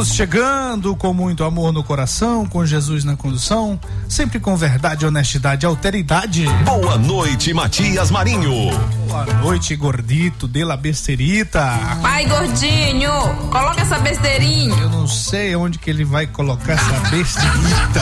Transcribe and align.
Estamos 0.00 0.16
chegando 0.16 0.96
com 0.96 1.12
muito 1.12 1.44
amor 1.44 1.74
no 1.74 1.84
coração, 1.84 2.46
com 2.46 2.64
Jesus 2.64 3.04
na 3.04 3.16
condução, 3.16 3.78
sempre 4.08 4.40
com 4.40 4.56
verdade, 4.56 5.04
honestidade 5.04 5.66
e 5.66 5.68
alteridade. 5.68 6.46
Boa 6.64 6.96
noite, 6.96 7.52
Matias 7.52 8.10
Marinho. 8.10 8.70
Boa 9.06 9.26
noite, 9.42 9.76
gordito, 9.76 10.48
de 10.48 10.64
la 10.64 10.74
besterita. 10.74 11.78
Pai 12.00 12.24
gordinho, 12.24 13.12
coloca 13.50 13.82
essa 13.82 13.98
besteirinha. 13.98 14.74
Eu 14.74 14.88
não 14.88 15.06
sei 15.06 15.54
onde 15.54 15.78
que 15.78 15.90
ele 15.90 16.06
vai 16.06 16.26
colocar 16.26 16.72
essa 16.72 17.10
besterita. 17.10 18.00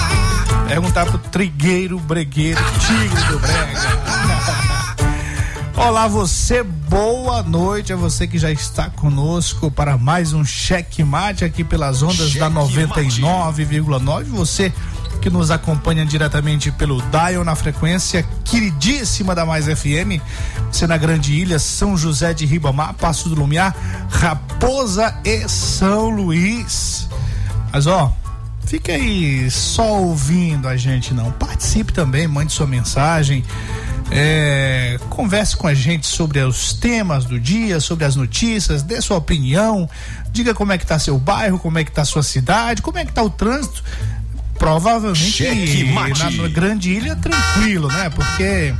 Perguntar 0.66 1.04
pro 1.04 1.18
trigueiro, 1.18 1.98
bregueiro, 2.00 2.60
tigre 2.80 3.24
do 3.24 3.38
brega. 3.38 4.37
Olá, 5.78 6.08
você, 6.08 6.64
boa 6.64 7.40
noite 7.40 7.92
a 7.92 7.96
você 7.96 8.26
que 8.26 8.36
já 8.36 8.50
está 8.50 8.90
conosco 8.90 9.70
para 9.70 9.96
mais 9.96 10.32
um 10.32 10.44
cheque 10.44 11.04
mate 11.04 11.44
aqui 11.44 11.62
pelas 11.62 12.02
ondas 12.02 12.34
da 12.34 12.50
99,9. 12.50 14.24
Você 14.24 14.72
que 15.22 15.30
nos 15.30 15.52
acompanha 15.52 16.04
diretamente 16.04 16.72
pelo 16.72 17.00
Dial 17.02 17.44
na 17.44 17.54
frequência 17.54 18.26
queridíssima 18.44 19.36
da 19.36 19.46
Mais 19.46 19.66
FM, 19.66 20.20
você 20.70 20.84
na 20.84 20.96
Grande 20.96 21.32
Ilha, 21.32 21.60
São 21.60 21.96
José 21.96 22.34
de 22.34 22.44
Ribamar, 22.44 22.94
Passo 22.94 23.28
do 23.28 23.36
Lumiar, 23.36 23.74
Raposa 24.10 25.16
e 25.24 25.48
São 25.48 26.10
Luís. 26.10 27.08
Mas 27.72 27.86
ó, 27.86 28.12
fica 28.66 28.92
aí 28.92 29.48
só 29.48 30.00
ouvindo 30.00 30.66
a 30.66 30.76
gente 30.76 31.14
não. 31.14 31.30
Participe 31.30 31.92
também, 31.92 32.26
mande 32.26 32.52
sua 32.52 32.66
mensagem. 32.66 33.44
É, 34.10 34.98
converse 35.10 35.56
com 35.56 35.66
a 35.66 35.74
gente 35.74 36.06
sobre 36.06 36.40
os 36.40 36.72
temas 36.72 37.24
do 37.24 37.38
dia, 37.38 37.78
sobre 37.78 38.04
as 38.04 38.16
notícias, 38.16 38.82
dê 38.82 39.00
sua 39.00 39.18
opinião, 39.18 39.88
diga 40.30 40.54
como 40.54 40.72
é 40.72 40.78
que 40.78 40.86
tá 40.86 40.98
seu 40.98 41.18
bairro, 41.18 41.58
como 41.58 41.78
é 41.78 41.84
que 41.84 41.92
tá 41.92 42.04
sua 42.04 42.22
cidade, 42.22 42.80
como 42.80 42.98
é 42.98 43.04
que 43.04 43.12
tá 43.12 43.22
o 43.22 43.30
trânsito. 43.30 43.82
Provavelmente 44.58 45.84
na, 45.92 46.30
na 46.42 46.48
grande 46.48 46.90
ilha 46.90 47.14
tranquilo, 47.14 47.88
né? 47.88 48.10
Porque 48.10 48.74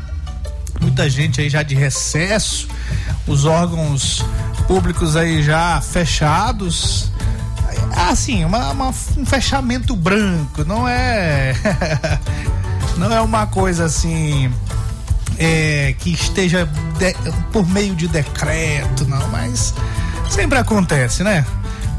muita 0.80 1.08
gente 1.08 1.40
aí 1.40 1.48
já 1.48 1.62
de 1.62 1.74
recesso, 1.74 2.66
os 3.26 3.44
órgãos 3.44 4.24
públicos 4.66 5.14
aí 5.14 5.42
já 5.42 5.80
fechados. 5.80 7.12
Assim, 8.10 8.44
uma, 8.44 8.70
uma, 8.70 8.88
um 8.88 9.26
fechamento 9.26 9.94
branco, 9.94 10.64
não 10.64 10.88
é. 10.88 11.54
não 12.96 13.12
é 13.12 13.20
uma 13.20 13.46
coisa 13.46 13.84
assim 13.84 14.52
é, 15.38 15.94
que 15.98 16.10
esteja 16.10 16.68
de, 16.98 17.14
por 17.52 17.66
meio 17.68 17.94
de 17.94 18.08
decreto, 18.08 19.06
não, 19.06 19.28
mas 19.28 19.72
sempre 20.28 20.58
acontece, 20.58 21.22
né? 21.22 21.46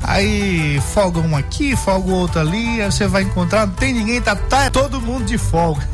Aí 0.04 0.80
folga 0.94 1.19
um 1.19 1.36
aqui, 1.36 1.75
folga 1.75 2.12
outro 2.12 2.40
ali, 2.40 2.80
aí 2.81 2.91
você 2.91 3.08
vai 3.08 3.24
encontrar, 3.24 3.66
não 3.68 3.74
tem 3.74 3.94
ninguém, 3.94 4.22
tá, 4.22 4.36
tá 4.36 4.69
todo 4.69 5.02
mundo 5.02 5.25
de 5.25 5.38
folga. 5.38 5.86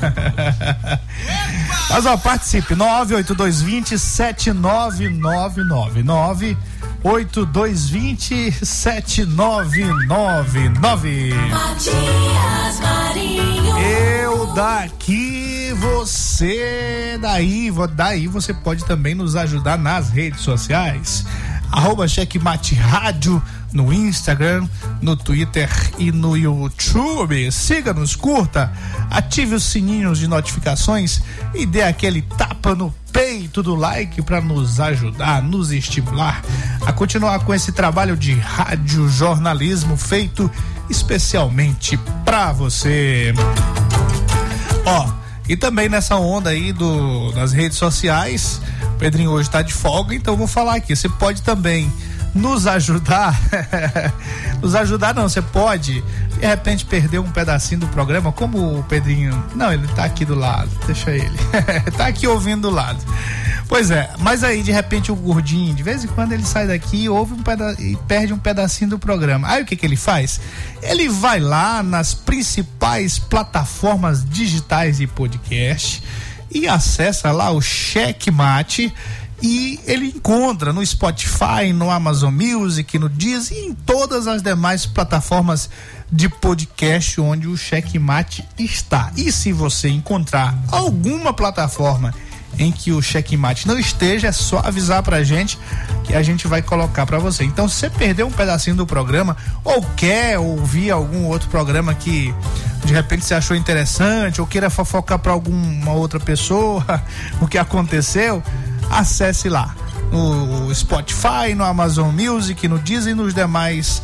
Mas 1.90 2.06
ó, 2.06 2.16
participe, 2.18 2.76
98220 2.76 3.98
7999 3.98 6.58
8220 7.04 8.66
7999 8.66 11.34
Matias 11.50 12.80
Marinho 12.82 13.78
Eu 13.78 14.48
daqui, 14.54 15.25
você 16.06 17.18
daí, 17.20 17.72
daí 17.96 18.28
você 18.28 18.54
pode 18.54 18.86
também 18.86 19.16
nos 19.16 19.36
ajudar 19.36 19.76
nas 19.76 20.12
redes 20.12 20.42
sociais 20.42 21.26
arroba 21.72 22.08
Checkmate 22.08 22.76
Rádio 22.76 23.42
no 23.74 23.92
Instagram, 23.92 24.68
no 25.02 25.16
Twitter 25.16 25.68
e 25.98 26.12
no 26.12 26.38
YouTube. 26.38 27.52
Siga-nos, 27.52 28.16
curta, 28.16 28.72
ative 29.10 29.56
os 29.56 29.64
sininhos 29.64 30.20
de 30.20 30.28
notificações 30.28 31.22
e 31.56 31.66
dê 31.66 31.82
aquele 31.82 32.22
tapa 32.22 32.76
no 32.76 32.94
peito 33.12 33.64
do 33.64 33.74
like 33.74 34.22
para 34.22 34.40
nos 34.40 34.80
ajudar, 34.80 35.42
nos 35.42 35.72
estimular 35.72 36.44
a 36.86 36.94
continuar 36.94 37.40
com 37.40 37.54
esse 37.54 37.72
trabalho 37.72 38.16
de 38.16 38.34
rádio 38.36 39.10
jornalismo 39.10 39.98
feito 39.98 40.50
especialmente 40.88 41.98
para 42.24 42.54
você. 42.54 43.34
Ó, 44.86 45.25
e 45.48 45.56
também 45.56 45.88
nessa 45.88 46.16
onda 46.16 46.50
aí 46.50 46.74
do, 46.74 47.32
das 47.32 47.52
redes 47.52 47.78
sociais, 47.78 48.62
Pedrinho 48.98 49.32
hoje 49.32 49.48
está 49.50 49.62
de 49.62 49.74
folga, 49.74 50.16
então 50.16 50.36
vou 50.36 50.48
falar 50.48 50.76
aqui. 50.76 50.96
Você 50.96 51.10
pode 51.10 51.42
também 51.42 51.92
nos 52.36 52.68
ajudar. 52.68 53.40
nos 54.62 54.76
ajudar 54.76 55.16
não, 55.16 55.30
você 55.30 55.42
pode 55.42 56.04
de 56.38 56.46
repente 56.46 56.86
perder 56.86 57.20
um 57.20 57.32
pedacinho 57.32 57.80
do 57.80 57.88
programa, 57.88 58.32
como 58.32 58.80
o 58.80 58.84
Pedrinho. 58.84 59.42
Não, 59.56 59.72
ele 59.72 59.88
tá 59.88 60.04
aqui 60.04 60.26
do 60.26 60.36
lado, 60.36 60.70
deixa 60.86 61.12
ele. 61.12 61.38
tá 61.98 62.08
aqui 62.08 62.28
ouvindo 62.28 62.64
do 62.64 62.70
lado. 62.70 63.00
Pois 63.68 63.90
é, 63.90 64.12
mas 64.20 64.44
aí 64.44 64.62
de 64.62 64.72
repente 64.72 65.12
o 65.12 65.16
gordinho, 65.16 65.74
de 65.74 65.82
vez 65.82 66.04
em 66.04 66.08
quando 66.08 66.34
ele 66.34 66.44
sai 66.44 66.68
daqui 66.68 67.10
ouve 67.10 67.34
um 67.34 67.42
peda 67.42 67.76
e 67.80 67.98
perde 68.08 68.34
um 68.34 68.38
pedacinho 68.38 68.92
do 68.92 69.00
programa. 69.00 69.48
Aí 69.48 69.64
o 69.64 69.66
que 69.66 69.76
que 69.76 69.86
ele 69.86 69.96
faz? 69.96 70.40
Ele 70.84 71.10
vai 71.10 71.40
lá 71.40 71.82
nas 71.82 72.14
principais 72.14 73.18
plataformas 73.18 74.28
digitais 74.30 74.98
de 74.98 75.08
podcast 75.08 76.04
e 76.52 76.68
acessa 76.68 77.32
lá 77.32 77.50
o 77.50 77.62
Checkmate 77.62 78.94
e 79.42 79.80
ele 79.86 80.08
encontra 80.08 80.72
no 80.72 80.86
Spotify, 80.86 81.74
no 81.74 81.90
Amazon 81.90 82.34
Music, 82.34 82.98
no 82.98 83.10
Deezer 83.10 83.58
e 83.58 83.68
em 83.68 83.74
todas 83.74 84.28
as 84.28 84.42
demais 84.42 84.86
plataformas 84.86 85.70
de 86.12 86.30
podcast 86.30 87.20
onde 87.20 87.48
o 87.48 87.58
Checkmate 87.58 88.48
está. 88.58 89.12
E 89.18 89.32
se 89.32 89.52
você 89.52 89.90
encontrar 89.90 90.58
alguma 90.72 91.34
plataforma 91.34 92.14
em 92.58 92.72
que 92.72 92.92
o 92.92 93.02
checkmate 93.02 93.68
não 93.68 93.78
esteja, 93.78 94.28
é 94.28 94.32
só 94.32 94.60
avisar 94.60 95.04
pra 95.04 95.24
gente 95.24 95.60
que 96.04 96.14
a 96.14 96.22
gente 96.22 96.48
vai 96.48 96.62
colocar 96.62 97.06
para 97.06 97.20
você. 97.20 97.44
Então, 97.44 97.68
se 97.68 97.76
você 97.76 97.90
perdeu 97.90 98.28
um 98.28 98.32
pedacinho 98.32 98.76
do 98.76 98.86
programa 98.86 99.36
ou 99.64 99.82
quer 99.96 100.40
ouvir 100.40 100.92
algum 100.92 101.26
outro 101.26 101.50
programa 101.50 101.94
que 101.94 102.34
de 102.86 102.94
repente 102.94 103.26
você 103.26 103.34
achou 103.34 103.58
interessante 103.58 104.40
ou 104.40 104.48
queira 104.48 104.70
fofocar 104.70 105.20
para 105.20 105.32
alguma 105.32 105.92
outra 105.92 106.20
pessoa 106.20 107.04
o 107.42 107.48
que 107.48 107.58
aconteceu, 107.58 108.44
acesse 108.90 109.50
lá 109.50 109.76
no 110.12 110.74
Spotify, 110.74 111.54
no 111.56 111.64
Amazon 111.64 112.14
Music, 112.14 112.68
no 112.68 112.80
Disney 112.80 113.12
e 113.12 113.16
nos 113.16 113.34
demais 113.34 114.02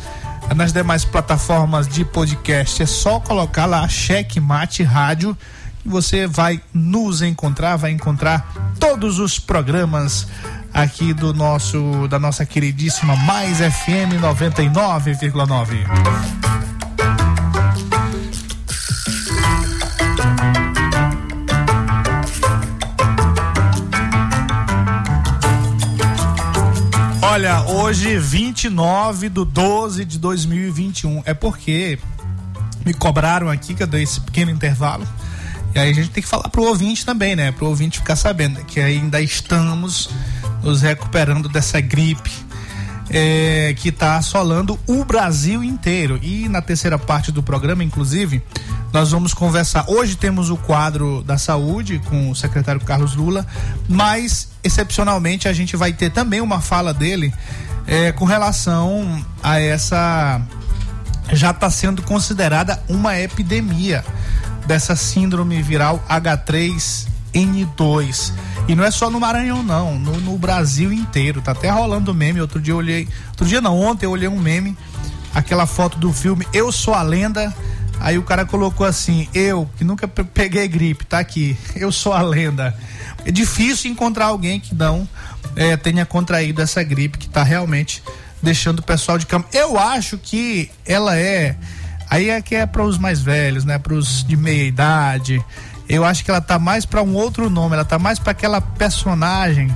nas 0.56 0.72
demais 0.72 1.04
plataformas 1.04 1.88
de 1.88 2.04
podcast. 2.04 2.82
É 2.82 2.86
só 2.86 3.20
colocar 3.20 3.66
lá 3.66 3.88
Checkmate 3.88 4.82
Rádio 4.82 5.36
e 5.84 5.88
você 5.88 6.26
vai 6.26 6.60
nos 6.72 7.22
encontrar, 7.22 7.76
vai 7.76 7.90
encontrar 7.90 8.52
todos 8.78 9.18
os 9.18 9.38
programas 9.38 10.26
aqui 10.72 11.12
do 11.12 11.32
nosso 11.32 12.08
da 12.08 12.18
nossa 12.18 12.44
queridíssima 12.44 13.16
Mais 13.16 13.58
FM 13.58 14.20
99,9. 14.20 16.71
Olha, 27.32 27.62
hoje 27.62 28.18
29 28.18 29.30
de 29.30 29.42
12 29.42 30.04
de 30.04 30.18
2021. 30.18 31.22
É 31.24 31.32
porque 31.32 31.98
me 32.84 32.92
cobraram 32.92 33.48
aqui 33.48 33.72
que 33.72 33.82
eu 33.82 33.86
dei 33.86 34.02
esse 34.02 34.20
pequeno 34.20 34.50
intervalo. 34.50 35.08
E 35.74 35.78
aí 35.78 35.90
a 35.90 35.94
gente 35.94 36.10
tem 36.10 36.22
que 36.22 36.28
falar 36.28 36.50
pro 36.50 36.62
ouvinte 36.62 37.06
também, 37.06 37.34
né? 37.34 37.50
Pro 37.50 37.68
ouvinte 37.68 38.00
ficar 38.00 38.16
sabendo 38.16 38.62
que 38.66 38.78
ainda 38.78 39.18
estamos 39.18 40.10
nos 40.62 40.82
recuperando 40.82 41.48
dessa 41.48 41.80
gripe 41.80 42.30
é, 43.12 43.74
que 43.76 43.90
está 43.90 44.16
assolando 44.16 44.78
o 44.86 45.04
Brasil 45.04 45.62
inteiro. 45.62 46.18
E 46.22 46.48
na 46.48 46.62
terceira 46.62 46.98
parte 46.98 47.30
do 47.30 47.42
programa, 47.42 47.84
inclusive, 47.84 48.42
Nós 48.92 49.10
vamos 49.10 49.32
conversar. 49.32 49.86
Hoje 49.88 50.16
temos 50.16 50.50
o 50.50 50.56
quadro 50.56 51.22
da 51.22 51.38
saúde 51.38 51.98
com 52.10 52.30
o 52.30 52.36
secretário 52.36 52.78
Carlos 52.82 53.14
Lula, 53.14 53.46
mas 53.88 54.48
excepcionalmente 54.62 55.48
a 55.48 55.52
gente 55.54 55.76
vai 55.76 55.94
ter 55.94 56.10
também 56.10 56.42
uma 56.42 56.60
fala 56.60 56.92
dele 56.92 57.32
é, 57.86 58.12
com 58.12 58.26
relação 58.26 59.24
a 59.42 59.58
essa 59.58 60.42
já 61.32 61.52
está 61.52 61.70
sendo 61.70 62.02
considerada 62.02 62.82
uma 62.86 63.18
epidemia 63.18 64.04
dessa 64.66 64.94
síndrome 64.94 65.62
viral 65.62 66.04
H3N2. 67.32 68.32
E 68.68 68.74
não 68.74 68.84
é 68.84 68.90
só 68.90 69.10
no 69.10 69.18
Maranhão, 69.18 69.62
não, 69.62 69.98
no, 69.98 70.20
no, 70.20 70.38
Brasil 70.38 70.92
inteiro. 70.92 71.40
Tá 71.40 71.52
até 71.52 71.70
rolando 71.70 72.14
meme. 72.14 72.40
Outro 72.40 72.60
dia 72.60 72.72
eu 72.72 72.78
olhei. 72.78 73.08
Outro 73.30 73.46
dia 73.46 73.60
não, 73.60 73.78
ontem 73.78 74.06
eu 74.06 74.10
olhei 74.10 74.28
um 74.28 74.38
meme, 74.38 74.76
aquela 75.34 75.66
foto 75.66 75.98
do 75.98 76.12
filme 76.12 76.46
Eu 76.52 76.70
Sou 76.70 76.94
a 76.94 77.02
Lenda. 77.02 77.54
Aí 78.02 78.18
o 78.18 78.22
cara 78.22 78.44
colocou 78.44 78.84
assim: 78.84 79.28
Eu, 79.32 79.68
que 79.76 79.84
nunca 79.84 80.08
peguei 80.08 80.66
gripe, 80.66 81.06
tá 81.06 81.20
aqui. 81.20 81.56
Eu 81.76 81.92
sou 81.92 82.12
a 82.12 82.20
lenda. 82.20 82.76
É 83.24 83.30
difícil 83.30 83.90
encontrar 83.90 84.26
alguém 84.26 84.58
que 84.58 84.74
não 84.74 85.08
é, 85.54 85.76
tenha 85.76 86.04
contraído 86.04 86.60
essa 86.60 86.82
gripe 86.82 87.16
que 87.16 87.28
tá 87.28 87.44
realmente 87.44 88.02
deixando 88.42 88.80
o 88.80 88.82
pessoal 88.82 89.18
de 89.18 89.26
cama. 89.26 89.44
Eu 89.52 89.78
acho 89.78 90.18
que 90.18 90.68
ela 90.84 91.16
é. 91.16 91.56
Aí 92.10 92.28
é 92.28 92.42
que 92.42 92.56
é 92.56 92.66
para 92.66 92.82
os 92.82 92.98
mais 92.98 93.20
velhos, 93.20 93.64
né? 93.64 93.78
Para 93.78 93.94
os 93.94 94.24
de 94.24 94.36
meia 94.36 94.64
idade. 94.64 95.42
Eu 95.92 96.06
acho 96.06 96.24
que 96.24 96.30
ela 96.30 96.40
tá 96.40 96.58
mais 96.58 96.86
para 96.86 97.02
um 97.02 97.14
outro 97.14 97.50
nome. 97.50 97.74
Ela 97.74 97.84
tá 97.84 97.98
mais 97.98 98.18
para 98.18 98.32
aquela 98.32 98.62
personagem 98.62 99.70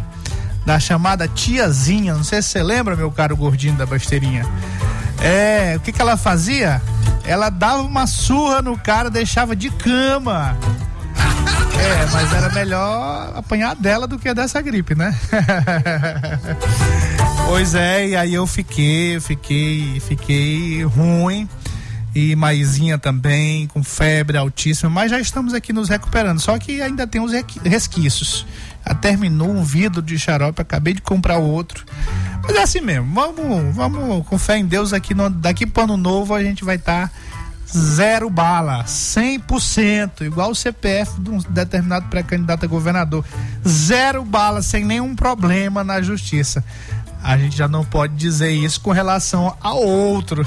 da 0.64 0.80
chamada 0.80 1.28
tiazinha. 1.28 2.14
Não 2.14 2.24
sei 2.24 2.40
se 2.40 2.48
você 2.48 2.62
lembra, 2.62 2.96
meu 2.96 3.12
caro 3.12 3.36
gordinho 3.36 3.74
da 3.74 3.84
besteirinha. 3.84 4.46
É, 5.20 5.74
o 5.76 5.80
que 5.80 5.92
que 5.92 6.00
ela 6.00 6.16
fazia? 6.16 6.80
Ela 7.22 7.50
dava 7.50 7.82
uma 7.82 8.06
surra 8.06 8.62
no 8.62 8.78
cara, 8.78 9.10
deixava 9.10 9.54
de 9.54 9.70
cama. 9.70 10.56
É, 11.78 12.06
mas 12.10 12.32
era 12.32 12.48
melhor 12.54 13.32
apanhar 13.36 13.76
dela 13.76 14.06
do 14.06 14.18
que 14.18 14.32
dessa 14.32 14.62
gripe, 14.62 14.94
né? 14.94 15.14
pois 17.46 17.74
é, 17.74 18.08
e 18.08 18.16
aí 18.16 18.32
eu 18.32 18.46
fiquei, 18.46 19.20
fiquei, 19.20 20.00
fiquei 20.00 20.84
ruim. 20.84 21.46
E 22.16 22.34
Maisinha 22.34 22.96
também, 22.96 23.66
com 23.66 23.84
febre 23.84 24.38
altíssima, 24.38 24.88
mas 24.88 25.10
já 25.10 25.20
estamos 25.20 25.52
aqui 25.52 25.70
nos 25.70 25.90
recuperando. 25.90 26.40
Só 26.40 26.58
que 26.58 26.80
ainda 26.80 27.06
tem 27.06 27.20
os 27.20 27.30
resquícios. 27.62 28.46
Já 28.88 28.94
terminou 28.94 29.50
um 29.50 29.62
vidro 29.62 30.00
de 30.00 30.18
xarope, 30.18 30.62
acabei 30.62 30.94
de 30.94 31.02
comprar 31.02 31.36
outro. 31.36 31.84
Mas 32.42 32.56
é 32.56 32.62
assim 32.62 32.80
mesmo, 32.80 33.12
vamos, 33.12 33.76
vamos 33.76 34.26
com 34.26 34.38
fé 34.38 34.56
em 34.56 34.64
Deus 34.64 34.94
aqui 34.94 35.12
no, 35.12 35.28
daqui 35.28 35.66
para 35.66 35.84
ano 35.84 35.98
novo 35.98 36.32
a 36.32 36.42
gente 36.42 36.64
vai 36.64 36.76
estar 36.76 37.08
tá 37.08 37.14
zero 37.70 38.30
bala, 38.30 38.84
100%, 38.84 40.22
igual 40.22 40.52
o 40.52 40.54
CPF 40.54 41.20
de 41.20 41.30
um 41.30 41.38
determinado 41.50 42.06
pré-candidato 42.08 42.64
a 42.64 42.68
governador. 42.68 43.26
Zero 43.66 44.24
bala, 44.24 44.62
sem 44.62 44.86
nenhum 44.86 45.14
problema 45.14 45.84
na 45.84 46.00
justiça. 46.00 46.64
A 47.22 47.36
gente 47.36 47.56
já 47.56 47.66
não 47.66 47.84
pode 47.84 48.14
dizer 48.14 48.50
isso 48.50 48.80
com 48.80 48.92
relação 48.92 49.56
a 49.60 49.74
outro. 49.74 50.46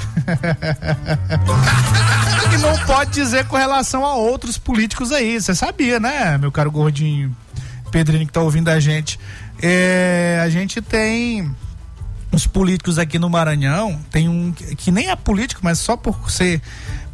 e 2.52 2.56
não 2.58 2.78
pode 2.86 3.10
dizer 3.10 3.46
com 3.46 3.56
relação 3.56 4.04
a 4.04 4.14
outros 4.14 4.56
políticos 4.56 5.12
aí. 5.12 5.40
Você 5.40 5.54
sabia, 5.54 6.00
né, 6.00 6.38
meu 6.38 6.50
caro 6.50 6.70
gordinho 6.70 7.36
Pedrinho 7.90 8.26
que 8.26 8.32
tá 8.32 8.40
ouvindo 8.40 8.68
a 8.68 8.78
gente? 8.78 9.18
É, 9.60 10.40
a 10.42 10.48
gente 10.48 10.80
tem 10.80 11.54
os 12.32 12.46
políticos 12.46 12.98
aqui 12.98 13.18
no 13.18 13.28
Maranhão, 13.28 14.00
tem 14.10 14.28
um 14.28 14.52
que 14.52 14.90
nem 14.92 15.10
é 15.10 15.16
político, 15.16 15.60
mas 15.64 15.78
só 15.78 15.96
por 15.96 16.30
ser 16.30 16.62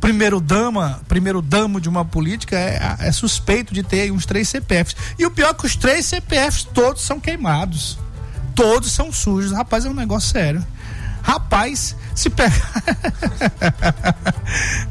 primeiro 0.01 0.41
dama, 0.41 1.01
primeiro 1.09 1.41
damo 1.41 1.81
de 1.81 1.89
uma 1.89 2.05
política, 2.05 2.57
é, 2.57 2.97
é 3.01 3.13
suspeito 3.13 3.73
de 3.73 3.83
ter 3.83 4.13
uns 4.13 4.27
três 4.27 4.49
CPFs. 4.49 4.95
E 5.19 5.25
o 5.25 5.31
pior 5.31 5.51
é 5.51 5.55
que 5.55 5.67
os 5.67 5.75
três 5.75 6.05
CPFs 6.07 6.65
todos 6.65 7.03
são 7.03 7.19
queimados. 7.19 7.99
Todos 8.57 8.91
são 8.91 9.13
sujos. 9.13 9.53
Rapaz, 9.53 9.85
é 9.85 9.89
um 9.89 9.95
negócio 9.95 10.31
sério. 10.31 10.65
Rapaz, 11.23 11.95
se 12.15 12.31
pega. 12.31 12.55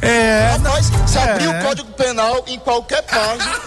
é, 0.02 0.52
Rapaz, 0.52 0.92
se 1.08 1.18
é. 1.18 1.32
abrir 1.32 1.48
o 1.48 1.62
Código 1.62 1.92
Penal 1.94 2.44
em 2.48 2.60
qualquer 2.60 3.02
página. 3.04 3.60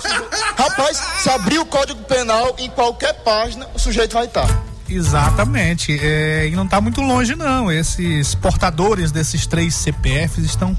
Rapaz, 0.57 1.03
se 1.23 1.31
abrir 1.31 1.59
o 1.59 1.67
Código 1.67 2.03
Penal 2.05 2.55
em 2.59 2.71
qualquer 2.71 3.15
página, 3.25 3.67
o 3.75 3.79
sujeito 3.79 4.15
vai 4.15 4.27
estar. 4.27 4.49
Exatamente. 4.89 5.99
É, 6.01 6.47
e 6.47 6.55
não 6.55 6.65
está 6.65 6.81
muito 6.81 7.01
longe, 7.01 7.35
não. 7.35 7.71
Esses 7.71 8.35
portadores 8.35 9.11
desses 9.11 9.47
três 9.47 9.75
CPFs 9.75 10.45
estão 10.45 10.77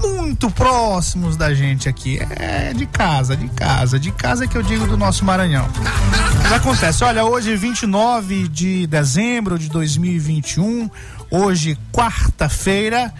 muito 0.00 0.50
próximos 0.50 1.36
da 1.36 1.54
gente 1.54 1.88
aqui. 1.88 2.18
É 2.36 2.72
de 2.72 2.86
casa, 2.86 3.36
de 3.36 3.48
casa, 3.48 3.98
de 3.98 4.12
casa 4.12 4.46
que 4.46 4.56
eu 4.56 4.62
digo 4.62 4.86
do 4.86 4.96
nosso 4.96 5.24
Maranhão. 5.24 5.68
Mas 6.42 6.52
acontece, 6.52 7.04
olha, 7.04 7.24
hoje 7.24 7.56
29 7.56 8.48
de 8.48 8.86
dezembro 8.86 9.58
de 9.58 9.68
2021, 9.68 10.90
hoje 11.30 11.78
quarta-feira, 11.92 13.12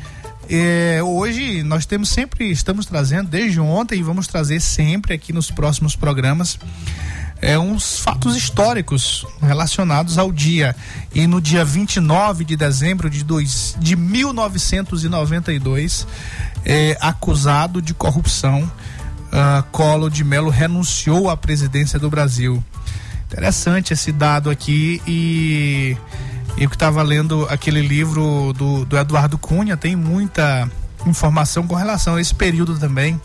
é, 0.50 1.00
hoje 1.02 1.62
nós 1.62 1.84
temos 1.84 2.08
sempre, 2.08 2.50
estamos 2.50 2.86
trazendo 2.86 3.28
desde 3.28 3.60
ontem 3.60 3.98
e 3.98 4.02
vamos 4.02 4.26
trazer 4.26 4.60
sempre 4.60 5.12
aqui 5.12 5.32
nos 5.32 5.50
próximos 5.50 5.94
programas 5.94 6.58
é, 7.40 7.58
uns 7.58 8.00
fatos 8.00 8.36
históricos 8.36 9.26
relacionados 9.40 10.18
ao 10.18 10.32
dia. 10.32 10.74
E 11.14 11.26
no 11.26 11.40
dia 11.40 11.64
29 11.64 12.44
de 12.44 12.56
dezembro 12.56 13.08
de, 13.08 13.24
dois, 13.24 13.74
de 13.78 13.96
1992, 13.96 16.06
é, 16.64 16.98
acusado 17.00 17.80
de 17.80 17.94
corrupção, 17.94 18.70
uh, 19.28 19.62
Collor 19.70 20.10
de 20.10 20.24
Mello 20.24 20.50
renunciou 20.50 21.30
à 21.30 21.36
presidência 21.36 21.98
do 21.98 22.10
Brasil. 22.10 22.62
Interessante 23.26 23.92
esse 23.92 24.10
dado 24.10 24.50
aqui 24.50 25.00
e 25.06 25.96
eu 26.56 26.68
que 26.68 26.74
estava 26.74 27.02
lendo 27.02 27.46
aquele 27.48 27.80
livro 27.80 28.52
do, 28.54 28.84
do 28.84 28.96
Eduardo 28.96 29.38
Cunha, 29.38 29.76
tem 29.76 29.94
muita 29.94 30.68
informação 31.06 31.66
com 31.66 31.74
relação 31.74 32.16
a 32.16 32.20
esse 32.20 32.34
período 32.34 32.78
também, 32.78 33.20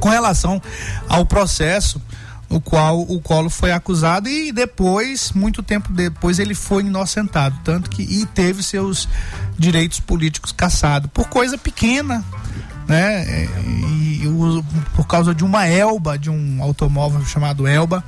com 0.00 0.08
relação 0.08 0.60
ao 1.08 1.24
processo 1.24 2.00
no 2.48 2.60
qual 2.60 3.00
o 3.00 3.20
Colo 3.20 3.50
foi 3.50 3.72
acusado 3.72 4.28
e 4.28 4.52
depois, 4.52 5.32
muito 5.32 5.62
tempo 5.62 5.92
depois, 5.92 6.38
ele 6.38 6.54
foi 6.54 6.82
inocentado, 6.82 7.58
tanto 7.64 7.90
que 7.90 8.02
e 8.02 8.24
teve 8.26 8.62
seus 8.62 9.08
direitos 9.58 10.00
políticos 10.00 10.52
cassados 10.52 11.10
por 11.12 11.28
coisa 11.28 11.58
pequena, 11.58 12.24
né? 12.86 13.46
E, 13.64 14.22
e 14.22 14.28
o, 14.28 14.64
por 14.94 15.06
causa 15.06 15.34
de 15.34 15.44
uma 15.44 15.66
Elba, 15.66 16.18
de 16.18 16.30
um 16.30 16.62
automóvel 16.62 17.24
chamado 17.24 17.66
Elba, 17.66 18.04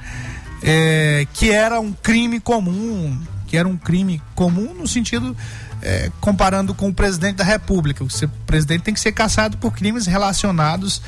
é, 0.63 1.27
que 1.33 1.51
era 1.51 1.81
um 1.81 1.93
crime 1.93 2.41
comum, 2.41 3.19
que 3.47 3.57
era 3.57 3.67
um 3.67 3.77
crime 3.77 4.23
comum 4.35 4.75
no 4.75 4.87
sentido 4.87 5.37
é, 5.83 6.11
comparando 6.21 6.75
com 6.75 6.89
o 6.89 6.95
presidente 6.95 7.37
da 7.37 7.45
República. 7.45 8.05
O 8.05 8.09
presidente 8.47 8.83
tem 8.83 8.95
que 8.95 9.01
ser 9.01 9.13
caçado 9.13 9.57
por 9.59 9.73
crimes 9.73 10.07
relacionados 10.07 11.03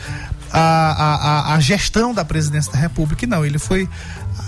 à, 0.52 0.60
à, 0.60 1.54
à 1.54 1.60
gestão 1.60 2.14
da 2.14 2.24
presidência 2.24 2.72
da 2.72 2.78
República. 2.78 3.24
E 3.24 3.28
não, 3.28 3.44
ele 3.44 3.58
foi 3.58 3.88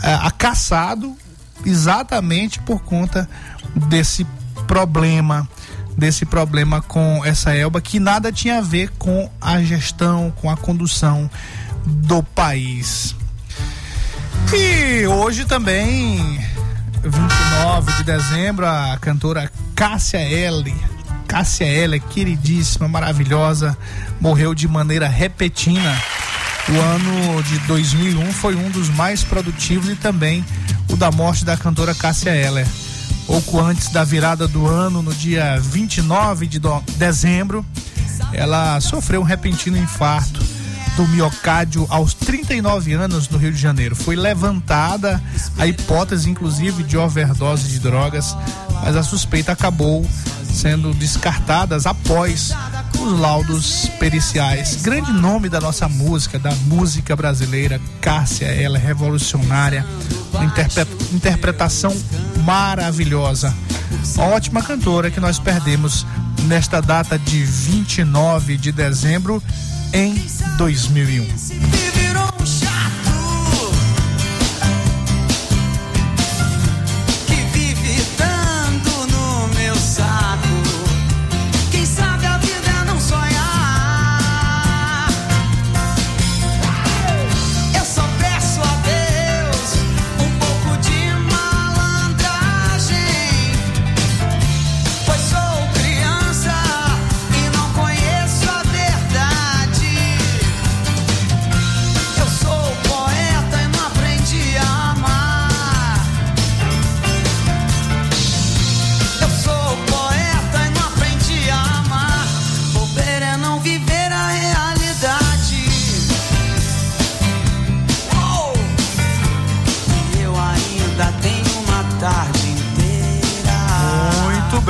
é, 0.03 0.31
caçado 0.37 1.17
exatamente 1.65 2.59
por 2.61 2.83
conta 2.83 3.29
desse 3.89 4.27
problema 4.67 5.49
desse 5.97 6.25
problema 6.25 6.81
com 6.81 7.23
essa 7.25 7.55
Elba 7.55 7.81
que 7.81 8.01
nada 8.01 8.33
tinha 8.33 8.59
a 8.59 8.61
ver 8.63 8.91
com 8.99 9.31
a 9.41 9.61
gestão, 9.63 10.33
com 10.37 10.51
a 10.51 10.57
condução 10.57 11.31
do 11.85 12.23
país. 12.23 13.15
E 14.53 15.07
hoje 15.07 15.45
também 15.45 16.41
29 17.03 17.93
de 17.97 18.05
dezembro, 18.05 18.67
a 18.67 18.97
cantora 19.01 19.51
Cássia 19.83 20.21
L. 20.21 20.73
Cássia 21.27 21.67
L, 21.67 21.99
queridíssima, 21.99 22.87
maravilhosa, 22.87 23.77
morreu 24.21 24.55
de 24.55 24.69
maneira 24.69 25.09
repentina. 25.09 26.01
O 26.69 26.81
ano 26.81 27.43
de 27.43 27.59
2001 27.67 28.33
foi 28.33 28.55
um 28.55 28.71
dos 28.71 28.89
mais 28.91 29.25
produtivos 29.25 29.89
e 29.91 29.97
também 29.97 30.45
o 30.89 30.97
da 30.97 31.11
morte 31.11 31.45
da 31.45 31.57
cantora 31.57 31.97
Cássia 31.97 32.31
Eller. 32.31 32.65
Pouco 33.27 33.59
antes 33.59 33.89
da 33.89 34.05
virada 34.05 34.47
do 34.47 34.69
ano, 34.69 35.03
no 35.03 35.13
dia 35.13 35.59
29 35.59 36.47
de 36.47 36.61
dezembro, 36.97 37.67
ela 38.33 38.81
sofreu 38.81 39.21
um 39.21 39.25
repentino 39.25 39.77
infarto 39.77 40.41
do 40.97 41.07
miocárdio 41.09 41.87
aos 41.89 42.15
39 42.15 42.93
anos 42.93 43.29
no 43.29 43.39
Rio 43.39 43.53
de 43.53 43.59
Janeiro. 43.59 43.97
Foi 43.97 44.15
levantada 44.15 45.23
a 45.59 45.67
hipótese, 45.67 46.29
inclusive, 46.29 46.83
de 46.83 46.97
overdose 46.97 47.69
de 47.69 47.79
drogas, 47.79 48.37
mas 48.83 48.97
a 48.97 49.03
suspeita 49.03 49.53
acabou 49.53 50.07
sendo 50.53 50.93
descartada 50.93 51.77
após 51.85 52.53
os 53.01 53.19
laudos 53.19 53.89
periciais. 53.99 54.77
Grande 54.83 55.13
nome 55.13 55.49
da 55.49 55.61
nossa 55.61 55.89
música, 55.89 56.39
da 56.39 56.55
música 56.67 57.17
brasileira, 57.17 57.81
Cássia, 58.01 58.47
ela 58.47 58.77
é 58.77 58.81
revolucionária, 58.81 59.87
uma 60.33 60.45
interpretação 61.13 61.97
maravilhosa. 62.45 63.55
Uma 64.15 64.27
ótima 64.27 64.63
cantora 64.63 65.11
que 65.11 65.21
nós 65.21 65.39
perdemos 65.39 66.07
nesta 66.45 66.81
data 66.81 67.19
de 67.19 67.45
29 67.45 68.57
de 68.57 68.73
dezembro 68.73 69.43
em 69.93 70.15
2001. 70.57 72.72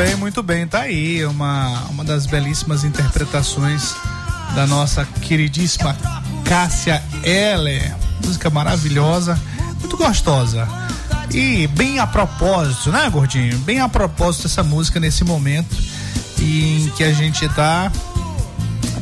Bem, 0.05 0.17
muito 0.17 0.43
bem. 0.43 0.67
Tá 0.67 0.81
aí 0.81 1.25
uma, 1.27 1.85
uma 1.91 2.03
das 2.03 2.27
belíssimas 2.27 2.83
interpretações 2.83 3.95
da 4.53 4.67
nossa 4.67 5.05
queridíssima 5.05 5.97
Cássia 6.45 7.01
Eller. 7.23 7.95
Música 8.25 8.51
maravilhosa, 8.51 9.41
muito 9.79 9.97
gostosa. 9.97 10.67
E 11.31 11.69
bem 11.69 12.01
a 12.01 12.07
propósito, 12.07 12.91
né, 12.91 13.09
gordinho? 13.11 13.57
Bem 13.59 13.79
a 13.79 13.89
propósito 13.89 14.49
essa 14.49 14.65
música 14.65 14.99
nesse 14.99 15.23
momento 15.23 15.77
em 16.41 16.91
que 16.97 17.05
a 17.05 17.13
gente 17.13 17.49
tá 17.51 17.91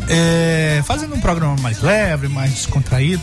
é, 0.07 0.83
fazendo 0.85 1.15
um 1.15 1.21
programa 1.21 1.57
mais 1.63 1.81
leve, 1.81 2.29
mais 2.29 2.53
descontraído. 2.53 3.23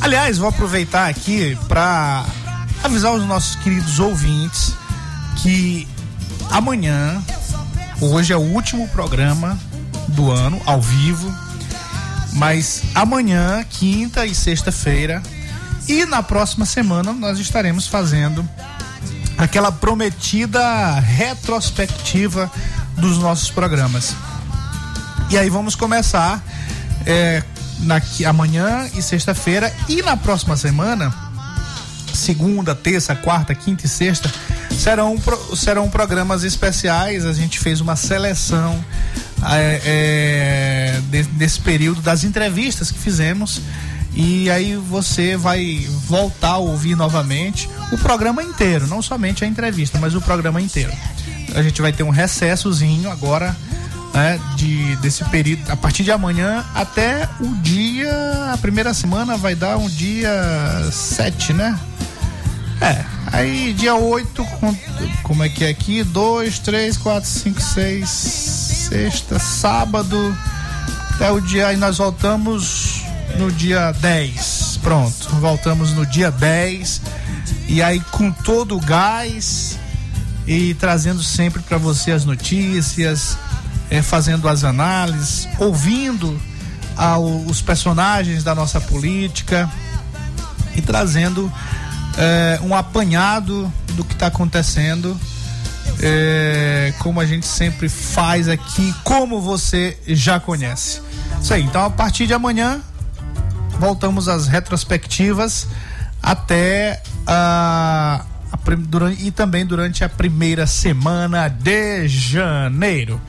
Aliás, 0.00 0.38
vou 0.38 0.48
aproveitar 0.48 1.10
aqui 1.10 1.56
para 1.68 2.24
avisar 2.82 3.12
os 3.12 3.26
nossos 3.26 3.56
queridos 3.56 3.98
ouvintes 3.98 4.72
que 5.36 5.86
amanhã, 6.54 7.20
hoje 8.00 8.32
é 8.32 8.36
o 8.36 8.40
último 8.40 8.86
programa 8.88 9.58
do 10.06 10.30
ano, 10.30 10.60
ao 10.64 10.80
vivo. 10.80 11.34
Mas 12.32 12.82
amanhã, 12.94 13.64
quinta 13.68 14.24
e 14.24 14.32
sexta-feira, 14.32 15.20
e 15.88 16.06
na 16.06 16.22
próxima 16.22 16.64
semana 16.64 17.12
nós 17.12 17.40
estaremos 17.40 17.88
fazendo 17.88 18.48
aquela 19.36 19.72
prometida 19.72 21.00
retrospectiva 21.00 22.48
dos 22.96 23.18
nossos 23.18 23.50
programas. 23.50 24.14
E 25.30 25.36
aí 25.36 25.50
vamos 25.50 25.74
começar 25.74 26.40
é, 27.04 27.42
na, 27.80 28.00
amanhã 28.28 28.88
e 28.94 29.02
sexta-feira 29.02 29.74
e 29.88 30.02
na 30.02 30.16
próxima 30.16 30.56
semana, 30.56 31.12
segunda, 32.14 32.76
terça, 32.76 33.16
quarta, 33.16 33.56
quinta 33.56 33.86
e 33.86 33.88
sexta, 33.88 34.32
serão, 34.78 35.16
serão 35.56 35.88
programas 35.88 36.44
especiais. 36.44 37.24
A 37.24 37.32
gente 37.32 37.58
fez 37.58 37.80
uma 37.80 37.96
seleção 37.96 38.84
é, 39.50 39.80
é, 39.84 41.24
desse 41.32 41.60
período 41.60 42.00
das 42.00 42.24
entrevistas 42.24 42.90
que 42.90 42.98
fizemos. 42.98 43.60
E 44.16 44.48
aí 44.48 44.76
você 44.76 45.36
vai 45.36 45.86
voltar 46.06 46.52
a 46.52 46.58
ouvir 46.58 46.94
novamente 46.94 47.68
o 47.90 47.98
programa 47.98 48.42
inteiro, 48.42 48.86
não 48.86 49.02
somente 49.02 49.44
a 49.44 49.46
entrevista, 49.46 49.98
mas 49.98 50.14
o 50.14 50.20
programa 50.20 50.60
inteiro. 50.60 50.92
A 51.54 51.62
gente 51.62 51.82
vai 51.82 51.92
ter 51.92 52.04
um 52.04 52.10
recessozinho 52.10 53.10
agora, 53.10 53.56
né, 54.12 54.40
de, 54.54 54.94
desse 54.96 55.24
período, 55.24 55.68
a 55.68 55.76
partir 55.76 56.04
de 56.04 56.12
amanhã 56.12 56.64
até 56.74 57.28
o 57.40 57.56
dia, 57.56 58.52
a 58.52 58.58
primeira 58.58 58.94
semana 58.94 59.36
vai 59.36 59.56
dar 59.56 59.76
um 59.78 59.88
dia 59.88 60.30
7, 60.92 61.52
né? 61.52 61.78
É, 62.80 63.04
Aí 63.34 63.72
dia 63.72 63.96
8, 63.96 64.46
como 65.24 65.42
é 65.42 65.48
que 65.48 65.64
é 65.64 65.68
aqui? 65.68 66.04
2, 66.04 66.60
3, 66.60 66.96
4, 66.96 67.28
5, 67.28 67.60
6, 67.60 68.08
sexta, 68.08 69.40
sábado. 69.40 70.38
Até 71.10 71.32
o 71.32 71.40
dia. 71.40 71.66
Aí 71.66 71.76
nós 71.76 71.98
voltamos 71.98 73.02
no 73.36 73.50
dia 73.50 73.90
10. 73.90 74.78
Pronto, 74.80 75.30
voltamos 75.40 75.92
no 75.94 76.06
dia 76.06 76.30
10. 76.30 77.02
E 77.66 77.82
aí 77.82 77.98
com 78.12 78.30
todo 78.30 78.76
o 78.76 78.80
gás 78.80 79.80
e 80.46 80.72
trazendo 80.74 81.20
sempre 81.20 81.60
para 81.60 81.76
você 81.76 82.12
as 82.12 82.24
notícias, 82.24 83.36
é, 83.90 84.00
fazendo 84.00 84.48
as 84.48 84.62
análises, 84.62 85.48
ouvindo 85.58 86.40
ah, 86.96 87.18
os 87.18 87.60
personagens 87.60 88.44
da 88.44 88.54
nossa 88.54 88.80
política 88.80 89.68
e 90.76 90.80
trazendo 90.80 91.52
é, 92.18 92.58
um 92.62 92.74
apanhado 92.74 93.72
do 93.92 94.04
que 94.04 94.14
está 94.14 94.26
acontecendo, 94.26 95.18
é, 96.00 96.92
como 96.98 97.20
a 97.20 97.26
gente 97.26 97.46
sempre 97.46 97.88
faz 97.88 98.48
aqui, 98.48 98.94
como 99.04 99.40
você 99.40 99.98
já 100.06 100.40
conhece. 100.40 101.00
Isso 101.40 101.52
aí, 101.52 101.62
então 101.62 101.84
a 101.84 101.90
partir 101.90 102.26
de 102.26 102.34
amanhã 102.34 102.80
voltamos 103.78 104.28
às 104.28 104.46
retrospectivas 104.46 105.66
até 106.22 107.02
a, 107.26 108.24
a 108.50 108.74
durante, 108.76 109.26
e 109.26 109.30
também 109.30 109.66
durante 109.66 110.04
a 110.04 110.08
primeira 110.08 110.66
semana 110.66 111.48
de 111.48 112.08
janeiro. 112.08 113.20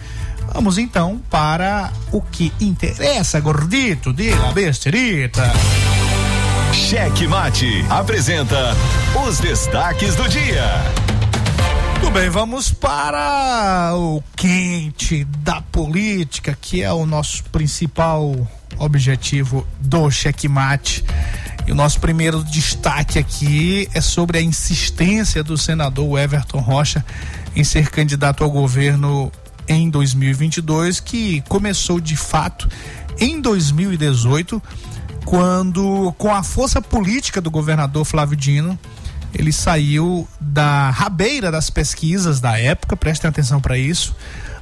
Vamos 0.53 0.77
então 0.77 1.19
para 1.29 1.91
o 2.11 2.21
que 2.21 2.53
interessa, 2.61 3.39
gordito 3.39 4.13
de 4.13 4.29
la 4.29 4.51
besterita. 4.53 5.51
Cheque 6.75 7.25
Mate 7.25 7.85
apresenta 7.89 8.75
os 9.25 9.39
destaques 9.39 10.13
do 10.13 10.27
dia. 10.27 10.61
Tudo 12.01 12.11
bem, 12.11 12.29
vamos 12.29 12.69
para 12.69 13.93
o 13.95 14.21
quente 14.35 15.23
da 15.39 15.61
política, 15.61 16.55
que 16.59 16.83
é 16.83 16.91
o 16.91 17.05
nosso 17.05 17.45
principal 17.45 18.35
objetivo 18.77 19.65
do 19.79 20.11
Cheque 20.11 20.49
Mate. 20.49 21.03
E 21.65 21.71
o 21.71 21.75
nosso 21.75 21.99
primeiro 21.99 22.43
destaque 22.43 23.17
aqui 23.17 23.89
é 23.93 24.01
sobre 24.01 24.37
a 24.37 24.41
insistência 24.41 25.41
do 25.41 25.57
senador 25.57 26.19
Everton 26.19 26.59
Rocha 26.59 27.03
em 27.55 27.63
ser 27.63 27.89
candidato 27.89 28.43
ao 28.43 28.51
governo 28.51 29.31
em 29.67 29.89
2022, 29.89 30.99
que 30.99 31.41
começou 31.47 32.01
de 32.01 32.17
fato 32.17 32.67
em 33.17 33.39
2018 33.39 34.61
quando, 35.25 36.13
com 36.17 36.33
a 36.33 36.43
força 36.43 36.81
política 36.81 37.41
do 37.41 37.49
governador 37.49 38.05
Flávio 38.05 38.37
Dino, 38.37 38.77
ele 39.33 39.51
saiu 39.51 40.27
da 40.39 40.91
rabeira 40.91 41.51
das 41.51 41.69
pesquisas 41.69 42.39
da 42.39 42.57
época, 42.57 42.95
prestem 42.95 43.27
atenção 43.27 43.59
para 43.59 43.77
isso, 43.77 44.15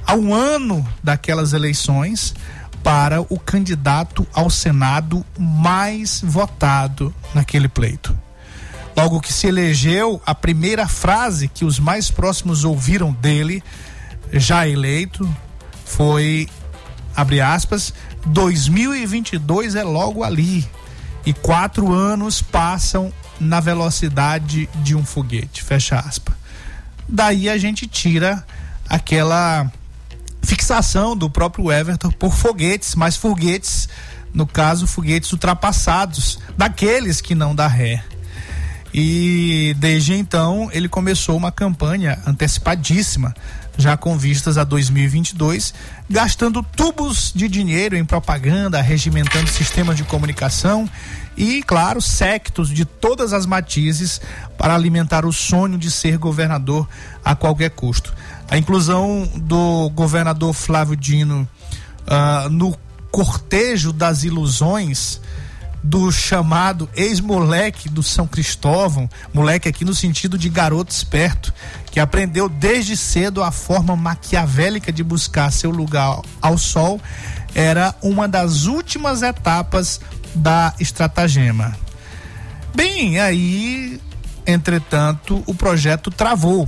a 0.06 0.14
um 0.14 0.34
ano 0.34 0.86
daquelas 1.02 1.52
eleições, 1.52 2.34
para 2.82 3.20
o 3.20 3.38
candidato 3.38 4.26
ao 4.32 4.50
Senado 4.50 5.24
mais 5.38 6.20
votado 6.22 7.14
naquele 7.34 7.68
pleito. 7.68 8.18
Logo 8.96 9.20
que 9.20 9.32
se 9.32 9.46
elegeu, 9.46 10.20
a 10.24 10.34
primeira 10.34 10.88
frase 10.88 11.48
que 11.48 11.64
os 11.64 11.78
mais 11.78 12.10
próximos 12.10 12.64
ouviram 12.64 13.12
dele, 13.12 13.62
já 14.32 14.66
eleito, 14.66 15.28
foi 15.84 16.48
abre 17.16 17.40
aspas, 17.40 17.94
2022 18.26 19.74
é 19.74 19.82
logo 19.82 20.22
ali. 20.22 20.68
E 21.26 21.32
quatro 21.32 21.92
anos 21.92 22.42
passam 22.42 23.12
na 23.40 23.60
velocidade 23.60 24.68
de 24.76 24.94
um 24.94 25.04
foguete. 25.04 25.62
Fecha 25.62 25.98
aspas. 25.98 26.34
Daí 27.08 27.48
a 27.48 27.56
gente 27.58 27.86
tira 27.86 28.44
aquela 28.88 29.70
fixação 30.42 31.16
do 31.16 31.30
próprio 31.30 31.72
Everton 31.72 32.10
por 32.10 32.34
foguetes, 32.34 32.94
mas 32.94 33.16
foguetes, 33.16 33.88
no 34.32 34.46
caso, 34.46 34.86
foguetes 34.86 35.32
ultrapassados, 35.32 36.38
daqueles 36.56 37.20
que 37.20 37.34
não 37.34 37.54
dá 37.54 37.66
ré. 37.66 38.04
E 38.96 39.74
desde 39.76 40.14
então 40.14 40.70
ele 40.72 40.88
começou 40.88 41.36
uma 41.36 41.50
campanha 41.50 42.16
antecipadíssima 42.24 43.34
já 43.76 43.96
com 43.96 44.16
vistas 44.16 44.56
a 44.56 44.62
2022, 44.62 45.74
gastando 46.08 46.62
tubos 46.62 47.32
de 47.34 47.48
dinheiro 47.48 47.96
em 47.96 48.04
propaganda, 48.04 48.80
regimentando 48.80 49.48
sistemas 49.48 49.96
de 49.96 50.04
comunicação 50.04 50.88
e, 51.36 51.60
claro, 51.62 52.00
sectos 52.00 52.68
de 52.68 52.84
todas 52.84 53.32
as 53.32 53.46
matizes 53.46 54.20
para 54.56 54.76
alimentar 54.76 55.26
o 55.26 55.32
sonho 55.32 55.76
de 55.76 55.90
ser 55.90 56.18
governador 56.18 56.88
a 57.24 57.34
qualquer 57.34 57.70
custo. 57.70 58.14
A 58.48 58.56
inclusão 58.56 59.28
do 59.34 59.90
governador 59.90 60.54
Flávio 60.54 60.94
Dino 60.94 61.48
uh, 62.06 62.48
no 62.48 62.76
cortejo 63.10 63.92
das 63.92 64.22
ilusões 64.22 65.20
do 65.84 66.10
chamado 66.10 66.88
ex-moleque 66.96 67.90
do 67.90 68.02
São 68.02 68.26
Cristóvão, 68.26 69.06
moleque 69.34 69.68
aqui 69.68 69.84
no 69.84 69.94
sentido 69.94 70.38
de 70.38 70.48
garoto 70.48 70.90
esperto, 70.90 71.52
que 71.90 72.00
aprendeu 72.00 72.48
desde 72.48 72.96
cedo 72.96 73.42
a 73.42 73.50
forma 73.50 73.94
maquiavélica 73.94 74.90
de 74.90 75.04
buscar 75.04 75.52
seu 75.52 75.70
lugar 75.70 76.22
ao 76.40 76.56
sol, 76.56 76.98
era 77.54 77.94
uma 78.00 78.26
das 78.26 78.64
últimas 78.64 79.20
etapas 79.20 80.00
da 80.34 80.72
estratagema. 80.80 81.76
Bem, 82.74 83.20
aí, 83.20 84.00
entretanto, 84.46 85.44
o 85.46 85.54
projeto 85.54 86.10
travou. 86.10 86.66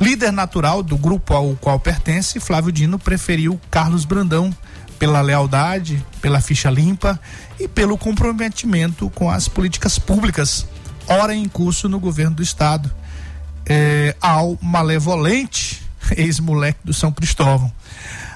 Líder 0.00 0.32
natural 0.32 0.82
do 0.82 0.96
grupo 0.96 1.34
ao 1.34 1.54
qual 1.56 1.78
pertence, 1.78 2.40
Flávio 2.40 2.72
Dino 2.72 2.98
preferiu 2.98 3.60
Carlos 3.70 4.06
Brandão 4.06 4.54
pela 4.98 5.20
lealdade, 5.20 6.04
pela 6.20 6.40
ficha 6.40 6.70
limpa 6.70 7.20
e 7.58 7.66
pelo 7.66 7.98
comprometimento 7.98 9.10
com 9.10 9.30
as 9.30 9.48
políticas 9.48 9.98
públicas, 9.98 10.66
ora 11.06 11.34
em 11.34 11.48
curso 11.48 11.88
no 11.88 11.98
governo 11.98 12.36
do 12.36 12.42
estado, 12.42 12.90
é, 13.66 14.14
ao 14.20 14.58
malevolente 14.62 15.82
ex-moleque 16.16 16.80
do 16.84 16.94
São 16.94 17.12
Cristóvão. 17.12 17.72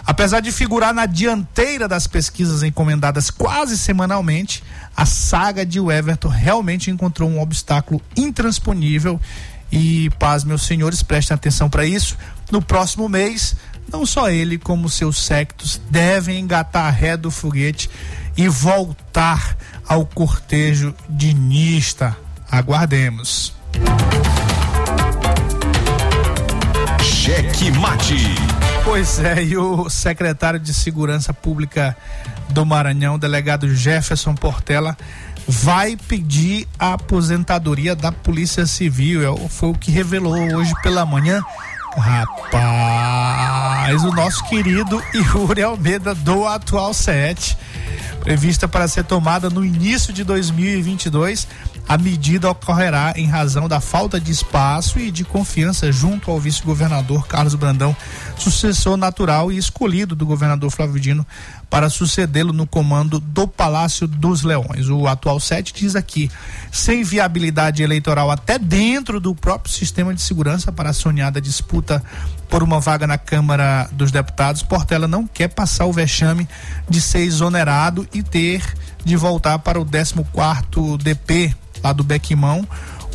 Apesar 0.04 0.40
de 0.40 0.50
figurar 0.50 0.92
na 0.92 1.06
dianteira 1.06 1.86
das 1.86 2.08
pesquisas 2.08 2.64
encomendadas 2.64 3.30
quase 3.30 3.78
semanalmente, 3.78 4.62
a 4.96 5.06
saga 5.06 5.64
de 5.64 5.78
Everton 5.78 6.28
realmente 6.28 6.90
encontrou 6.90 7.30
um 7.30 7.40
obstáculo 7.40 8.02
intransponível 8.16 9.20
e, 9.70 10.10
paz, 10.18 10.42
meus 10.42 10.62
senhores, 10.62 11.02
prestem 11.02 11.34
atenção 11.36 11.70
para 11.70 11.86
isso. 11.86 12.18
No 12.50 12.60
próximo 12.60 13.08
mês, 13.08 13.54
não 13.90 14.04
só 14.04 14.28
ele, 14.28 14.58
como 14.58 14.88
seus 14.88 15.24
sectos 15.24 15.80
devem 15.88 16.40
engatar 16.40 16.86
a 16.86 16.90
ré 16.90 17.16
do 17.16 17.30
foguete 17.30 17.88
e 18.36 18.48
voltar 18.48 19.56
ao 19.86 20.06
cortejo 20.06 20.94
dinista. 21.08 22.16
Aguardemos. 22.50 23.54
Cheque 27.02 27.70
mate. 27.72 28.16
Pois 28.84 29.20
é, 29.20 29.42
e 29.42 29.56
o 29.56 29.88
secretário 29.88 30.58
de 30.58 30.74
Segurança 30.74 31.32
Pública 31.32 31.96
do 32.48 32.66
Maranhão, 32.66 33.18
delegado 33.18 33.72
Jefferson 33.72 34.34
Portela, 34.34 34.96
vai 35.46 35.96
pedir 35.96 36.68
a 36.78 36.94
aposentadoria 36.94 37.94
da 37.94 38.10
Polícia 38.10 38.66
Civil. 38.66 39.22
É 39.22 39.48
foi 39.48 39.70
o 39.70 39.74
que 39.74 39.90
revelou 39.90 40.36
hoje 40.56 40.72
pela 40.82 41.06
manhã. 41.06 41.40
Rapaz, 41.96 42.42
o 44.02 44.12
nosso 44.12 44.42
querido 44.46 45.02
Yuri 45.14 45.62
Almeida 45.62 46.14
do 46.14 46.46
atual 46.46 46.94
7, 46.94 47.56
prevista 48.22 48.68
para 48.68 48.86
ser 48.86 49.04
tomada 49.04 49.50
no 49.50 49.64
início 49.64 50.12
de 50.12 50.22
2022 50.22 51.48
a 51.88 51.98
medida 51.98 52.48
ocorrerá 52.48 53.12
em 53.16 53.26
razão 53.26 53.68
da 53.68 53.80
falta 53.80 54.20
de 54.20 54.30
espaço 54.30 54.98
e 54.98 55.10
de 55.10 55.24
confiança 55.24 55.90
junto 55.90 56.30
ao 56.30 56.38
vice-governador 56.38 57.26
Carlos 57.26 57.54
Brandão, 57.54 57.94
sucessor 58.36 58.96
natural 58.96 59.52
e 59.52 59.56
escolhido 59.56 60.14
do 60.14 60.26
governador 60.26 60.70
Flávio 60.70 61.00
Dino 61.00 61.26
para 61.70 61.88
sucedê-lo 61.88 62.52
no 62.52 62.66
comando 62.66 63.20
do 63.20 63.46
Palácio 63.46 64.06
dos 64.06 64.42
Leões. 64.42 64.88
O 64.88 65.06
atual 65.06 65.38
sete 65.40 65.72
diz 65.72 65.96
aqui, 65.96 66.30
sem 66.70 67.02
viabilidade 67.02 67.82
eleitoral 67.82 68.30
até 68.30 68.58
dentro 68.58 69.20
do 69.20 69.34
próprio 69.34 69.72
sistema 69.72 70.14
de 70.14 70.20
segurança 70.20 70.72
para 70.72 70.90
a 70.90 70.94
sonhada 70.94 71.40
disputa 71.40 72.02
por 72.48 72.62
uma 72.62 72.80
vaga 72.80 73.06
na 73.06 73.16
Câmara 73.16 73.88
dos 73.92 74.10
Deputados, 74.10 74.62
Portela 74.62 75.08
não 75.08 75.26
quer 75.26 75.48
passar 75.48 75.86
o 75.86 75.92
vexame 75.92 76.46
de 76.88 77.00
ser 77.00 77.20
exonerado 77.20 78.06
e 78.12 78.22
ter 78.22 78.62
de 79.04 79.16
voltar 79.16 79.58
para 79.58 79.80
o 79.80 79.84
14 79.84 80.14
quarto 80.32 80.98
DP 80.98 81.54
lá 81.82 81.92
do 81.92 82.04
Bequimão, 82.04 82.66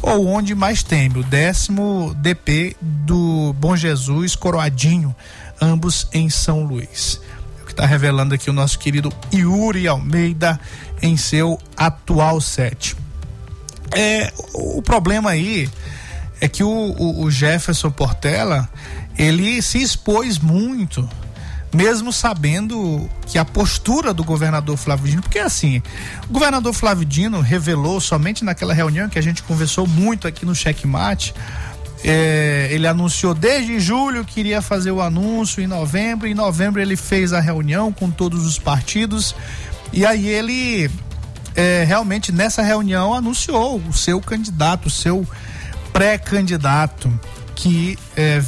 ou 0.02 0.28
onde 0.28 0.56
mais 0.56 0.84
teme, 0.84 1.20
o 1.20 1.24
décimo 1.24 2.16
DP 2.20 2.76
do 2.82 3.54
Bom 3.54 3.76
Jesus 3.76 4.36
Coroadinho, 4.36 5.16
ambos 5.62 6.08
em 6.14 6.30
São 6.30 6.64
Luís. 6.64 7.20
O 7.62 7.66
que 7.66 7.72
está 7.72 7.86
revelando 7.86 8.34
aqui 8.34 8.50
o 8.50 8.54
nosso 8.54 8.80
querido 8.80 9.12
Yuri 9.34 9.88
Almeida 9.88 10.60
em 11.02 11.18
seu 11.18 11.60
atual 11.76 12.40
set. 12.42 12.96
É, 13.96 14.32
o 14.54 14.82
problema 14.82 15.32
aí 15.32 15.70
é 16.40 16.48
que 16.48 16.64
o, 16.64 16.70
o, 16.70 17.24
o 17.24 17.32
Jefferson 17.32 17.90
Portela 17.90 18.70
ele 19.18 19.62
se 19.62 19.82
expôs 19.82 20.38
muito 20.38 21.08
mesmo 21.74 22.14
sabendo 22.14 23.10
que 23.26 23.38
a 23.38 23.46
postura 23.46 24.14
do 24.14 24.24
governador 24.24 24.78
Flávio 24.78 25.10
Dino, 25.10 25.22
porque 25.22 25.40
assim, 25.40 25.82
o 26.30 26.34
governador 26.34 26.74
Flávio 26.74 27.06
Dino 27.06 27.42
revelou 27.42 28.00
somente 28.00 28.44
naquela 28.46 28.74
reunião 28.74 29.10
que 29.10 29.20
a 29.20 29.22
gente 29.22 29.44
conversou 29.44 29.86
muito 29.86 30.28
aqui 30.28 30.46
no 30.46 30.56
checkmate, 30.56 31.34
é, 32.04 32.68
ele 32.72 32.88
anunciou 32.88 33.34
desde 33.34 33.80
julho 33.80 34.24
que 34.24 34.40
iria 34.40 34.62
fazer 34.62 34.92
o 34.92 35.02
anúncio 35.02 35.62
em 35.62 35.68
novembro, 35.68 36.28
em 36.28 36.34
novembro 36.34 36.82
ele 36.82 36.96
fez 36.96 37.34
a 37.34 37.40
reunião 37.40 37.92
com 37.92 38.10
todos 38.10 38.46
os 38.46 38.60
partidos 38.60 39.36
e 39.92 40.06
aí 40.06 40.28
ele 40.28 40.90
é, 41.56 41.84
realmente 41.86 42.32
nessa 42.32 42.62
reunião 42.62 43.14
anunciou 43.14 43.78
o 43.80 43.94
seu 43.94 44.22
candidato, 44.22 44.86
o 44.86 44.92
seu 44.92 45.28
pré-candidato 45.92 47.12
que 47.58 47.98
é, 48.16 48.40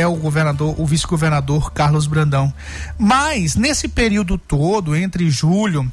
é 0.00 0.06
o 0.06 0.14
governador, 0.14 0.78
o 0.78 0.84
vice-governador 0.84 1.72
Carlos 1.72 2.06
Brandão. 2.06 2.52
Mas 2.98 3.56
nesse 3.56 3.88
período 3.88 4.36
todo, 4.36 4.94
entre 4.94 5.30
julho 5.30 5.90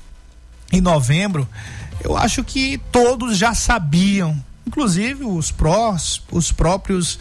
e 0.70 0.82
novembro, 0.82 1.48
eu 2.04 2.18
acho 2.18 2.44
que 2.44 2.78
todos 2.92 3.38
já 3.38 3.54
sabiam, 3.54 4.38
inclusive 4.68 5.24
os 5.24 5.50
prós, 5.50 6.22
os 6.30 6.52
próprios 6.52 7.18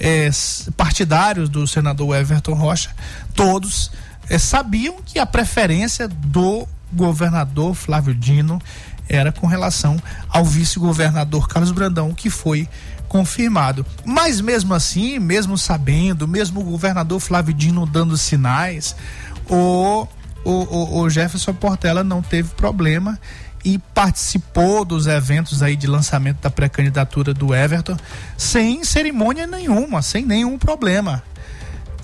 é, 0.00 0.28
partidários 0.76 1.48
do 1.48 1.64
senador 1.64 2.16
Everton 2.16 2.54
Rocha, 2.54 2.90
todos 3.36 3.92
é, 4.28 4.36
sabiam 4.36 4.96
que 5.06 5.20
a 5.20 5.26
preferência 5.26 6.08
do 6.08 6.66
governador 6.92 7.72
Flávio 7.76 8.16
Dino 8.16 8.60
era 9.08 9.30
com 9.30 9.46
relação 9.46 9.96
ao 10.28 10.44
vice-governador 10.44 11.46
Carlos 11.46 11.70
Brandão, 11.70 12.12
que 12.12 12.28
foi 12.28 12.68
confirmado. 13.08 13.84
Mas 14.04 14.40
mesmo 14.40 14.74
assim, 14.74 15.18
mesmo 15.18 15.56
sabendo, 15.56 16.28
mesmo 16.28 16.60
o 16.60 16.64
governador 16.64 17.18
Flávio 17.20 17.54
Dino 17.54 17.86
dando 17.86 18.16
sinais, 18.16 18.94
o, 19.48 20.06
o, 20.44 21.00
o, 21.00 21.10
Jefferson 21.10 21.54
Portela 21.54 22.04
não 22.04 22.22
teve 22.22 22.50
problema 22.50 23.18
e 23.64 23.78
participou 23.78 24.84
dos 24.84 25.06
eventos 25.06 25.62
aí 25.62 25.74
de 25.74 25.86
lançamento 25.86 26.40
da 26.40 26.50
pré-candidatura 26.50 27.34
do 27.34 27.54
Everton 27.54 27.96
sem 28.36 28.84
cerimônia 28.84 29.46
nenhuma, 29.46 30.02
sem 30.02 30.24
nenhum 30.24 30.58
problema. 30.58 31.22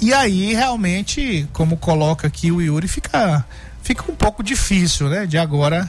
E 0.01 0.12
aí 0.12 0.53
realmente, 0.53 1.49
como 1.53 1.77
coloca 1.77 2.27
aqui 2.27 2.51
o 2.51 2.61
Yuri, 2.61 2.88
fica 2.88 3.45
fica 3.83 4.11
um 4.11 4.14
pouco 4.14 4.43
difícil, 4.43 5.11
né, 5.11 5.27
de 5.27 5.37
agora 5.37 5.88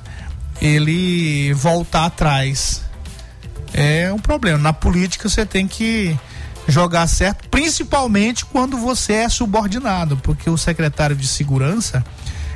ele 0.62 1.54
voltar 1.54 2.06
atrás 2.06 2.82
é 3.76 4.12
um 4.12 4.18
problema. 4.18 4.58
Na 4.58 4.74
política 4.74 5.28
você 5.28 5.46
tem 5.46 5.68
que 5.68 6.18
jogar 6.68 7.06
certo, 7.08 7.48
principalmente 7.50 8.46
quando 8.46 8.78
você 8.78 9.14
é 9.14 9.30
subordinado, 9.30 10.18
porque 10.18 10.50
o 10.50 10.58
secretário 10.58 11.16
de 11.16 11.28
segurança 11.28 12.04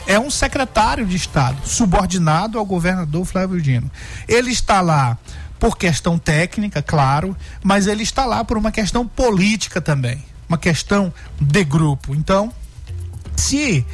é 0.07 0.17
um 0.17 0.31
secretário 0.31 1.05
de 1.05 1.15
Estado, 1.15 1.57
subordinado 1.65 2.57
ao 2.57 2.65
governador 2.65 3.25
Flávio 3.25 3.61
Dino. 3.61 3.91
Ele 4.27 4.49
está 4.49 4.81
lá 4.81 5.17
por 5.59 5.77
questão 5.77 6.17
técnica, 6.17 6.81
claro, 6.81 7.35
mas 7.61 7.85
ele 7.85 8.01
está 8.01 8.25
lá 8.25 8.43
por 8.43 8.57
uma 8.57 8.71
questão 8.71 9.05
política 9.05 9.81
também, 9.81 10.23
uma 10.47 10.57
questão 10.57 11.13
de 11.39 11.63
grupo. 11.65 12.15
Então, 12.15 12.51
se 13.35 13.85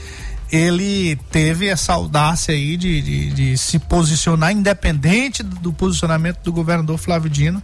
ele 0.52 1.16
teve 1.32 1.68
essa 1.68 1.94
audácia 1.94 2.54
aí 2.54 2.78
de, 2.78 3.02
de, 3.02 3.30
de, 3.32 3.58
se 3.58 3.80
posicionar 3.80 4.52
independente 4.52 5.42
do 5.42 5.74
posicionamento 5.74 6.40
do 6.44 6.54
governador 6.54 6.98
Flávio 6.98 7.30
Dino. 7.30 7.62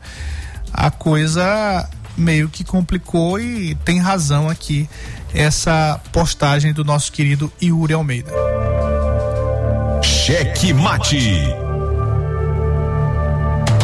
A 0.74 0.90
coisa 0.90 1.88
meio 2.18 2.50
que 2.50 2.64
complicou 2.64 3.40
e 3.40 3.76
tem 3.76 4.00
razão 4.00 4.50
aqui 4.50 4.90
essa 5.34 6.00
postagem 6.12 6.74
do 6.74 6.84
nosso 6.84 7.12
querido 7.12 7.52
Yuri 7.62 7.94
Almeida. 7.94 8.32
Cheque 10.04 10.74
mate. 10.74 11.46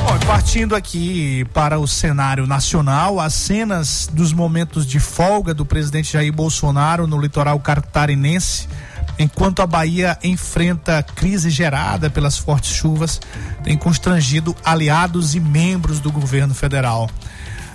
Bom, 0.04 0.20
partindo 0.26 0.76
aqui 0.76 1.46
para 1.54 1.80
o 1.80 1.88
cenário 1.88 2.48
nacional, 2.48 3.20
as 3.20 3.34
cenas 3.34 4.10
dos 4.12 4.34
momentos 4.34 4.86
de 4.86 5.00
folga 5.00 5.54
do 5.54 5.66
presidente 5.66 6.14
Jair 6.14 6.34
Bolsonaro 6.34 7.06
no 7.08 7.20
litoral 7.20 7.60
catarinense 7.60 8.68
enquanto 9.20 9.62
a 9.62 9.68
Bahia 9.68 10.18
enfrenta 10.24 11.02
crise 11.04 11.50
gerada 11.50 12.10
pelas 12.10 12.38
fortes 12.38 12.72
chuvas, 12.72 13.20
tem 13.64 13.78
constrangido 13.78 14.56
aliados 14.64 15.36
e 15.36 15.40
membros 15.40 16.00
do 16.00 16.12
governo 16.12 16.54
federal. 16.54 17.10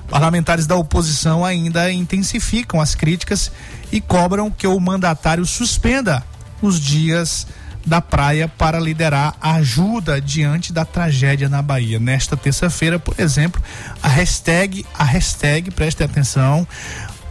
Parlamentares 0.09 0.67
da 0.67 0.77
oposição 0.77 1.45
ainda 1.45 1.91
intensificam 1.91 2.81
as 2.81 2.95
críticas 2.95 3.51
e 3.91 4.01
cobram 4.01 4.51
que 4.51 4.67
o 4.67 4.79
mandatário 4.79 5.47
suspenda 5.47 6.23
os 6.61 6.79
dias 6.79 7.47
da 7.85 8.01
praia 8.01 8.47
para 8.47 8.79
liderar 8.79 9.35
a 9.41 9.55
ajuda 9.55 10.21
diante 10.21 10.73
da 10.73 10.85
tragédia 10.85 11.49
na 11.49 11.61
Bahia. 11.61 11.99
Nesta 11.99 12.37
terça-feira, 12.37 12.99
por 12.99 13.19
exemplo, 13.19 13.61
a 14.03 14.09
hashtag, 14.09 14.87
a 14.97 15.05
hashtag, 15.05 15.71
preste 15.71 16.03
atenção, 16.03 16.67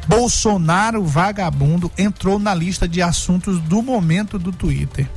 Bolsonaro 0.07 1.03
vagabundo 1.05 1.91
entrou 1.97 2.39
na 2.39 2.53
lista 2.53 2.87
de 2.87 3.01
assuntos 3.01 3.59
do 3.59 3.81
momento 3.81 4.37
do 4.39 4.51
Twitter. 4.51 5.07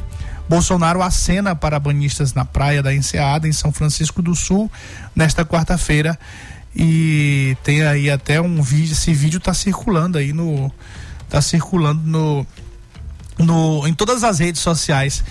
Bolsonaro 0.48 1.02
acena 1.02 1.56
para 1.56 1.80
banhistas 1.80 2.34
na 2.34 2.44
praia 2.44 2.82
da 2.82 2.94
Enseada, 2.94 3.48
em 3.48 3.52
São 3.52 3.72
Francisco 3.72 4.20
do 4.20 4.34
Sul, 4.34 4.70
nesta 5.16 5.44
quarta-feira. 5.44 6.18
E 6.76 7.56
tem 7.62 7.82
aí 7.82 8.10
até 8.10 8.40
um 8.40 8.60
vídeo, 8.60 8.92
esse 8.92 9.12
vídeo 9.14 9.38
está 9.38 9.54
circulando 9.54 10.18
aí 10.18 10.32
no. 10.32 10.72
tá 11.28 11.40
circulando 11.40 12.02
no, 12.04 12.46
no, 13.38 13.86
em 13.86 13.94
todas 13.94 14.22
as 14.24 14.38
redes 14.38 14.60
sociais. 14.60 15.24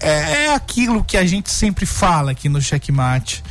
É, 0.00 0.46
é 0.46 0.54
aquilo 0.54 1.04
que 1.04 1.16
a 1.16 1.24
gente 1.24 1.50
sempre 1.50 1.86
fala 1.86 2.32
aqui 2.32 2.48
no 2.48 2.60
Checkmate. 2.60 3.42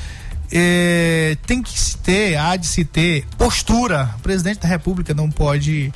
É, 0.55 1.35
tem 1.47 1.63
que 1.63 1.79
se 1.79 1.97
ter, 1.97 2.37
há 2.37 2.55
de 2.55 2.67
se 2.67 2.85
ter 2.85 3.25
postura. 3.39 4.13
O 4.17 4.19
presidente 4.19 4.59
da 4.59 4.67
República 4.67 5.11
não 5.11 5.31
pode 5.31 5.91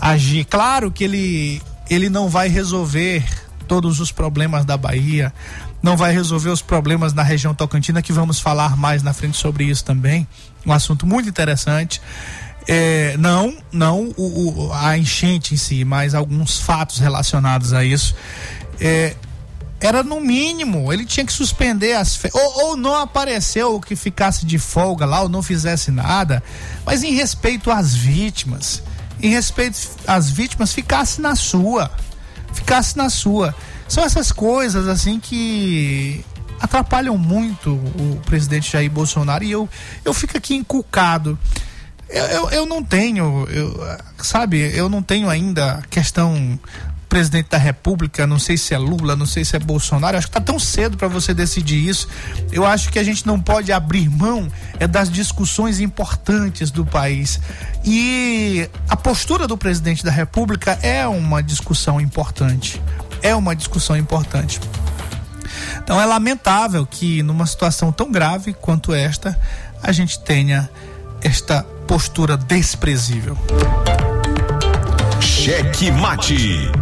agir. 0.00 0.44
Claro 0.44 0.92
que 0.92 1.02
ele, 1.02 1.60
ele 1.90 2.08
não 2.08 2.28
vai 2.28 2.48
resolver 2.48 3.24
todos 3.66 3.98
os 3.98 4.12
problemas 4.12 4.64
da 4.64 4.76
Bahia, 4.76 5.34
não 5.82 5.96
vai 5.96 6.12
resolver 6.12 6.50
os 6.50 6.62
problemas 6.62 7.12
na 7.12 7.24
região 7.24 7.54
Tocantina, 7.54 8.00
que 8.00 8.12
vamos 8.12 8.38
falar 8.38 8.76
mais 8.76 9.02
na 9.02 9.12
frente 9.12 9.36
sobre 9.36 9.64
isso 9.64 9.84
também. 9.84 10.28
Um 10.64 10.72
assunto 10.72 11.04
muito 11.04 11.28
interessante. 11.28 12.00
É, 12.68 13.16
não, 13.16 13.56
não 13.72 14.14
o, 14.16 14.68
o, 14.68 14.72
a 14.72 14.96
enchente 14.96 15.54
em 15.54 15.56
si, 15.56 15.84
mas 15.84 16.14
alguns 16.14 16.60
fatos 16.60 17.00
relacionados 17.00 17.72
a 17.72 17.84
isso. 17.84 18.14
É, 18.80 19.16
era 19.82 20.02
no 20.02 20.20
mínimo, 20.20 20.92
ele 20.92 21.04
tinha 21.04 21.26
que 21.26 21.32
suspender 21.32 21.94
as 21.94 22.16
fe... 22.16 22.30
ou, 22.32 22.64
ou 22.64 22.76
não 22.76 22.94
apareceu 22.94 23.80
que 23.80 23.96
ficasse 23.96 24.46
de 24.46 24.58
folga 24.58 25.04
lá 25.04 25.22
ou 25.22 25.28
não 25.28 25.42
fizesse 25.42 25.90
nada, 25.90 26.42
mas 26.86 27.02
em 27.02 27.12
respeito 27.12 27.70
às 27.70 27.94
vítimas, 27.94 28.82
em 29.20 29.30
respeito 29.30 29.78
às 30.06 30.30
vítimas, 30.30 30.72
ficasse 30.72 31.20
na 31.20 31.34
sua 31.34 31.90
ficasse 32.52 32.96
na 32.96 33.10
sua. 33.10 33.54
São 33.88 34.04
essas 34.04 34.30
coisas 34.30 34.86
assim 34.88 35.18
que 35.18 36.24
atrapalham 36.60 37.18
muito 37.18 37.72
o 37.72 38.20
presidente 38.24 38.70
Jair 38.70 38.90
Bolsonaro 38.90 39.42
e 39.42 39.50
eu, 39.50 39.68
eu 40.04 40.14
fico 40.14 40.36
aqui 40.36 40.54
encucado. 40.54 41.38
Eu, 42.08 42.24
eu, 42.24 42.50
eu 42.50 42.66
não 42.66 42.82
tenho, 42.82 43.46
eu, 43.50 43.98
sabe, 44.18 44.58
eu 44.76 44.88
não 44.88 45.02
tenho 45.02 45.28
ainda 45.28 45.82
questão 45.90 46.58
presidente 47.12 47.50
da 47.50 47.58
República, 47.58 48.26
não 48.26 48.38
sei 48.38 48.56
se 48.56 48.72
é 48.72 48.78
Lula, 48.78 49.14
não 49.14 49.26
sei 49.26 49.44
se 49.44 49.54
é 49.54 49.58
Bolsonaro, 49.58 50.16
acho 50.16 50.28
que 50.28 50.30
está 50.30 50.40
tão 50.40 50.58
cedo 50.58 50.96
para 50.96 51.08
você 51.08 51.34
decidir 51.34 51.86
isso. 51.86 52.08
Eu 52.50 52.64
acho 52.64 52.90
que 52.90 52.98
a 52.98 53.04
gente 53.04 53.26
não 53.26 53.38
pode 53.38 53.70
abrir 53.70 54.08
mão 54.08 54.50
é 54.80 54.86
das 54.86 55.10
discussões 55.10 55.78
importantes 55.78 56.70
do 56.70 56.86
país. 56.86 57.38
E 57.84 58.66
a 58.88 58.96
postura 58.96 59.46
do 59.46 59.58
presidente 59.58 60.02
da 60.02 60.10
República 60.10 60.78
é 60.80 61.06
uma 61.06 61.42
discussão 61.42 62.00
importante. 62.00 62.80
É 63.20 63.34
uma 63.34 63.54
discussão 63.54 63.94
importante. 63.94 64.58
Então 65.84 66.00
é 66.00 66.06
lamentável 66.06 66.86
que 66.86 67.22
numa 67.22 67.44
situação 67.44 67.92
tão 67.92 68.10
grave 68.10 68.54
quanto 68.54 68.94
esta, 68.94 69.38
a 69.82 69.92
gente 69.92 70.18
tenha 70.18 70.66
esta 71.20 71.62
postura 71.86 72.38
desprezível. 72.38 73.36
Cheque 75.20 75.90
mate. 75.90 76.72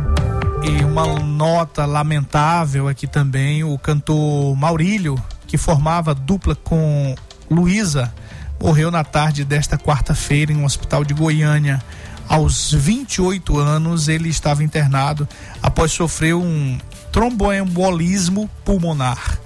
E 0.62 0.84
uma 0.84 1.06
nota 1.20 1.86
lamentável 1.86 2.86
aqui 2.86 3.06
também, 3.06 3.64
o 3.64 3.78
cantor 3.78 4.54
Maurílio, 4.56 5.16
que 5.46 5.56
formava 5.56 6.14
dupla 6.14 6.54
com 6.54 7.14
Luísa, 7.50 8.12
morreu 8.60 8.90
na 8.90 9.02
tarde 9.02 9.44
desta 9.44 9.78
quarta-feira 9.78 10.52
em 10.52 10.56
um 10.56 10.64
hospital 10.64 11.02
de 11.04 11.14
Goiânia. 11.14 11.82
Aos 12.28 12.72
28 12.72 13.58
anos, 13.58 14.06
ele 14.06 14.28
estava 14.28 14.62
internado 14.62 15.26
após 15.62 15.92
sofrer 15.92 16.34
um 16.34 16.78
tromboembolismo 17.10 18.48
pulmonar. 18.64 19.38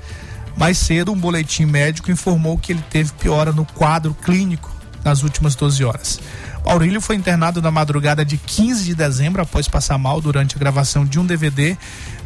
Mais 0.57 0.79
cedo, 0.79 1.13
um 1.13 1.19
boletim 1.19 1.65
médico 1.65 2.11
informou 2.11 2.59
que 2.59 2.73
ele 2.73 2.85
teve 2.91 3.13
piora 3.13 3.53
no 3.53 3.65
quadro 3.65 4.15
clínico 4.15 4.71
nas 5.05 5.23
últimas 5.23 5.55
12 5.55 5.85
horas. 5.85 6.21
Aurílio 6.65 7.01
foi 7.01 7.17
internado 7.17 7.61
na 7.61 7.71
madrugada 7.71 8.25
de 8.25 8.39
15 8.39 8.85
de 8.85 8.95
dezembro 8.95 9.43
após 9.43 9.69
passar 9.69 9.99
mal 9.99 10.21
durante 10.21 10.57
a 10.57 10.59
gravação 10.59 11.05
de 11.05 11.21
um 11.21 11.27
DVD 11.27 11.77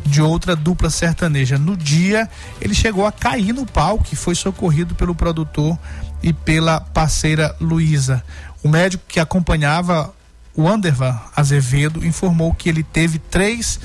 de 0.07 0.23
outra 0.23 0.55
dupla 0.55 0.89
sertaneja. 0.91 1.59
No 1.59 1.77
dia, 1.77 2.29
ele 2.61 2.75
chegou 2.75 3.05
a 3.05 3.13
cair 3.13 3.53
no 3.53 3.67
palco 3.67 4.07
e 4.13 4.17
foi 4.17 4.35
socorrido 4.35 4.95
pelo 4.95 5.15
produtor 5.15 5.77
e 6.23 6.33
pela 6.33 6.81
parceira 6.81 7.55
Luísa. 7.61 8.25
O 8.63 8.69
médico 8.69 9.05
que 9.09 9.21
acompanhava 9.21 10.15
o 10.55 10.69
Andervan 10.69 11.19
Azevedo 11.37 12.05
informou 12.05 12.55
que 12.55 12.69
ele 12.69 12.83
teve 12.83 13.19
três 13.19 13.79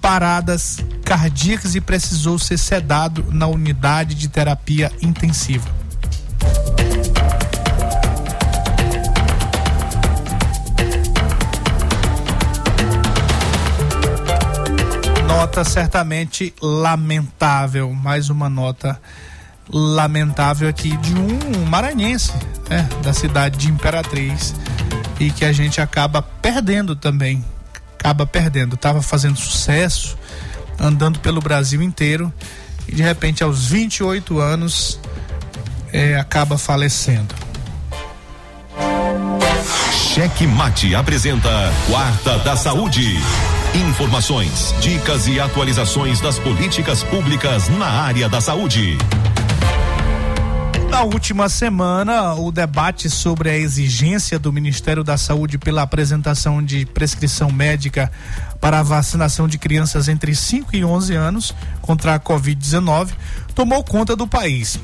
paradas 0.00 0.78
cardíacas 1.04 1.76
e 1.76 1.80
precisou 1.80 2.38
ser 2.38 2.58
sedado 2.58 3.24
na 3.30 3.46
unidade 3.46 4.16
de 4.16 4.28
terapia 4.28 4.90
intensiva. 5.00 5.81
Nota 15.32 15.64
certamente 15.64 16.54
lamentável, 16.60 17.90
mais 17.94 18.28
uma 18.28 18.50
nota 18.50 19.00
lamentável 19.66 20.68
aqui 20.68 20.94
de 20.98 21.14
um 21.14 21.64
maranhense, 21.64 22.32
né, 22.68 22.86
da 23.02 23.14
cidade 23.14 23.56
de 23.56 23.68
Imperatriz, 23.70 24.54
e 25.18 25.30
que 25.30 25.46
a 25.46 25.52
gente 25.52 25.80
acaba 25.80 26.20
perdendo 26.20 26.94
também, 26.94 27.42
acaba 27.98 28.26
perdendo. 28.26 28.76
Tava 28.76 29.00
fazendo 29.00 29.38
sucesso, 29.38 30.18
andando 30.78 31.18
pelo 31.18 31.40
Brasil 31.40 31.80
inteiro, 31.80 32.30
e 32.86 32.94
de 32.94 33.02
repente 33.02 33.42
aos 33.42 33.64
28 33.64 34.38
anos 34.38 35.00
é, 35.94 36.14
acaba 36.16 36.58
falecendo. 36.58 37.34
Cheque 40.14 40.46
Mate 40.46 40.94
apresenta 40.94 41.72
Quarta 41.88 42.38
da 42.40 42.54
Saúde. 42.54 43.18
Informações, 43.74 44.74
dicas 44.80 45.26
e 45.26 45.40
atualizações 45.40 46.20
das 46.20 46.38
políticas 46.38 47.02
públicas 47.02 47.70
na 47.70 47.86
área 47.86 48.28
da 48.28 48.38
saúde. 48.38 48.98
Na 50.90 51.04
última 51.04 51.48
semana, 51.48 52.34
o 52.34 52.52
debate 52.52 53.08
sobre 53.08 53.48
a 53.48 53.56
exigência 53.56 54.38
do 54.38 54.52
Ministério 54.52 55.02
da 55.02 55.16
Saúde 55.16 55.56
pela 55.56 55.80
apresentação 55.80 56.62
de 56.62 56.84
prescrição 56.84 57.50
médica 57.50 58.12
para 58.60 58.80
a 58.80 58.82
vacinação 58.82 59.48
de 59.48 59.56
crianças 59.56 60.06
entre 60.06 60.34
5 60.34 60.76
e 60.76 60.84
11 60.84 61.14
anos 61.14 61.54
contra 61.80 62.14
a 62.14 62.20
Covid-19 62.20 63.12
tomou 63.54 63.82
conta 63.82 64.14
do 64.14 64.26
país. 64.26 64.78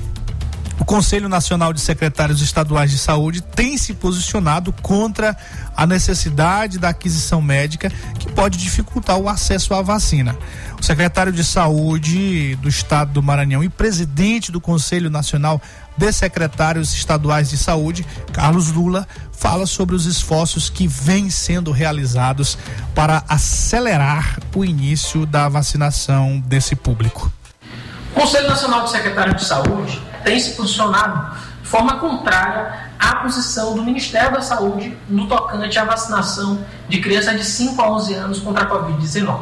O 0.79 0.85
Conselho 0.85 1.29
Nacional 1.29 1.73
de 1.73 1.81
Secretários 1.81 2.41
Estaduais 2.41 2.91
de 2.91 2.99
Saúde 2.99 3.41
tem 3.41 3.77
se 3.77 3.93
posicionado 3.95 4.73
contra 4.73 5.37
a 5.77 5.87
necessidade 5.87 6.79
da 6.79 6.91
aquisição 6.91 7.43
médica 7.43 7.91
que 8.19 8.31
pode 8.31 8.57
dificultar 8.57 9.19
o 9.19 9.29
acesso 9.29 9.75
à 9.75 9.83
vacina. 9.83 10.37
O 10.81 10.85
secretário 10.85 11.33
de 11.33 11.43
Saúde 11.43 12.55
do 12.57 12.69
Estado 12.69 13.13
do 13.13 13.23
Maranhão 13.23 13.65
e 13.65 13.69
presidente 13.69 14.53
do 14.53 14.61
Conselho 14.61 15.11
Nacional 15.11 15.61
de 15.97 16.13
Secretários 16.13 16.95
Estaduais 16.95 17.51
de 17.51 17.59
Saúde, 17.59 18.07
Carlos 18.33 18.71
Lula, 18.71 19.07
fala 19.33 19.67
sobre 19.67 19.97
os 19.97 20.07
esforços 20.07 20.71
que 20.71 20.87
vêm 20.87 21.29
sendo 21.29 21.73
realizados 21.73 22.57
para 22.95 23.25
acelerar 23.29 24.39
o 24.55 24.65
início 24.65 25.27
da 25.27 25.49
vacinação 25.49 26.39
desse 26.47 26.77
público. 26.77 27.31
O 28.15 28.21
Conselho 28.21 28.49
Nacional 28.49 28.85
de 28.85 28.91
Secretários 28.91 29.43
de 29.43 29.45
Saúde 29.45 30.08
tem 30.25 30.39
se 30.39 30.53
posicionado 30.53 31.37
de 31.63 31.69
forma 31.69 31.97
contrária 31.99 32.89
à 32.99 33.17
posição 33.17 33.75
do 33.75 33.83
Ministério 33.83 34.33
da 34.33 34.41
Saúde 34.41 34.97
no 35.09 35.27
tocante 35.27 35.79
à 35.79 35.85
vacinação 35.85 36.65
de 36.89 37.01
crianças 37.01 37.37
de 37.37 37.45
5 37.45 37.81
a 37.81 37.91
11 37.93 38.15
anos 38.15 38.41
contra 38.41 38.65
a 38.65 38.71
Covid-19. 38.71 39.41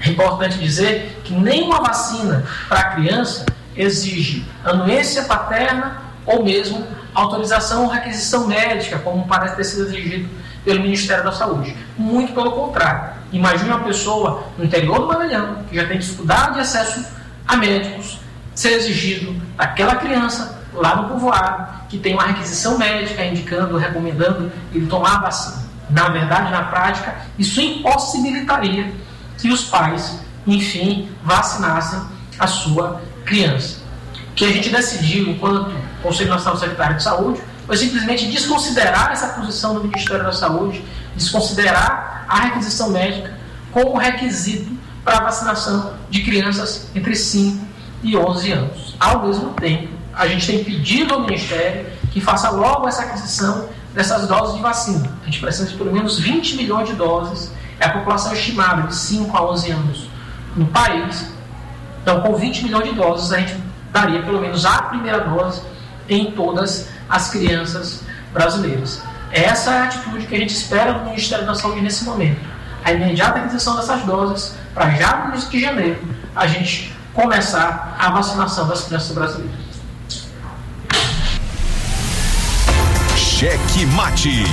É 0.00 0.08
importante 0.08 0.58
dizer 0.58 1.20
que 1.24 1.32
nenhuma 1.32 1.80
vacina 1.80 2.44
para 2.68 2.90
criança 2.90 3.46
exige 3.76 4.44
anuência 4.64 5.24
paterna 5.24 6.02
ou 6.26 6.44
mesmo 6.44 6.84
autorização 7.14 7.84
ou 7.84 7.90
requisição 7.90 8.46
médica, 8.46 8.98
como 8.98 9.26
parece 9.26 9.56
ter 9.56 9.64
sido 9.64 9.82
exigido 9.86 10.28
pelo 10.64 10.80
Ministério 10.80 11.24
da 11.24 11.32
Saúde. 11.32 11.76
Muito 11.96 12.32
pelo 12.32 12.52
contrário. 12.52 13.14
Imagine 13.32 13.70
uma 13.70 13.80
pessoa 13.80 14.44
no 14.58 14.64
interior 14.64 15.00
do 15.00 15.06
Maranhão 15.06 15.64
que 15.68 15.76
já 15.76 15.86
tem 15.86 15.98
dificuldade 15.98 16.54
de 16.54 16.60
acesso 16.60 17.04
a 17.46 17.56
médicos, 17.56 18.18
ser 18.54 18.72
exigido 18.72 19.40
daquela 19.56 19.96
criança 19.96 20.62
lá 20.74 20.96
no 20.96 21.08
povoado 21.08 21.82
que 21.88 21.98
tem 21.98 22.14
uma 22.14 22.24
requisição 22.24 22.78
médica 22.78 23.24
indicando, 23.24 23.76
recomendando 23.76 24.50
ele 24.72 24.86
tomar 24.86 25.16
a 25.16 25.20
vacina. 25.20 25.62
Na 25.90 26.08
verdade, 26.08 26.50
na 26.50 26.62
prática, 26.62 27.14
isso 27.38 27.60
impossibilitaria 27.60 28.92
que 29.36 29.50
os 29.50 29.64
pais 29.64 30.22
enfim, 30.46 31.08
vacinassem 31.22 32.00
a 32.38 32.46
sua 32.46 33.00
criança. 33.24 33.78
O 34.30 34.34
que 34.34 34.44
a 34.44 34.52
gente 34.52 34.70
decidiu, 34.70 35.28
enquanto 35.28 35.72
Conselho 36.02 36.30
Nacional 36.30 36.58
Secretário 36.58 36.96
de 36.96 37.02
Saúde, 37.02 37.40
foi 37.66 37.76
simplesmente 37.76 38.26
desconsiderar 38.26 39.12
essa 39.12 39.28
posição 39.28 39.74
do 39.74 39.84
Ministério 39.84 40.24
da 40.24 40.32
Saúde, 40.32 40.84
desconsiderar 41.14 42.24
a 42.28 42.40
requisição 42.40 42.90
médica 42.90 43.38
como 43.70 43.96
requisito 43.96 44.72
para 45.04 45.18
a 45.18 45.22
vacinação 45.22 45.94
de 46.10 46.22
crianças 46.22 46.88
entre 46.94 47.14
5 47.14 47.71
e 48.02 48.16
11 48.16 48.52
anos. 48.52 48.96
Ao 48.98 49.26
mesmo 49.26 49.50
tempo, 49.54 49.88
a 50.14 50.26
gente 50.26 50.46
tem 50.46 50.64
pedido 50.64 51.14
ao 51.14 51.20
Ministério 51.20 51.86
que 52.10 52.20
faça 52.20 52.50
logo 52.50 52.86
essa 52.86 53.02
aquisição 53.02 53.68
dessas 53.94 54.26
doses 54.26 54.56
de 54.56 54.62
vacina. 54.62 55.10
A 55.22 55.24
gente 55.26 55.40
precisa 55.40 55.68
de 55.68 55.76
pelo 55.76 55.92
menos 55.92 56.18
20 56.18 56.56
milhões 56.56 56.88
de 56.88 56.94
doses, 56.94 57.52
é 57.78 57.86
a 57.86 57.90
população 57.90 58.32
estimada 58.32 58.82
de 58.82 58.94
5 58.94 59.36
a 59.36 59.50
11 59.50 59.70
anos 59.70 60.10
no 60.56 60.66
país. 60.66 61.32
Então, 62.02 62.20
com 62.20 62.34
20 62.34 62.64
milhões 62.64 62.88
de 62.88 62.94
doses, 62.94 63.32
a 63.32 63.38
gente 63.38 63.56
daria 63.92 64.22
pelo 64.22 64.40
menos 64.40 64.64
a 64.64 64.82
primeira 64.82 65.20
dose 65.20 65.62
em 66.08 66.32
todas 66.32 66.88
as 67.08 67.30
crianças 67.30 68.02
brasileiras. 68.32 69.02
Essa 69.30 69.70
é 69.70 69.78
a 69.78 69.84
atitude 69.84 70.26
que 70.26 70.34
a 70.34 70.38
gente 70.38 70.54
espera 70.54 70.92
do 70.92 71.04
Ministério 71.06 71.46
da 71.46 71.54
Saúde 71.54 71.80
nesse 71.80 72.04
momento. 72.04 72.40
A 72.84 72.92
imediata 72.92 73.38
aquisição 73.38 73.76
dessas 73.76 74.02
doses, 74.02 74.54
para 74.74 74.90
já 74.90 75.16
no 75.18 75.28
início 75.30 75.50
de 75.50 75.60
janeiro, 75.60 75.98
a 76.34 76.46
gente 76.46 76.92
começar 77.14 77.96
a 77.98 78.10
vacinação 78.10 78.66
das 78.68 78.84
crianças 78.84 79.12
brasileiras. 79.12 79.62
Cheque 83.16 83.86
Mate. 83.86 84.44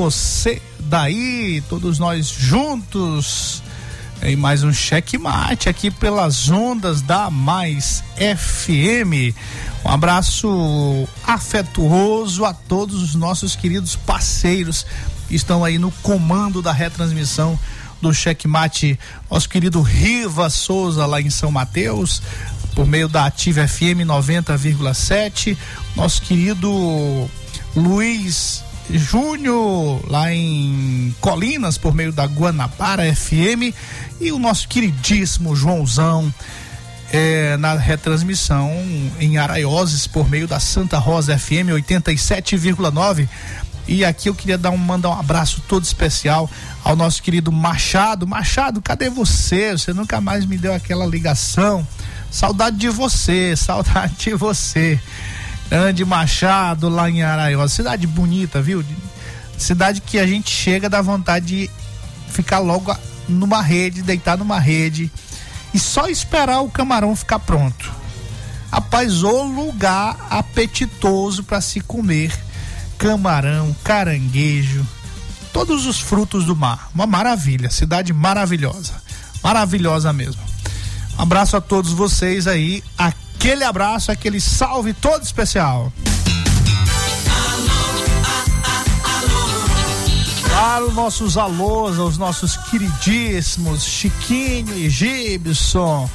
Você 0.00 0.62
daí, 0.78 1.62
todos 1.68 1.98
nós 1.98 2.26
juntos 2.26 3.62
em 4.22 4.34
mais 4.34 4.64
um 4.64 4.72
checkmate 4.72 5.68
aqui 5.68 5.90
pelas 5.90 6.48
ondas 6.48 7.02
da 7.02 7.28
Mais 7.28 8.02
FM. 8.16 9.36
Um 9.84 9.90
abraço 9.90 11.06
afetuoso 11.26 12.46
a 12.46 12.54
todos 12.54 13.02
os 13.02 13.14
nossos 13.14 13.54
queridos 13.54 13.94
parceiros 13.94 14.86
que 15.28 15.36
estão 15.36 15.62
aí 15.62 15.78
no 15.78 15.92
comando 16.02 16.62
da 16.62 16.72
retransmissão 16.72 17.58
do 18.00 18.14
checkmate. 18.14 18.98
Nosso 19.30 19.50
querido 19.50 19.82
Riva 19.82 20.48
Souza 20.48 21.04
lá 21.04 21.20
em 21.20 21.28
São 21.28 21.50
Mateus, 21.50 22.22
por 22.74 22.86
meio 22.86 23.06
da 23.06 23.26
Ativa 23.26 23.68
FM 23.68 24.06
90,7. 24.06 25.58
Nosso 25.94 26.22
querido 26.22 27.28
Luiz 27.76 28.64
Júnior, 28.98 30.02
lá 30.10 30.32
em 30.32 31.14
Colinas, 31.20 31.78
por 31.78 31.94
meio 31.94 32.12
da 32.12 32.24
Guanabara 32.24 33.14
FM, 33.14 33.74
e 34.20 34.32
o 34.32 34.38
nosso 34.38 34.68
queridíssimo 34.68 35.54
Joãozão. 35.54 36.32
É, 37.12 37.56
na 37.56 37.74
retransmissão 37.74 38.70
em 39.18 39.36
Araioses 39.36 40.06
por 40.06 40.30
meio 40.30 40.46
da 40.46 40.60
Santa 40.60 40.96
Rosa 40.96 41.36
FM 41.36 41.74
87,9. 41.74 43.28
E 43.88 44.04
aqui 44.04 44.28
eu 44.28 44.34
queria 44.36 44.56
dar 44.56 44.70
um, 44.70 44.76
mandar 44.76 45.08
um 45.08 45.18
abraço 45.18 45.60
todo 45.66 45.82
especial 45.82 46.48
ao 46.84 46.94
nosso 46.94 47.20
querido 47.20 47.50
Machado. 47.50 48.28
Machado, 48.28 48.80
cadê 48.80 49.10
você? 49.10 49.72
Você 49.72 49.92
nunca 49.92 50.20
mais 50.20 50.46
me 50.46 50.56
deu 50.56 50.72
aquela 50.72 51.04
ligação. 51.04 51.84
Saudade 52.30 52.76
de 52.76 52.88
você, 52.88 53.54
saudade 53.58 54.14
de 54.16 54.34
você. 54.34 55.00
Grande 55.70 56.04
Machado, 56.04 56.88
lá 56.88 57.08
em 57.08 57.22
Araiós. 57.22 57.72
Cidade 57.72 58.04
bonita, 58.04 58.60
viu? 58.60 58.84
Cidade 59.56 60.00
que 60.00 60.18
a 60.18 60.26
gente 60.26 60.50
chega 60.50 60.90
da 60.90 61.00
vontade 61.00 61.46
de 61.46 61.70
ficar 62.28 62.58
logo 62.58 62.92
numa 63.28 63.62
rede, 63.62 64.02
deitar 64.02 64.36
numa 64.36 64.58
rede 64.58 65.12
e 65.72 65.78
só 65.78 66.08
esperar 66.08 66.60
o 66.60 66.68
camarão 66.68 67.14
ficar 67.14 67.38
pronto. 67.38 67.88
Rapaz, 68.72 69.22
o 69.22 69.44
lugar 69.44 70.16
apetitoso 70.28 71.44
para 71.44 71.60
se 71.60 71.80
comer 71.80 72.32
camarão, 72.98 73.74
caranguejo, 73.84 74.84
todos 75.52 75.86
os 75.86 76.00
frutos 76.00 76.46
do 76.46 76.56
mar. 76.56 76.90
Uma 76.92 77.06
maravilha, 77.06 77.70
cidade 77.70 78.12
maravilhosa. 78.12 79.00
Maravilhosa 79.40 80.12
mesmo. 80.12 80.42
Um 81.16 81.22
abraço 81.22 81.56
a 81.56 81.60
todos 81.60 81.92
vocês 81.92 82.48
aí. 82.48 82.82
Aqui 82.98 83.29
Aquele 83.40 83.64
abraço, 83.64 84.12
aquele 84.12 84.38
salve 84.38 84.92
todo 84.92 85.22
especial. 85.22 85.90
Claro, 90.44 90.92
nossos 90.92 91.38
alôs, 91.38 91.98
aos 91.98 92.18
nossos 92.18 92.54
queridíssimos 92.54 93.82
Chiquinho 93.82 94.76
e 94.76 94.90
Gibson. 94.90 96.08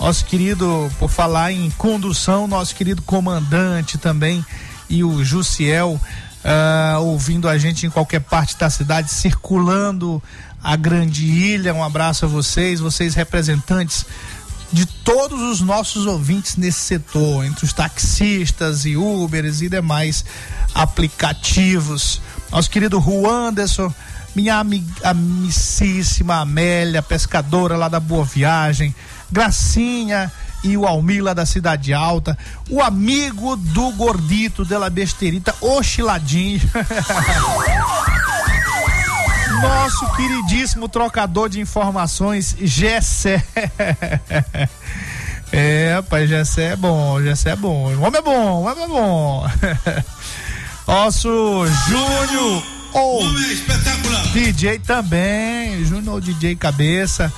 Nosso 0.00 0.24
querido, 0.24 0.90
por 0.98 1.10
falar 1.10 1.52
em 1.52 1.70
condução, 1.72 2.46
nosso 2.46 2.74
querido 2.74 3.02
comandante 3.02 3.98
também 3.98 4.42
e 4.88 5.04
o 5.04 5.22
Jussiel 5.22 6.00
uh, 6.44 6.98
ouvindo 7.02 7.46
a 7.46 7.58
gente 7.58 7.86
em 7.86 7.90
qualquer 7.90 8.20
parte 8.20 8.56
da 8.56 8.70
cidade, 8.70 9.12
circulando 9.12 10.22
a 10.62 10.76
grande 10.76 11.26
ilha. 11.26 11.74
Um 11.74 11.84
abraço 11.84 12.24
a 12.24 12.28
vocês, 12.28 12.80
vocês 12.80 13.14
representantes 13.14 14.06
de 14.74 14.86
todos 14.86 15.40
os 15.40 15.60
nossos 15.60 16.04
ouvintes 16.04 16.56
nesse 16.56 16.80
setor, 16.80 17.44
entre 17.44 17.64
os 17.64 17.72
taxistas 17.72 18.84
e 18.84 18.96
Ubers 18.96 19.62
e 19.62 19.68
demais 19.68 20.24
aplicativos. 20.74 22.20
Nosso 22.50 22.68
querido 22.68 23.00
Juan 23.00 23.50
Anderson, 23.50 23.94
minha 24.34 24.60
amicíssima 25.04 26.40
Amélia, 26.40 27.00
pescadora 27.02 27.76
lá 27.76 27.88
da 27.88 28.00
Boa 28.00 28.24
Viagem, 28.24 28.92
Gracinha 29.30 30.32
e 30.64 30.76
o 30.76 30.84
Almila 30.84 31.32
da 31.36 31.46
Cidade 31.46 31.94
Alta, 31.94 32.36
o 32.68 32.82
amigo 32.82 33.54
do 33.54 33.92
gordito 33.92 34.64
de 34.64 34.76
la 34.76 34.90
besterita, 34.90 35.54
Oxiladinho. 35.60 36.60
Nosso 39.62 40.16
queridíssimo 40.16 40.88
trocador 40.88 41.48
de 41.48 41.60
informações, 41.60 42.56
Gessé. 42.60 43.42
É, 45.56 45.92
rapaz, 45.94 46.28
Gessé 46.28 46.72
é 46.72 46.76
bom, 46.76 47.22
Gessé 47.22 47.50
é 47.50 47.56
bom. 47.56 47.94
O 47.94 48.00
homem 48.02 48.18
é 48.18 48.22
bom, 48.22 48.62
o 48.62 48.64
homem 48.64 48.82
é 48.82 48.88
bom. 48.88 49.46
Nosso 50.84 51.64
Júnior 51.86 52.62
ou 52.92 53.22
é 53.22 54.32
DJ 54.32 54.80
também, 54.80 55.84
Júnior 55.84 56.20
DJ 56.20 56.56
Cabeça. 56.56 57.32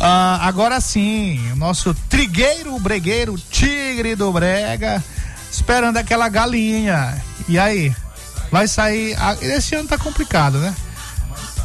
Ah, 0.00 0.40
agora 0.42 0.80
sim, 0.80 1.40
nosso 1.56 1.94
trigueiro, 2.08 2.78
bregueiro, 2.78 3.38
tigre 3.50 4.14
do 4.14 4.30
brega, 4.30 5.02
esperando 5.50 5.96
aquela 5.96 6.28
galinha. 6.28 7.22
E 7.48 7.58
aí? 7.58 7.94
Vai 8.50 8.68
sair. 8.68 9.16
Esse 9.40 9.74
ano 9.74 9.88
tá 9.88 9.96
complicado, 9.96 10.58
né? 10.58 10.74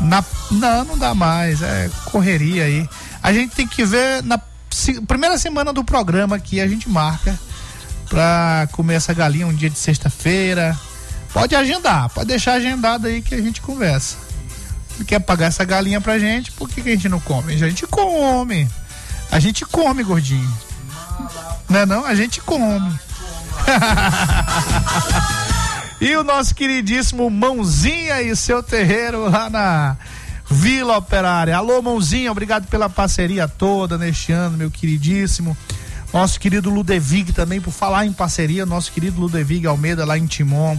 Na, 0.01 0.23
não, 0.51 0.83
não 0.85 0.97
dá 0.97 1.13
mais. 1.13 1.61
É 1.61 1.89
correria 2.05 2.65
aí. 2.65 2.89
A 3.21 3.31
gente 3.31 3.55
tem 3.55 3.67
que 3.67 3.85
ver 3.85 4.23
na 4.23 4.39
se, 4.69 5.01
primeira 5.01 5.37
semana 5.37 5.71
do 5.71 5.83
programa 5.83 6.35
aqui, 6.35 6.59
a 6.59 6.67
gente 6.67 6.89
marca 6.89 7.37
pra 8.09 8.67
comer 8.71 8.95
essa 8.95 9.13
galinha 9.13 9.47
um 9.47 9.53
dia 9.53 9.69
de 9.69 9.79
sexta-feira. 9.79 10.77
Pode 11.33 11.55
agendar, 11.55 12.09
pode 12.09 12.27
deixar 12.27 12.53
agendado 12.53 13.07
aí 13.07 13.21
que 13.21 13.33
a 13.33 13.41
gente 13.41 13.61
conversa 13.61 14.31
quer 15.03 15.19
pagar 15.19 15.47
essa 15.47 15.63
galinha 15.63 15.99
pra 15.99 16.19
gente, 16.19 16.51
por 16.51 16.69
que, 16.69 16.81
que 16.81 16.89
a 16.89 16.91
gente 16.93 17.09
não 17.09 17.19
come? 17.19 17.53
A 17.53 17.57
gente 17.57 17.87
come. 17.87 18.69
A 19.31 19.39
gente 19.39 19.65
come, 19.65 20.03
gordinho. 20.03 20.51
Não 21.69 21.79
é 21.79 21.85
não? 21.85 22.05
A 22.05 22.15
gente 22.15 22.41
come. 22.41 22.99
e 26.01 26.15
o 26.15 26.23
nosso 26.23 26.55
queridíssimo 26.55 27.29
Mãozinha 27.29 28.23
e 28.23 28.35
seu 28.35 28.63
terreiro 28.63 29.29
lá 29.29 29.51
na 29.51 29.95
Vila 30.49 30.97
Operária. 30.97 31.55
Alô, 31.55 31.79
Mãozinha, 31.79 32.31
obrigado 32.31 32.65
pela 32.65 32.89
parceria 32.89 33.47
toda 33.47 33.99
neste 33.99 34.31
ano, 34.31 34.57
meu 34.57 34.71
queridíssimo. 34.71 35.55
Nosso 36.11 36.39
querido 36.39 36.71
Ludevig 36.71 37.31
também, 37.33 37.61
por 37.61 37.71
falar 37.71 38.07
em 38.07 38.11
parceria, 38.11 38.65
nosso 38.65 38.91
querido 38.91 39.21
Ludevig 39.21 39.67
Almeida 39.67 40.03
lá 40.03 40.17
em 40.17 40.25
Timon. 40.25 40.75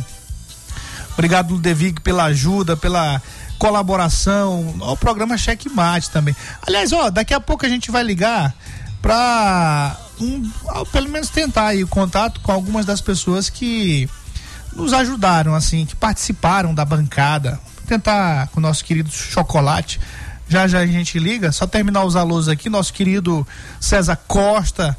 Obrigado, 1.13 1.53
Ludevig, 1.55 2.01
pela 2.01 2.25
ajuda, 2.25 2.77
pela 2.77 3.23
colaboração, 3.61 4.75
o 4.81 4.97
programa 4.97 5.39
Cheque 5.39 5.69
Mate 5.69 6.11
também. 6.11 6.35
Aliás, 6.67 6.93
ó, 6.93 7.11
daqui 7.11 7.33
a 7.33 7.41
pouco 7.41 7.65
a 7.65 7.69
gente 7.69 7.93
vai 7.93 8.03
ligar 8.03 8.53
para 9.01 9.97
um, 10.21 10.51
pelo 10.91 11.09
menos 11.09 11.29
tentar 11.29 11.69
aí 11.69 11.85
o 11.85 11.89
contato 11.89 12.41
com 12.41 12.51
algumas 12.51 12.85
das 12.85 13.01
pessoas 13.01 13.49
que 13.49 14.11
nos 14.75 14.93
ajudaram, 14.93 15.55
assim, 15.55 15.85
que 15.87 15.95
participaram 15.95 16.75
da 16.75 16.85
bancada. 16.85 17.61
Tentar 17.87 18.49
com 18.49 18.59
o 18.59 18.63
nosso 18.63 18.85
querido 18.85 19.11
Chocolate. 19.11 20.01
Já 20.49 20.67
já 20.69 20.81
a 20.81 20.87
gente 20.87 21.19
liga, 21.19 21.51
só 21.53 21.67
terminar 21.67 22.05
os 22.05 22.17
alôs 22.17 22.49
aqui, 22.49 22.69
nosso 22.69 22.93
querido 22.93 23.47
César 23.81 24.17
Costa, 24.27 24.97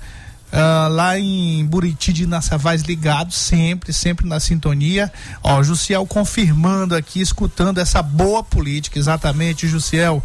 Uh, 0.54 0.88
lá 0.88 1.18
em 1.18 1.66
Buriti 1.66 2.14
de 2.14 2.28
Nassavaz 2.28 2.84
ligado 2.84 3.32
sempre, 3.34 3.92
sempre 3.92 4.28
na 4.28 4.40
sintonia. 4.40 5.12
Ó, 5.42 5.64
Jussiel 5.64 6.06
confirmando 6.06 6.96
aqui, 6.96 7.20
escutando 7.22 7.80
essa 7.80 8.04
boa 8.04 8.44
política, 8.44 9.00
exatamente, 9.00 9.68
Jussiel. 9.68 10.22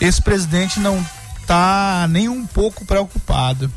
Esse 0.00 0.20
presidente 0.20 0.80
não 0.80 1.06
tá 1.46 2.08
nem 2.10 2.28
um 2.28 2.44
pouco 2.44 2.84
preocupado. 2.84 3.72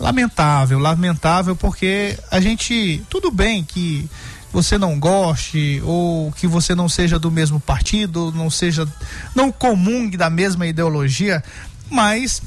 Lamentável, 0.00 0.80
lamentável, 0.80 1.54
porque 1.54 2.18
a 2.32 2.40
gente, 2.40 3.00
tudo 3.08 3.30
bem 3.30 3.62
que 3.62 4.10
você 4.52 4.78
não 4.78 4.98
goste 4.98 5.80
ou 5.84 6.32
que 6.32 6.46
você 6.46 6.74
não 6.74 6.88
seja 6.88 7.18
do 7.18 7.30
mesmo 7.30 7.60
partido, 7.60 8.32
não 8.32 8.50
seja, 8.50 8.86
não 9.34 9.52
comungue 9.52 10.16
da 10.16 10.30
mesma 10.30 10.66
ideologia, 10.66 11.42
mas 11.90 12.42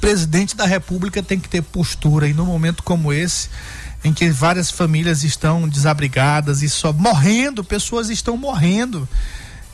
presidente 0.00 0.56
da 0.56 0.66
República 0.66 1.22
tem 1.22 1.38
que 1.38 1.48
ter 1.48 1.62
postura 1.62 2.28
e 2.28 2.34
no 2.34 2.44
momento 2.44 2.82
como 2.82 3.12
esse, 3.12 3.48
em 4.04 4.12
que 4.12 4.30
várias 4.30 4.70
famílias 4.70 5.24
estão 5.24 5.68
desabrigadas 5.68 6.62
e 6.62 6.68
só 6.68 6.92
morrendo, 6.92 7.64
pessoas 7.64 8.10
estão 8.10 8.36
morrendo. 8.36 9.08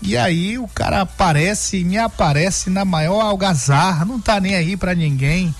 E 0.00 0.16
aí 0.16 0.58
o 0.58 0.66
cara 0.68 1.02
aparece, 1.02 1.84
me 1.84 1.98
aparece 1.98 2.70
na 2.70 2.84
maior 2.84 3.20
algazarra, 3.20 4.04
não 4.04 4.20
tá 4.20 4.40
nem 4.40 4.54
aí 4.54 4.76
para 4.76 4.94
ninguém. 4.94 5.54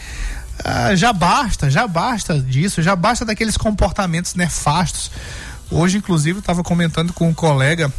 Ah, 0.64 0.94
já 0.94 1.12
basta, 1.12 1.70
já 1.70 1.86
basta 1.86 2.38
disso, 2.40 2.82
já 2.82 2.96
basta 2.96 3.24
daqueles 3.24 3.56
comportamentos 3.56 4.34
nefastos. 4.34 5.10
Hoje, 5.72 5.96
inclusive, 5.96 6.40
estava 6.40 6.62
comentando 6.62 7.14
com 7.14 7.30
um 7.30 7.32
colega 7.32 7.90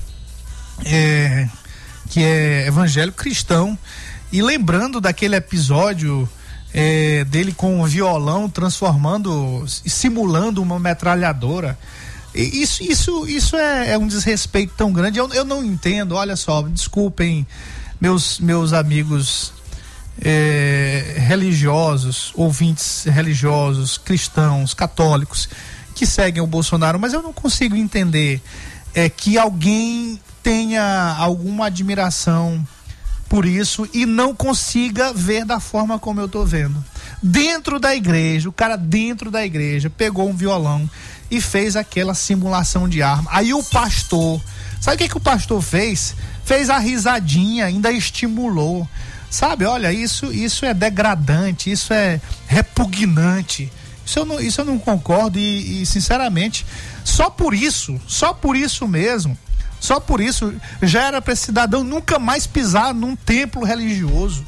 é, 0.85 1.49
que 2.07 2.21
é 2.23 2.67
evangélico 2.67 3.17
cristão 3.17 3.77
e 4.31 4.43
lembrando 4.43 5.01
daquele 5.01 5.35
episódio 5.35 6.29
é, 6.71 7.23
dele 7.25 7.51
com 7.51 7.81
um 7.81 7.85
violão 7.85 8.47
transformando, 8.47 9.65
simulando 9.67 10.61
uma 10.61 10.79
metralhadora. 10.79 11.75
Isso, 12.35 12.83
isso, 12.83 13.27
isso 13.27 13.55
é, 13.55 13.93
é, 13.93 13.97
um 13.97 14.07
desrespeito 14.07 14.73
tão 14.77 14.93
grande. 14.93 15.17
Eu, 15.17 15.33
eu 15.33 15.43
não 15.43 15.63
entendo. 15.63 16.13
Olha 16.13 16.35
só, 16.35 16.61
desculpem 16.61 17.45
meus 17.99 18.39
meus 18.39 18.71
amigos 18.71 19.51
é, 20.21 21.15
religiosos, 21.17 22.31
ouvintes 22.35 23.05
religiosos, 23.05 23.97
cristãos, 23.97 24.75
católicos 24.75 25.49
que 25.93 26.05
seguem 26.05 26.41
o 26.41 26.47
Bolsonaro, 26.47 26.99
mas 26.99 27.13
eu 27.13 27.21
não 27.21 27.33
consigo 27.33 27.75
entender 27.75 28.41
é, 28.93 29.09
que 29.09 29.37
alguém 29.37 30.19
tenha 30.41 31.15
alguma 31.17 31.67
admiração 31.67 32.65
por 33.29 33.45
isso 33.45 33.87
e 33.93 34.05
não 34.05 34.35
consiga 34.35 35.11
ver 35.11 35.45
da 35.45 35.59
forma 35.59 35.97
como 35.97 36.19
eu 36.19 36.27
tô 36.27 36.45
vendo. 36.45 36.83
Dentro 37.21 37.79
da 37.79 37.95
igreja, 37.95 38.49
o 38.49 38.53
cara 38.53 38.75
dentro 38.75 39.31
da 39.31 39.43
igreja 39.43 39.89
pegou 39.89 40.29
um 40.29 40.35
violão 40.35 40.89
e 41.31 41.41
fez 41.41 41.75
aquela 41.75 42.13
simulação 42.13 42.87
de 42.87 43.01
arma. 43.01 43.29
Aí 43.33 43.53
o 43.53 43.63
pastor, 43.63 44.39
sabe 44.79 44.95
o 44.95 44.97
que 44.99 45.09
que 45.09 45.17
o 45.17 45.21
pastor 45.21 45.61
fez? 45.61 46.15
Fez 46.45 46.69
a 46.69 46.77
risadinha, 46.77 47.65
ainda 47.65 47.91
estimulou. 47.91 48.87
Sabe, 49.31 49.65
olha, 49.65 49.91
isso 49.91 50.31
isso 50.31 50.63
é 50.63 50.73
degradante, 50.75 51.71
isso 51.71 51.91
é 51.91 52.21
repugnante. 52.45 53.71
Isso 54.05 54.19
eu 54.19 54.25
não, 54.25 54.39
isso 54.39 54.61
eu 54.61 54.65
não 54.65 54.77
concordo 54.77 55.39
e, 55.39 55.81
e 55.81 55.85
sinceramente, 55.85 56.65
só 57.03 57.29
por 57.29 57.53
isso, 57.53 57.99
só 58.07 58.33
por 58.33 58.55
isso 58.55 58.87
mesmo, 58.87 59.37
só 59.79 59.99
por 59.99 60.21
isso 60.21 60.53
já 60.81 61.03
era 61.03 61.21
para 61.21 61.33
esse 61.33 61.43
cidadão 61.43 61.83
nunca 61.83 62.19
mais 62.19 62.47
pisar 62.47 62.93
num 62.93 63.15
templo 63.15 63.63
religioso. 63.63 64.45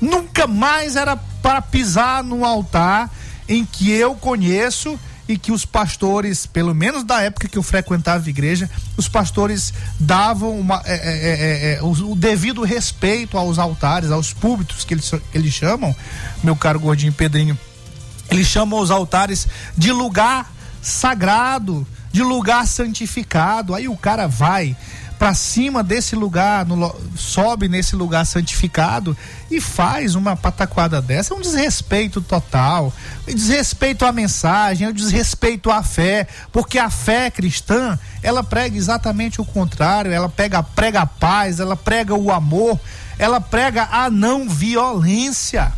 Nunca 0.00 0.46
mais 0.46 0.94
era 0.96 1.16
para 1.16 1.62
pisar 1.62 2.22
num 2.22 2.44
altar 2.44 3.10
em 3.48 3.64
que 3.64 3.90
eu 3.90 4.14
conheço 4.14 4.98
e 5.28 5.36
que 5.36 5.50
os 5.50 5.64
pastores, 5.64 6.46
pelo 6.46 6.74
menos 6.74 7.02
da 7.04 7.22
época 7.22 7.48
que 7.48 7.58
eu 7.58 7.62
frequentava 7.62 8.24
a 8.24 8.28
igreja, 8.28 8.70
os 8.96 9.08
pastores 9.08 9.72
davam 9.98 10.58
uma, 10.58 10.82
é, 10.84 10.94
é, 10.94 11.74
é, 11.74 11.82
o, 11.82 12.12
o, 12.12 12.16
devido 12.16 12.62
respeito 12.62 13.36
aos 13.36 13.58
altares, 13.58 14.10
aos 14.10 14.32
púlpitos 14.32 14.84
que 14.84 14.94
eles, 14.94 15.10
eles 15.34 15.52
chamam, 15.52 15.94
meu 16.44 16.54
caro 16.54 16.78
gordinho 16.78 17.12
Pedrinho, 17.12 17.58
eles 18.30 18.46
chamam 18.46 18.80
os 18.80 18.90
altares 18.90 19.46
de 19.76 19.92
lugar 19.92 20.52
sagrado, 20.82 21.86
de 22.12 22.22
lugar 22.22 22.66
santificado. 22.66 23.74
Aí 23.74 23.88
o 23.88 23.96
cara 23.96 24.26
vai 24.26 24.76
para 25.18 25.32
cima 25.34 25.82
desse 25.82 26.14
lugar, 26.14 26.66
no, 26.66 26.94
sobe 27.16 27.68
nesse 27.68 27.96
lugar 27.96 28.26
santificado 28.26 29.16
e 29.50 29.60
faz 29.60 30.14
uma 30.14 30.36
pataquada 30.36 31.00
dessa. 31.00 31.32
É 31.32 31.36
um 31.36 31.40
desrespeito 31.40 32.20
total. 32.20 32.92
Desrespeito 33.26 34.04
à 34.04 34.12
mensagem, 34.12 34.86
é 34.86 34.90
um 34.90 34.92
desrespeito 34.92 35.70
à 35.70 35.82
fé, 35.82 36.26
porque 36.52 36.78
a 36.78 36.90
fé 36.90 37.30
cristã, 37.30 37.98
ela 38.22 38.44
prega 38.44 38.76
exatamente 38.76 39.40
o 39.40 39.44
contrário. 39.44 40.12
Ela 40.12 40.28
pega, 40.28 40.62
prega 40.62 41.00
a 41.00 41.06
paz, 41.06 41.60
ela 41.60 41.76
prega 41.76 42.14
o 42.14 42.30
amor, 42.30 42.78
ela 43.18 43.40
prega 43.40 43.88
a 43.90 44.10
não 44.10 44.48
violência. 44.48 45.72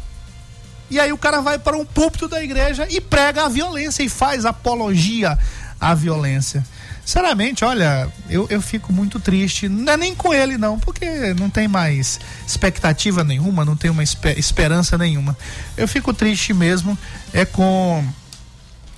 E 0.90 0.98
aí 0.98 1.12
o 1.12 1.18
cara 1.18 1.40
vai 1.40 1.58
para 1.58 1.76
um 1.76 1.84
púlpito 1.84 2.28
da 2.28 2.42
igreja 2.42 2.86
e 2.90 3.00
prega 3.00 3.44
a 3.44 3.48
violência 3.48 4.02
e 4.02 4.08
faz 4.08 4.44
apologia 4.44 5.38
à 5.80 5.94
violência. 5.94 6.64
Sinceramente, 7.04 7.64
olha, 7.64 8.06
eu, 8.28 8.46
eu 8.50 8.60
fico 8.60 8.92
muito 8.92 9.18
triste. 9.18 9.66
Não 9.66 9.92
é 9.92 9.96
nem 9.96 10.14
com 10.14 10.34
ele, 10.34 10.58
não, 10.58 10.78
porque 10.78 11.32
não 11.32 11.48
tem 11.48 11.66
mais 11.66 12.20
expectativa 12.46 13.24
nenhuma, 13.24 13.64
não 13.64 13.74
tem 13.74 13.90
uma 13.90 14.02
esperança 14.02 14.98
nenhuma. 14.98 15.34
Eu 15.74 15.88
fico 15.88 16.12
triste 16.12 16.52
mesmo 16.52 16.98
é 17.32 17.46
com 17.46 18.04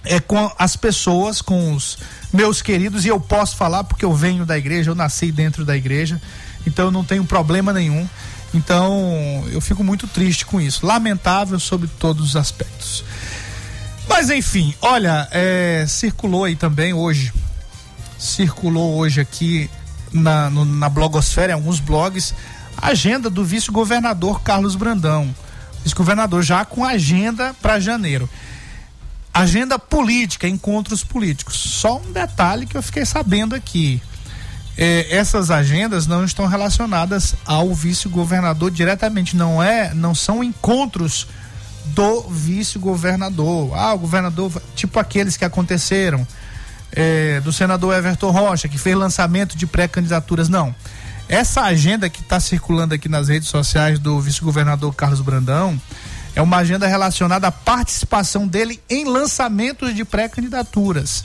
é 0.05 0.19
com 0.19 0.51
as 0.59 0.77
pessoas, 0.77 1.41
com 1.41 1.73
os 1.75 1.99
meus 2.33 2.63
queridos, 2.63 3.05
e 3.05 3.09
eu 3.09 3.21
posso 3.21 3.57
falar 3.57 3.85
porque 3.85 4.05
eu 4.05 4.13
venho 4.13 4.45
da 4.45 4.57
igreja, 4.59 4.91
eu 4.91 4.95
nasci 4.95 5.31
dentro 5.31 5.65
da 5.65 5.77
igreja, 5.77 6.21
então 6.67 6.87
eu 6.87 6.91
não 6.91 7.05
tenho 7.05 7.25
problema 7.25 7.73
nenhum. 7.73 8.09
Então 8.53 9.45
eu 9.51 9.61
fico 9.61 9.85
muito 9.85 10.07
triste 10.07 10.45
com 10.45 10.61
isso. 10.61 10.85
Lamentável 10.85 11.59
sobre 11.59 11.89
todos 11.89 12.31
os 12.31 12.37
aspectos. 12.37 13.05
Mas 14.09 14.29
enfim, 14.29 14.75
olha, 14.83 15.29
é, 15.31 15.85
circulou 15.87 16.45
aí 16.45 16.57
também 16.57 16.93
hoje, 16.93 17.33
circulou 18.19 18.97
hoje 18.97 19.21
aqui 19.21 19.71
na, 20.13 20.51
no, 20.51 20.65
na 20.65 20.89
blogosfera, 20.89 21.53
em 21.53 21.55
alguns 21.55 21.79
blogs, 21.79 22.35
a 22.77 22.89
agenda 22.89 23.31
do 23.31 23.45
vice-governador 23.45 24.43
Carlos 24.43 24.75
Brandão. 24.75 25.35
Vice-governador 25.85 26.43
já 26.43 26.65
com 26.65 26.85
agenda 26.85 27.55
para 27.63 27.79
janeiro. 27.79 28.29
Agenda 29.33 29.79
política, 29.79 30.49
encontros 30.49 31.05
políticos. 31.05 31.55
Só 31.57 31.99
um 31.99 32.13
detalhe 32.13 32.67
que 32.67 32.77
eu 32.77 32.83
fiquei 32.83 33.07
sabendo 33.07 33.55
aqui. 33.55 34.03
É, 34.83 35.15
essas 35.15 35.51
agendas 35.51 36.07
não 36.07 36.25
estão 36.25 36.47
relacionadas 36.47 37.35
ao 37.45 37.75
vice-governador 37.75 38.71
diretamente, 38.71 39.37
não 39.37 39.63
é, 39.63 39.93
não 39.93 40.15
são 40.15 40.43
encontros 40.43 41.27
do 41.89 42.23
vice-governador. 42.23 43.77
Ah, 43.77 43.93
o 43.93 43.99
governador, 43.99 44.51
tipo 44.75 44.99
aqueles 44.99 45.37
que 45.37 45.45
aconteceram 45.45 46.27
é, 46.93 47.41
do 47.41 47.53
senador 47.53 47.95
Everton 47.95 48.31
Rocha, 48.31 48.69
que 48.69 48.79
fez 48.79 48.97
lançamento 48.97 49.55
de 49.55 49.67
pré-candidaturas. 49.67 50.49
Não. 50.49 50.75
Essa 51.29 51.61
agenda 51.61 52.09
que 52.09 52.23
está 52.23 52.41
circulando 52.41 52.95
aqui 52.95 53.07
nas 53.07 53.29
redes 53.29 53.51
sociais 53.51 53.99
do 53.99 54.19
vice-governador 54.19 54.95
Carlos 54.95 55.21
Brandão 55.21 55.79
é 56.35 56.41
uma 56.41 56.57
agenda 56.57 56.87
relacionada 56.87 57.49
à 57.49 57.53
participação 57.53 58.49
dele 58.49 58.81
em 58.89 59.05
lançamentos 59.05 59.95
de 59.95 60.07
pré-candidaturas. 60.07 61.23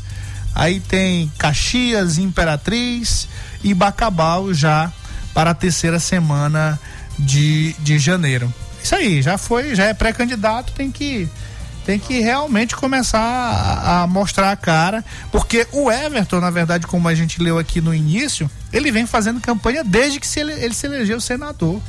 Aí 0.56 0.80
tem 0.80 1.30
Caxias, 1.38 2.18
Imperatriz 2.18 3.28
e 3.62 3.74
Bacabal 3.74 4.53
já 4.53 4.91
para 5.34 5.51
a 5.51 5.53
terceira 5.53 5.99
semana 5.99 6.80
de, 7.20 7.74
de 7.80 7.99
janeiro. 7.99 8.51
Isso 8.82 8.95
aí, 8.95 9.22
já 9.22 9.38
foi, 9.38 9.76
já 9.76 9.84
é 9.86 9.93
pré-candidato, 9.93 10.72
tem 10.72 10.89
que 10.89 11.30
tem 11.86 11.99
que 11.99 12.20
realmente 12.20 12.76
começar 12.76 13.20
a, 13.20 14.01
a, 14.01 14.08
mostrar 14.08 14.51
a 14.51 14.56
cara, 14.56 15.06
porque 15.32 15.68
o 15.72 15.91
Everton, 15.91 16.39
na 16.39 16.49
verdade, 16.49 16.88
como 16.88 17.08
a 17.08 17.14
gente 17.14 17.39
leu 17.39 17.60
aqui 17.60 17.80
no 17.80 17.93
início, 17.93 18.49
ele 18.74 18.91
vem 18.91 19.06
fazendo 19.06 19.39
campanha 19.39 19.84
desde 19.84 20.20
que 20.20 20.26
se 20.26 20.39
ele, 20.39 20.53
ele 20.53 20.74
se 20.74 20.88
elegeu 20.88 21.22
senador 21.22 21.80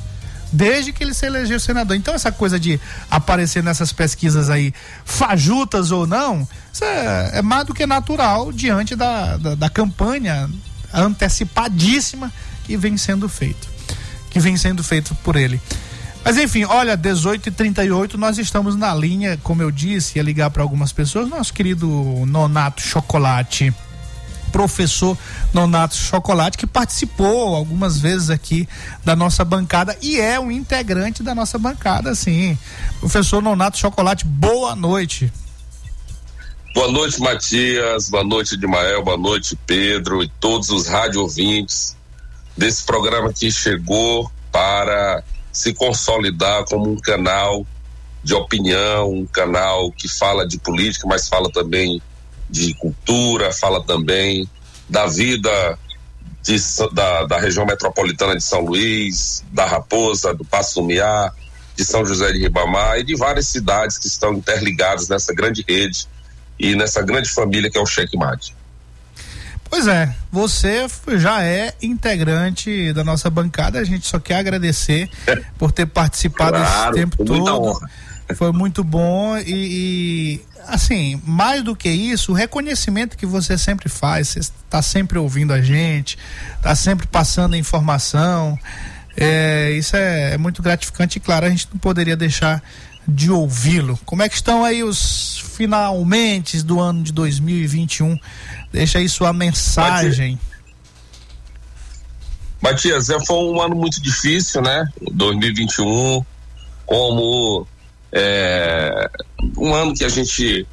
desde 0.57 0.93
que 0.93 1.05
ele 1.05 1.13
se 1.13 1.27
elegeu 1.27 1.61
senador. 1.61 1.97
Então, 1.97 2.15
essa 2.15 2.33
coisa 2.33 2.59
de 2.59 2.81
aparecer 3.11 3.63
nessas 3.63 3.93
pesquisas 3.93 4.49
aí, 4.49 4.73
fajutas 5.05 5.91
ou 5.91 6.07
não, 6.07 6.49
é, 6.81 7.39
é 7.39 7.43
mais 7.43 7.67
do 7.67 7.75
que 7.75 7.87
natural 7.87 8.51
diante 8.51 8.97
da, 8.97 9.37
da, 9.37 9.55
da 9.55 9.69
campanha 9.69 10.49
antecipadíssima 10.93 12.33
que 12.65 12.77
vem 12.77 12.97
sendo 12.97 13.29
feito. 13.29 13.69
Que 14.31 14.41
vem 14.41 14.57
sendo 14.57 14.83
feito 14.83 15.15
por 15.17 15.37
ele. 15.37 15.61
Mas 16.25 16.37
enfim, 16.39 16.65
olha, 16.65 16.97
18 16.97 17.51
e 17.51 17.53
38 17.53 18.19
nós 18.19 18.39
estamos 18.39 18.75
na 18.75 18.93
linha, 18.95 19.39
como 19.43 19.63
eu 19.63 19.71
disse, 19.71 20.19
ia 20.19 20.23
ligar 20.23 20.51
para 20.51 20.63
algumas 20.63 20.91
pessoas, 20.91 21.29
nosso 21.29 21.53
querido 21.53 21.87
Nonato 22.27 22.83
Chocolate 22.83 23.73
professor 24.57 25.19
Nonato 25.53 25.95
Chocolate, 25.95 26.57
que 26.57 26.67
participou 26.67 27.55
algumas 27.55 27.99
vezes 27.99 28.31
aqui 28.31 28.67
da 29.05 29.15
nossa 29.15 29.45
bancada 29.45 29.95
e 30.01 30.19
é 30.19 30.41
um 30.41 30.51
integrante 30.51 31.23
da 31.23 31.35
nossa 31.35 31.59
bancada, 31.59 32.15
sim. 32.15 32.57
Professor 32.99 33.43
Nonato 33.43 33.77
Chocolate, 33.77 34.25
boa 34.25 34.75
noite. 34.75 35.31
Boa 36.75 36.91
noite, 36.91 37.21
Matias. 37.21 38.09
Boa 38.09 38.25
noite, 38.25 38.57
Dimael. 38.57 39.05
Boa 39.05 39.19
noite, 39.19 39.59
Pedro 39.67 40.23
e 40.23 40.29
todos 40.41 40.71
os 40.71 40.87
rádio 40.87 41.21
ouvintes 41.21 41.95
desse 42.57 42.83
programa 42.83 43.35
que 43.35 43.51
chegou 43.51 44.33
para 44.51 45.23
se 45.53 45.75
consolidar 45.75 46.65
como 46.65 46.91
um 46.91 46.97
canal 46.97 47.67
de 48.25 48.33
opinião, 48.33 49.13
um 49.13 49.27
canal 49.27 49.93
que 49.93 50.09
fala 50.09 50.49
de 50.49 50.59
política, 50.59 51.07
mas 51.07 51.29
fala 51.29 51.53
também 51.53 52.01
de 52.49 52.75
cultura, 52.75 53.53
fala 53.53 53.83
também 53.83 54.49
da 54.89 55.07
vida 55.07 55.79
de, 56.43 56.57
da, 56.93 57.25
da 57.25 57.41
região 57.41 57.67
metropolitana 57.67 58.37
de 58.37 58.43
São 58.43 58.61
Luís, 58.61 59.45
da 59.53 59.67
Raposa, 59.67 60.33
do 60.33 60.45
Passo 60.45 60.81
Lumiar, 60.81 61.35
de 61.77 61.85
São 61.85 62.05
José 62.07 62.33
de 62.33 62.39
Ribamar 62.39 62.99
e 62.99 63.05
de 63.05 63.17
várias 63.17 63.49
cidades 63.49 63.99
que 63.99 64.07
estão 64.07 64.33
interligadas 64.35 65.09
nessa 65.09 65.35
grande 65.35 65.65
rede 65.69 66.07
e 66.59 66.75
nessa 66.75 67.03
grande 67.03 67.29
família 67.29 67.71
que 67.71 67.77
é 67.77 67.81
o 67.81 67.87
Checkmate. 67.87 68.55
Pois 69.69 69.89
é, 69.89 70.15
você 70.31 70.87
já 71.17 71.43
é 71.43 71.75
integrante 71.83 72.93
da 72.93 73.03
nossa 73.03 73.29
bancada, 73.29 73.81
a 73.81 73.85
gente 73.85 74.07
só 74.07 74.19
quer 74.19 74.37
agradecer 74.37 75.11
por 75.59 75.73
ter 75.73 75.87
participado 75.87 76.57
claro, 76.57 76.97
esse 76.97 77.01
tempo 77.01 77.25
todo. 77.25 77.79
Foi 78.35 78.51
muito 78.51 78.83
bom 78.83 79.37
e, 79.39 79.45
e 79.47 80.41
assim, 80.67 81.21
mais 81.25 81.63
do 81.63 81.77
que 81.77 81.89
isso, 81.89 82.33
o 82.33 82.35
reconhecimento 82.35 83.17
que 83.17 83.25
você 83.25 83.57
sempre 83.57 83.89
faz, 83.89 84.29
você 84.29 84.41
está 84.41 84.83
sempre 84.83 85.19
ouvindo 85.19 85.53
a 85.53 85.61
gente, 85.61 86.19
está 86.57 86.75
sempre 86.75 87.07
passando 87.07 87.55
informação. 87.55 88.59
É, 89.17 89.71
isso 89.73 89.97
é, 89.97 90.35
é, 90.35 90.39
muito 90.39 90.61
gratificante 90.61 91.19
e 91.19 91.21
claro, 91.21 91.47
a 91.47 91.49
gente 91.49 91.69
não 91.73 91.79
poderia 91.79 92.17
deixar 92.17 92.63
de 93.07 93.31
ouvi-lo. 93.31 93.99
Como 94.05 94.23
é 94.23 94.29
que 94.29 94.35
estão 94.35 94.65
aí 94.65 94.83
os 94.83 95.39
finalmente 95.57 96.61
do 96.63 96.81
ano 96.81 97.03
de 97.03 97.13
2021? 97.13 98.19
Deixa 98.73 98.99
aí 98.99 99.09
sua 99.09 99.33
mensagem. 99.33 100.39
Matias, 102.61 103.09
é, 103.09 103.25
foi 103.25 103.37
um 103.37 103.61
ano 103.61 103.77
muito 103.77 104.03
difícil, 104.03 104.61
né? 104.61 104.85
2021, 105.13 106.25
como 106.85 107.67
é, 108.13 109.11
um 109.57 109.75
ano 109.75 109.95
que 109.95 110.05
a 110.05 110.09
gente 110.09 110.67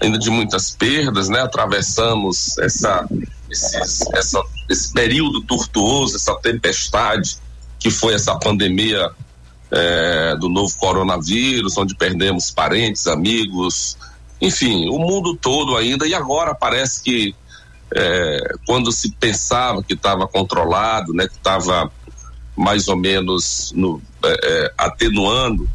ainda 0.00 0.18
de 0.18 0.30
muitas 0.30 0.70
perdas, 0.70 1.28
né? 1.28 1.40
Atravessamos 1.40 2.56
essa, 2.58 3.06
esses, 3.50 4.00
essa, 4.12 4.42
esse 4.68 4.92
período 4.92 5.42
tortuoso, 5.42 6.16
essa 6.16 6.34
tempestade 6.36 7.36
que 7.78 7.90
foi 7.90 8.14
essa 8.14 8.34
pandemia 8.38 9.10
é, 9.70 10.36
do 10.36 10.48
novo 10.48 10.74
coronavírus, 10.78 11.76
onde 11.76 11.94
perdemos 11.94 12.50
parentes, 12.50 13.06
amigos, 13.06 13.96
enfim, 14.40 14.88
o 14.88 14.98
mundo 14.98 15.36
todo 15.36 15.76
ainda. 15.76 16.06
E 16.06 16.14
agora 16.14 16.54
parece 16.54 17.02
que 17.02 17.34
é, 17.94 18.54
quando 18.66 18.90
se 18.90 19.10
pensava 19.12 19.82
que 19.82 19.94
estava 19.94 20.26
controlado, 20.26 21.12
né, 21.12 21.28
que 21.28 21.34
estava 21.36 21.90
mais 22.56 22.88
ou 22.88 22.96
menos 22.96 23.72
no, 23.74 24.00
é, 24.24 24.38
é 24.42 24.74
atenuando, 24.78 25.68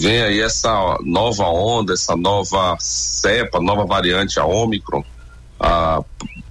vem 0.00 0.22
aí 0.22 0.40
essa 0.40 0.98
nova 1.02 1.44
onda, 1.44 1.92
essa 1.92 2.16
nova 2.16 2.74
cepa, 2.80 3.60
nova 3.60 3.84
variante, 3.84 4.40
a 4.40 4.46
Omicron, 4.46 5.04
a, 5.60 6.02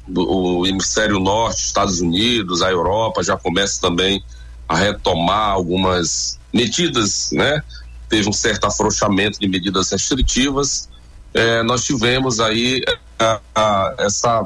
o 0.08 0.68
hemisfério 0.68 1.20
norte, 1.20 1.66
Estados 1.66 2.00
Unidos, 2.00 2.62
a 2.62 2.70
Europa 2.70 3.24
já 3.24 3.36
começa 3.36 3.82
também 3.82 4.24
a 4.68 4.78
retomar 4.78 5.50
algumas 5.50 6.40
medidas, 6.54 7.32
né? 7.32 7.64
Teve 8.08 8.30
um 8.30 8.34
certo 8.34 8.68
afrouxamento 8.68 9.40
de 9.40 9.48
medidas 9.48 9.90
restritivas. 9.90 10.88
É, 11.34 11.64
nós 11.64 11.84
tivemos 11.84 12.40
aí 12.40 12.84
a, 13.18 13.40
a, 13.56 13.96
essa 13.98 14.46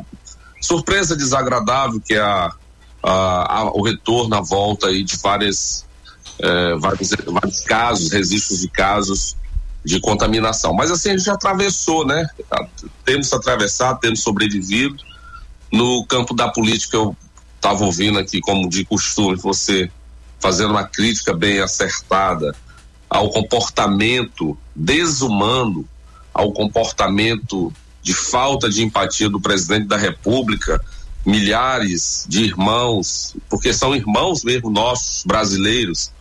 surpresa 0.62 1.14
desagradável 1.14 2.00
que 2.00 2.14
é 2.14 2.22
a, 2.22 3.70
o 3.74 3.84
retorno, 3.84 4.34
a 4.34 4.42
volta 4.42 4.88
aí 4.88 5.04
de 5.04 5.18
várias 5.18 5.86
é, 6.40 6.76
vários, 6.76 7.10
vários 7.26 7.60
casos, 7.62 8.12
registros 8.12 8.60
de 8.60 8.68
casos 8.68 9.36
de 9.84 10.00
contaminação. 10.00 10.74
Mas 10.74 10.92
assim, 10.92 11.12
a 11.12 11.18
gente 11.18 11.30
atravessou, 11.30 12.06
né? 12.06 12.26
Temos 13.04 13.32
atravessado, 13.34 14.00
temos 14.00 14.22
sobrevivido. 14.22 14.96
No 15.72 16.06
campo 16.06 16.34
da 16.34 16.50
política, 16.50 16.98
eu 16.98 17.16
estava 17.56 17.84
ouvindo 17.84 18.20
aqui, 18.20 18.40
como 18.40 18.70
de 18.70 18.86
costume, 18.86 19.36
você 19.36 19.90
fazendo 20.40 20.72
uma 20.72 20.84
crítica 20.84 21.34
bem 21.34 21.60
acertada 21.60 22.56
ao 23.10 23.30
comportamento 23.30 24.58
desumano, 24.76 25.88
ao 26.34 26.52
comportamento 26.52 27.72
de 28.02 28.14
falta 28.14 28.70
de 28.70 28.84
empatia 28.84 29.30
do 29.30 29.40
presidente 29.40 29.88
da 29.88 29.98
República, 29.98 30.84
milhares 31.26 32.26
de 32.28 32.44
irmãos, 32.44 33.36
porque 33.50 33.74
são 33.74 33.96
irmãos 33.96 34.44
mesmo 34.44 34.70
nossos, 34.70 35.24
brasileiros, 35.24 36.12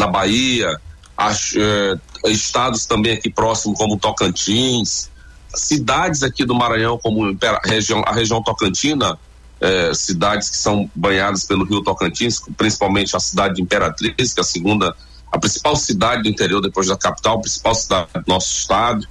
na 0.00 0.06
Bahia, 0.06 0.80
as, 1.16 1.54
eh, 1.54 1.94
estados 2.30 2.86
também 2.86 3.12
aqui 3.12 3.30
próximos 3.30 3.78
como 3.78 3.98
Tocantins, 3.98 5.10
cidades 5.54 6.22
aqui 6.22 6.44
do 6.44 6.54
Maranhão 6.54 6.98
como 6.98 7.24
a 7.26 7.68
região, 7.68 8.02
a 8.06 8.12
região 8.12 8.42
Tocantina, 8.42 9.18
é, 9.60 9.92
cidades 9.92 10.48
que 10.48 10.56
são 10.56 10.90
banhadas 10.94 11.44
pelo 11.44 11.64
Rio 11.64 11.82
Tocantins, 11.82 12.40
principalmente 12.56 13.14
a 13.14 13.20
cidade 13.20 13.56
de 13.56 13.62
Imperatriz, 13.62 14.32
que 14.32 14.40
é 14.40 14.42
a 14.42 14.44
segunda, 14.44 14.96
a 15.30 15.38
principal 15.38 15.76
cidade 15.76 16.22
do 16.22 16.28
interior 16.30 16.62
depois 16.62 16.86
da 16.86 16.96
capital, 16.96 17.36
a 17.36 17.40
principal 17.40 17.74
cidade 17.74 18.08
do 18.14 18.24
nosso 18.26 18.54
estado. 18.54 19.06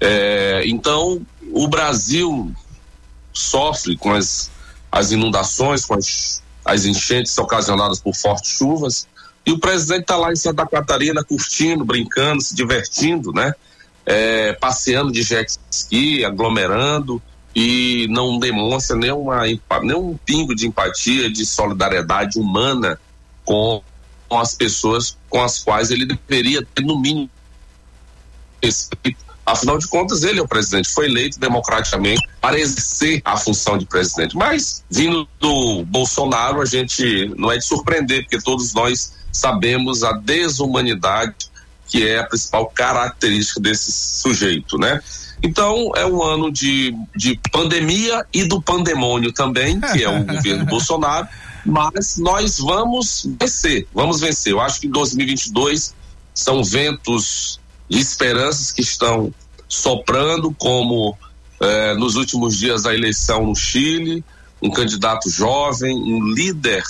É, 0.00 0.62
então, 0.66 1.24
o 1.52 1.68
Brasil 1.68 2.52
sofre 3.32 3.96
com 3.96 4.12
as, 4.12 4.50
as 4.90 5.12
inundações, 5.12 5.84
com 5.84 5.94
as, 5.94 6.42
as 6.64 6.84
enchentes 6.84 7.38
ocasionadas 7.38 8.00
por 8.00 8.16
fortes 8.16 8.50
chuvas, 8.50 9.06
e 9.48 9.52
o 9.52 9.58
presidente 9.58 10.02
está 10.02 10.14
lá 10.14 10.30
em 10.30 10.36
Santa 10.36 10.66
Catarina 10.66 11.24
curtindo, 11.24 11.82
brincando, 11.82 12.42
se 12.42 12.54
divertindo, 12.54 13.32
né? 13.32 13.54
É, 14.04 14.52
passeando 14.52 15.10
de 15.10 15.22
jet 15.22 15.50
ski, 15.70 16.22
aglomerando, 16.22 17.20
e 17.56 18.06
não 18.10 18.38
demonstra 18.38 18.94
nenhuma, 18.94 19.44
nenhum 19.82 20.18
pingo 20.22 20.54
de 20.54 20.66
empatia, 20.66 21.30
de 21.30 21.46
solidariedade 21.46 22.38
humana 22.38 23.00
com, 23.42 23.82
com 24.28 24.38
as 24.38 24.54
pessoas 24.54 25.16
com 25.30 25.42
as 25.42 25.60
quais 25.60 25.90
ele 25.90 26.04
deveria 26.04 26.62
ter, 26.74 26.82
no 26.82 27.00
mínimo, 27.00 27.30
respeito. 28.62 29.16
Afinal 29.46 29.78
de 29.78 29.88
contas, 29.88 30.24
ele 30.24 30.40
é 30.40 30.42
o 30.42 30.46
presidente, 30.46 30.90
foi 30.90 31.06
eleito 31.06 31.40
democraticamente 31.40 32.20
para 32.38 32.60
exercer 32.60 33.22
a 33.24 33.34
função 33.34 33.78
de 33.78 33.86
presidente. 33.86 34.36
Mas, 34.36 34.84
vindo 34.90 35.26
do 35.40 35.86
Bolsonaro, 35.86 36.60
a 36.60 36.66
gente 36.66 37.32
não 37.34 37.50
é 37.50 37.56
de 37.56 37.64
surpreender, 37.64 38.24
porque 38.24 38.42
todos 38.42 38.74
nós 38.74 39.16
sabemos 39.38 40.02
a 40.02 40.12
desumanidade 40.12 41.48
que 41.88 42.06
é 42.06 42.18
a 42.18 42.24
principal 42.24 42.66
característica 42.66 43.58
desse 43.60 43.90
sujeito, 43.90 44.76
né? 44.76 45.00
Então, 45.42 45.92
é 45.96 46.04
um 46.04 46.22
ano 46.22 46.52
de, 46.52 46.94
de 47.16 47.40
pandemia 47.50 48.26
e 48.32 48.44
do 48.44 48.60
pandemônio 48.60 49.32
também, 49.32 49.80
que 49.80 50.04
é 50.04 50.08
o 50.08 50.22
governo 50.26 50.66
Bolsonaro, 50.66 51.26
mas 51.64 52.18
nós 52.18 52.58
vamos 52.58 53.26
vencer, 53.40 53.86
vamos 53.94 54.20
vencer. 54.20 54.52
Eu 54.52 54.60
acho 54.60 54.80
que 54.80 54.88
2022 54.88 55.94
são 56.34 56.62
ventos 56.62 57.58
de 57.88 57.98
esperanças 57.98 58.70
que 58.70 58.82
estão 58.82 59.32
soprando, 59.68 60.54
como 60.58 61.16
eh, 61.60 61.94
nos 61.94 62.16
últimos 62.16 62.56
dias 62.56 62.82
da 62.82 62.94
eleição 62.94 63.46
no 63.46 63.54
Chile, 63.54 64.24
um 64.60 64.70
candidato 64.70 65.30
jovem, 65.30 65.94
um 65.96 66.32
líder 66.32 66.82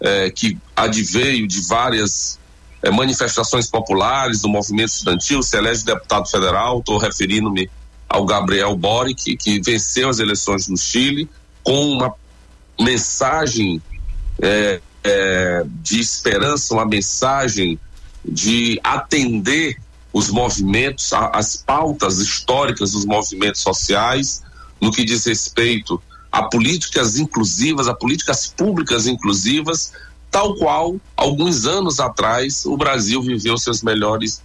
eh, 0.00 0.30
que 0.30 0.58
adveio 0.74 1.46
de 1.46 1.60
várias 1.62 2.38
é, 2.82 2.90
manifestações 2.90 3.68
populares 3.68 4.42
do 4.42 4.48
movimento 4.48 4.90
estudantil, 4.90 5.42
se 5.42 5.56
elege 5.56 5.84
deputado 5.84 6.28
federal, 6.28 6.78
estou 6.78 6.98
referindo-me 6.98 7.68
ao 8.08 8.24
Gabriel 8.24 8.76
Boric, 8.76 9.36
que 9.36 9.60
venceu 9.60 10.08
as 10.08 10.18
eleições 10.18 10.68
no 10.68 10.76
Chile, 10.76 11.28
com 11.62 11.90
uma 11.90 12.14
mensagem 12.80 13.82
é, 14.40 14.80
é, 15.02 15.64
de 15.82 15.98
esperança, 15.98 16.74
uma 16.74 16.86
mensagem 16.86 17.78
de 18.24 18.78
atender 18.84 19.76
os 20.12 20.30
movimentos, 20.30 21.12
a, 21.12 21.28
as 21.28 21.56
pautas 21.56 22.18
históricas 22.18 22.92
dos 22.92 23.04
movimentos 23.04 23.62
sociais, 23.62 24.42
no 24.80 24.92
que 24.92 25.04
diz 25.04 25.24
respeito 25.24 26.00
a 26.36 26.42
políticas 26.42 27.18
inclusivas, 27.18 27.88
a 27.88 27.94
políticas 27.94 28.46
públicas 28.46 29.06
inclusivas, 29.06 29.94
tal 30.30 30.54
qual 30.56 30.96
alguns 31.16 31.64
anos 31.64 31.98
atrás 31.98 32.66
o 32.66 32.76
Brasil 32.76 33.22
viveu 33.22 33.56
seus 33.56 33.82
melhores 33.82 34.42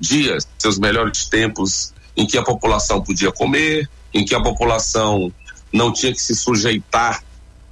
dias, 0.00 0.48
seus 0.58 0.80
melhores 0.80 1.26
tempos 1.26 1.94
em 2.16 2.26
que 2.26 2.36
a 2.36 2.42
população 2.42 3.00
podia 3.00 3.30
comer, 3.30 3.88
em 4.12 4.24
que 4.24 4.34
a 4.34 4.42
população 4.42 5.32
não 5.72 5.92
tinha 5.92 6.12
que 6.12 6.20
se 6.20 6.34
sujeitar 6.34 7.22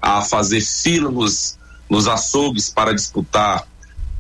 a 0.01 0.23
fazer 0.23 0.61
fila 0.61 1.11
nos, 1.11 1.59
nos 1.89 2.07
açougues 2.07 2.71
para 2.71 2.95
disputar 2.95 3.67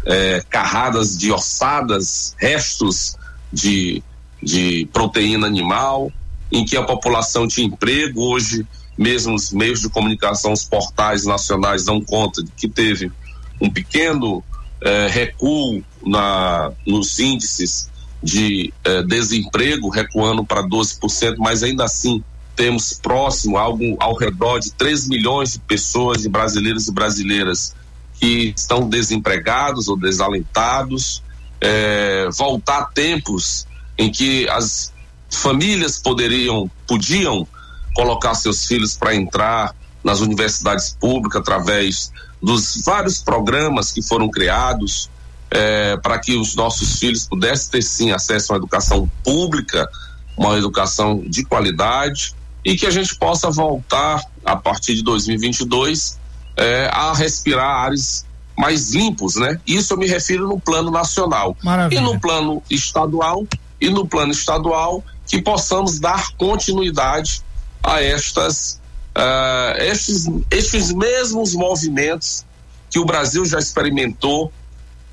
é, 0.07 0.45
carradas 0.51 1.17
de 1.17 1.31
ossadas, 1.31 2.35
restos 2.37 3.17
de, 3.53 4.03
de 4.43 4.89
proteína 4.93 5.47
animal, 5.47 6.11
em 6.51 6.65
que 6.65 6.77
a 6.77 6.83
população 6.83 7.47
tinha 7.47 7.69
emprego. 7.69 8.23
Hoje, 8.23 8.67
mesmo 9.01 9.35
os 9.35 9.51
meios 9.51 9.81
de 9.81 9.89
comunicação, 9.89 10.53
os 10.53 10.63
portais 10.63 11.25
nacionais 11.25 11.87
dão 11.87 12.03
conta 12.03 12.45
de 12.45 12.51
que 12.51 12.69
teve 12.69 13.11
um 13.59 13.71
pequeno 13.71 14.45
eh, 14.83 15.09
recuo 15.11 15.83
na, 16.05 16.71
nos 16.87 17.19
índices 17.19 17.89
de 18.23 18.71
eh, 18.85 19.03
desemprego, 19.05 19.89
recuando 19.89 20.45
para 20.45 20.63
12%, 20.63 21.37
mas 21.39 21.63
ainda 21.63 21.85
assim 21.85 22.23
temos 22.55 22.93
próximo, 22.93 23.57
algo 23.57 23.97
ao 23.99 24.15
redor 24.15 24.59
de 24.59 24.71
3 24.73 25.09
milhões 25.09 25.55
de 25.55 25.61
pessoas, 25.61 26.21
de 26.21 26.29
brasileiros 26.29 26.87
e 26.87 26.93
brasileiras, 26.93 27.75
que 28.19 28.53
estão 28.55 28.87
desempregados 28.87 29.89
ou 29.89 29.97
desalentados. 29.97 31.23
Eh, 31.59 32.29
voltar 32.37 32.81
a 32.81 32.85
tempos 32.85 33.67
em 33.97 34.11
que 34.13 34.47
as 34.51 34.93
famílias 35.31 35.99
poderiam, 35.99 36.71
podiam 36.87 37.49
colocar 37.95 38.35
seus 38.35 38.67
filhos 38.67 38.97
para 38.97 39.15
entrar 39.15 39.75
nas 40.03 40.21
universidades 40.21 40.97
públicas 40.99 41.41
através 41.41 42.13
dos 42.43 42.83
vários 42.85 43.19
programas 43.19 43.93
que 43.93 44.03
foram 44.03 44.31
criados 44.31 45.11
é, 45.51 45.97
para 45.97 46.19
que 46.19 46.37
os 46.37 46.55
nossos 46.55 46.99
filhos 46.99 47.27
pudessem 47.27 47.73
ter 47.73 47.83
sim 47.83 48.13
acesso 48.13 48.53
a 48.53 48.57
uma 48.57 48.59
educação 48.59 49.11
pública, 49.25 49.89
uma 50.37 50.57
educação 50.57 51.21
de 51.27 51.45
qualidade 51.45 52.35
e 52.65 52.77
que 52.77 52.87
a 52.87 52.91
gente 52.91 53.15
possa 53.17 53.51
voltar 53.51 54.23
a 54.45 54.57
partir 54.57 54.95
de 54.95 55.03
2022 55.03 56.19
é, 56.57 56.89
a 56.93 57.13
respirar 57.15 57.85
ares 57.85 58.25
mais 58.57 58.93
limpos, 58.93 59.37
né? 59.37 59.59
Isso 59.67 59.95
eu 59.95 59.99
me 59.99 60.07
refiro 60.07 60.47
no 60.47 60.61
plano 60.61 60.91
nacional 60.91 61.57
Maravilha. 61.63 62.01
e 62.01 62.03
no 62.03 62.21
plano 62.21 62.63
estadual 62.71 63.47
e 63.81 63.89
no 63.89 64.07
plano 64.07 64.33
estadual 64.33 65.03
que 65.27 65.41
possamos 65.41 65.99
dar 65.99 66.33
continuidade 66.37 67.43
a 67.83 68.03
estas 68.03 68.81
uh, 69.17 69.79
estes, 69.79 70.27
estes 70.51 70.93
mesmos 70.93 71.55
movimentos 71.55 72.45
que 72.91 72.99
o 72.99 73.05
Brasil 73.05 73.45
já 73.45 73.59
experimentou 73.59 74.53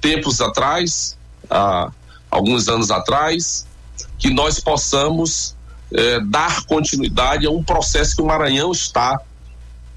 tempos 0.01 0.41
atrás, 0.41 1.17
alguns 2.29 2.67
anos 2.67 2.89
atrás, 2.91 3.67
que 4.17 4.31
nós 4.31 4.59
possamos 4.59 5.55
uh, 5.91 6.25
dar 6.25 6.63
continuidade 6.65 7.45
a 7.45 7.51
um 7.51 7.63
processo 7.63 8.15
que 8.15 8.21
o 8.21 8.25
Maranhão 8.25 8.71
está 8.71 9.19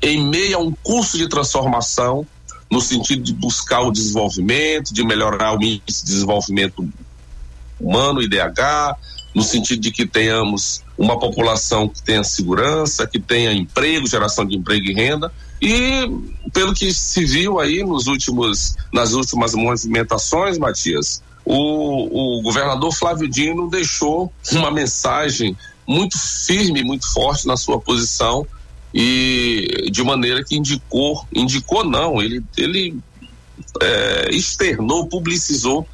em 0.02 0.26
meio 0.26 0.56
a 0.56 0.60
um 0.60 0.72
curso 0.82 1.18
de 1.18 1.28
transformação 1.28 2.26
no 2.70 2.80
sentido 2.80 3.22
de 3.22 3.34
buscar 3.34 3.80
o 3.80 3.90
desenvolvimento, 3.90 4.94
de 4.94 5.04
melhorar 5.04 5.58
o 5.58 5.62
índice 5.62 6.04
de 6.04 6.12
desenvolvimento 6.12 6.88
humano, 7.80 8.22
IDH, 8.22 8.96
no 9.34 9.42
sentido 9.42 9.80
de 9.80 9.90
que 9.90 10.06
tenhamos 10.06 10.82
uma 10.98 11.18
população 11.18 11.88
que 11.88 12.02
tenha 12.02 12.24
segurança, 12.24 13.06
que 13.06 13.18
tenha 13.18 13.52
emprego, 13.52 14.06
geração 14.06 14.44
de 14.44 14.56
emprego 14.56 14.86
e 14.86 14.92
renda. 14.92 15.32
E 15.60 16.10
pelo 16.52 16.74
que 16.74 16.92
se 16.92 17.24
viu 17.24 17.60
aí 17.60 17.84
nos 17.84 18.06
últimos, 18.06 18.76
nas 18.92 19.12
últimas 19.12 19.54
movimentações, 19.54 20.58
Matias, 20.58 21.22
o, 21.44 22.38
o 22.38 22.42
governador 22.42 22.92
Flávio 22.92 23.28
Dino 23.28 23.68
deixou 23.68 24.32
uma 24.52 24.70
mensagem 24.70 25.56
muito 25.86 26.18
firme, 26.18 26.82
muito 26.82 27.10
forte 27.12 27.46
na 27.46 27.56
sua 27.56 27.80
posição 27.80 28.46
e 28.92 29.88
de 29.90 30.02
maneira 30.02 30.44
que 30.44 30.56
indicou, 30.56 31.24
indicou 31.32 31.84
não, 31.84 32.20
ele, 32.20 32.42
ele 32.56 32.98
é, 33.80 34.30
externou, 34.30 35.06
publicizou 35.06 35.86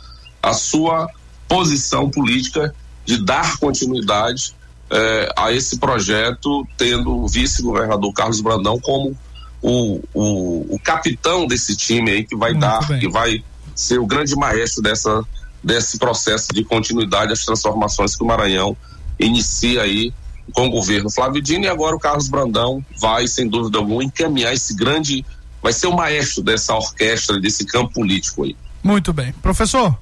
a 0.43 0.53
sua 0.53 1.09
posição 1.49 2.11
política 2.11 2.74
de 3.07 3.25
dar 3.25 3.57
continuidade 3.59 4.55
é, 4.91 5.33
a 5.37 5.53
esse 5.53 5.79
projeto, 5.79 6.67
tendo 6.77 7.11
o 7.11 7.29
vice-governador 7.29 8.13
Carlos 8.13 8.41
Brandão 8.41 8.79
como 8.81 9.17
o, 9.63 10.01
o, 10.13 10.75
o, 10.75 10.79
capitão 10.79 11.47
desse 11.47 11.77
time 11.77 12.11
aí 12.11 12.25
que 12.25 12.37
vai 12.37 12.51
Muito 12.51 12.61
dar, 12.61 12.87
bem. 12.87 13.01
que 13.01 13.09
vai 13.09 13.43
ser 13.75 13.99
o 13.99 14.07
grande 14.07 14.37
maestro 14.37 14.83
dessa, 14.83 15.23
desse 15.63 15.99
processo 15.99 16.53
de 16.53 16.65
continuidade 16.65 17.31
das 17.31 17.45
transformações 17.45 18.15
que 18.15 18.23
o 18.23 18.27
Maranhão 18.27 18.77
inicia 19.19 19.83
aí 19.83 20.13
com 20.53 20.67
o 20.67 20.71
governo 20.71 21.11
Flávio 21.11 21.43
Dino 21.43 21.65
e 21.65 21.69
agora 21.69 21.97
o 21.97 21.99
Carlos 21.99 22.29
Brandão 22.29 22.85
vai, 23.01 23.27
sem 23.27 23.49
dúvida 23.49 23.79
alguma, 23.79 24.05
encaminhar 24.05 24.53
esse 24.53 24.75
grande, 24.75 25.25
vai 25.63 25.73
ser 25.73 25.89
o 25.89 25.97
maestro 25.97 26.43
dessa 26.43 26.75
orquestra, 26.75 27.41
desse 27.41 27.65
campo 27.65 27.95
político 27.95 28.45
aí. 28.45 28.57
Muito 28.83 29.13
bem. 29.13 29.33
Professor, 29.43 29.99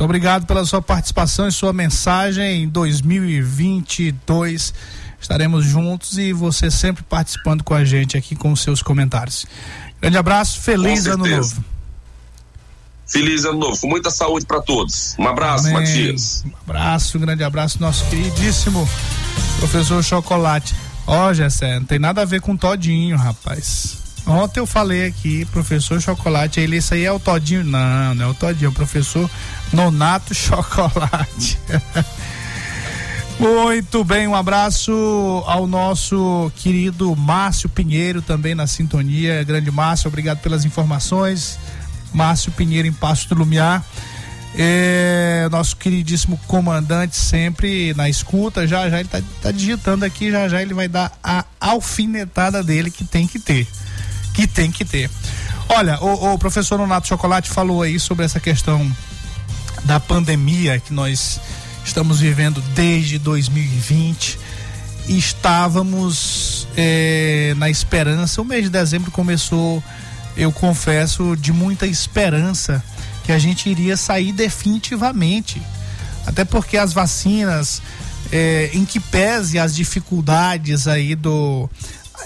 muito 0.00 0.08
obrigado 0.08 0.46
pela 0.46 0.64
sua 0.64 0.80
participação 0.80 1.46
e 1.46 1.52
sua 1.52 1.74
mensagem 1.74 2.62
em 2.62 2.68
2022. 2.70 4.72
Estaremos 5.20 5.62
juntos 5.62 6.16
e 6.16 6.32
você 6.32 6.70
sempre 6.70 7.02
participando 7.02 7.62
com 7.62 7.74
a 7.74 7.84
gente 7.84 8.16
aqui 8.16 8.34
com 8.34 8.50
os 8.50 8.62
seus 8.62 8.82
comentários. 8.82 9.44
Grande 10.00 10.16
abraço, 10.16 10.58
feliz 10.62 11.06
ano 11.06 11.26
novo. 11.26 11.62
Feliz 13.06 13.44
ano 13.44 13.58
novo, 13.58 13.78
com 13.78 13.88
muita 13.88 14.10
saúde 14.10 14.46
para 14.46 14.62
todos. 14.62 15.14
Um 15.18 15.28
abraço, 15.28 15.66
Amém. 15.66 15.80
Matias. 15.80 16.44
Um 16.46 16.52
abraço, 16.62 17.18
um 17.18 17.20
grande 17.20 17.44
abraço, 17.44 17.78
nosso 17.78 18.06
queridíssimo 18.06 18.88
professor 19.58 20.02
Chocolate. 20.02 20.74
Ó, 21.06 21.28
oh, 21.28 21.34
Gessé, 21.34 21.78
não 21.78 21.84
tem 21.84 21.98
nada 21.98 22.22
a 22.22 22.24
ver 22.24 22.40
com 22.40 22.56
todinho, 22.56 23.18
rapaz. 23.18 23.99
Ontem 24.26 24.60
eu 24.60 24.66
falei 24.66 25.06
aqui, 25.06 25.44
professor 25.46 26.00
Chocolate, 26.00 26.60
ele, 26.60 26.76
isso 26.76 26.94
aí 26.94 27.04
é 27.04 27.12
o 27.12 27.18
Todinho. 27.18 27.64
Não, 27.64 28.14
não 28.14 28.26
é 28.26 28.28
o 28.28 28.34
Todinho, 28.34 28.66
é 28.66 28.70
o 28.70 28.72
professor 28.72 29.28
Nonato 29.72 30.34
Chocolate. 30.34 31.58
Muito 33.40 34.04
bem, 34.04 34.28
um 34.28 34.34
abraço 34.34 34.92
ao 35.46 35.66
nosso 35.66 36.52
querido 36.56 37.16
Márcio 37.16 37.70
Pinheiro, 37.70 38.20
também 38.20 38.54
na 38.54 38.66
sintonia. 38.66 39.42
Grande 39.42 39.70
Márcio, 39.70 40.08
obrigado 40.08 40.40
pelas 40.40 40.66
informações. 40.66 41.58
Márcio 42.12 42.52
Pinheiro 42.52 42.86
em 42.86 42.92
Passo 42.92 43.28
do 43.30 43.36
Lumiar. 43.36 43.82
É, 44.56 45.48
nosso 45.50 45.76
queridíssimo 45.76 46.38
comandante 46.48 47.16
sempre 47.16 47.94
na 47.94 48.08
escuta, 48.08 48.66
já 48.66 48.90
já 48.90 48.98
ele 48.98 49.08
tá, 49.08 49.22
tá 49.40 49.52
digitando 49.52 50.04
aqui, 50.04 50.30
já 50.30 50.48
já 50.48 50.60
ele 50.60 50.74
vai 50.74 50.88
dar 50.88 51.12
a 51.22 51.44
alfinetada 51.60 52.62
dele 52.62 52.90
que 52.90 53.04
tem 53.04 53.28
que 53.28 53.38
ter 53.38 53.66
que 54.34 54.46
tem 54.46 54.70
que 54.70 54.84
ter. 54.84 55.10
Olha, 55.68 55.98
o, 56.00 56.34
o 56.34 56.38
professor 56.38 56.78
Nonato 56.78 57.06
Chocolate 57.06 57.50
falou 57.50 57.82
aí 57.82 57.98
sobre 57.98 58.24
essa 58.24 58.40
questão 58.40 58.90
da 59.84 60.00
pandemia 60.00 60.80
que 60.80 60.92
nós 60.92 61.40
estamos 61.84 62.20
vivendo 62.20 62.60
desde 62.74 63.18
2020. 63.18 64.38
Estávamos 65.08 66.68
é, 66.76 67.54
na 67.56 67.68
esperança, 67.68 68.40
o 68.40 68.44
mês 68.44 68.64
de 68.64 68.70
dezembro 68.70 69.10
começou, 69.10 69.82
eu 70.36 70.52
confesso, 70.52 71.36
de 71.36 71.52
muita 71.52 71.86
esperança 71.86 72.82
que 73.30 73.34
a 73.34 73.38
gente 73.38 73.70
iria 73.70 73.96
sair 73.96 74.32
definitivamente. 74.32 75.62
Até 76.26 76.44
porque 76.44 76.76
as 76.76 76.92
vacinas, 76.92 77.80
é, 78.32 78.70
em 78.74 78.84
que 78.84 78.98
pese 78.98 79.56
as 79.56 79.72
dificuldades 79.72 80.88
aí 80.88 81.14
do, 81.14 81.70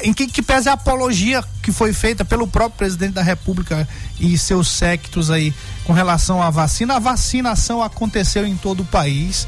em 0.00 0.14
que, 0.14 0.26
que 0.26 0.40
pese 0.40 0.70
a 0.70 0.72
apologia 0.72 1.44
que 1.62 1.70
foi 1.70 1.92
feita 1.92 2.24
pelo 2.24 2.48
próprio 2.48 2.78
presidente 2.78 3.12
da 3.12 3.22
República 3.22 3.86
e 4.18 4.38
seus 4.38 4.66
séquitos 4.66 5.30
aí 5.30 5.52
com 5.84 5.92
relação 5.92 6.42
à 6.42 6.48
vacina, 6.48 6.96
a 6.96 6.98
vacinação 6.98 7.82
aconteceu 7.82 8.46
em 8.46 8.56
todo 8.56 8.80
o 8.80 8.86
país 8.86 9.46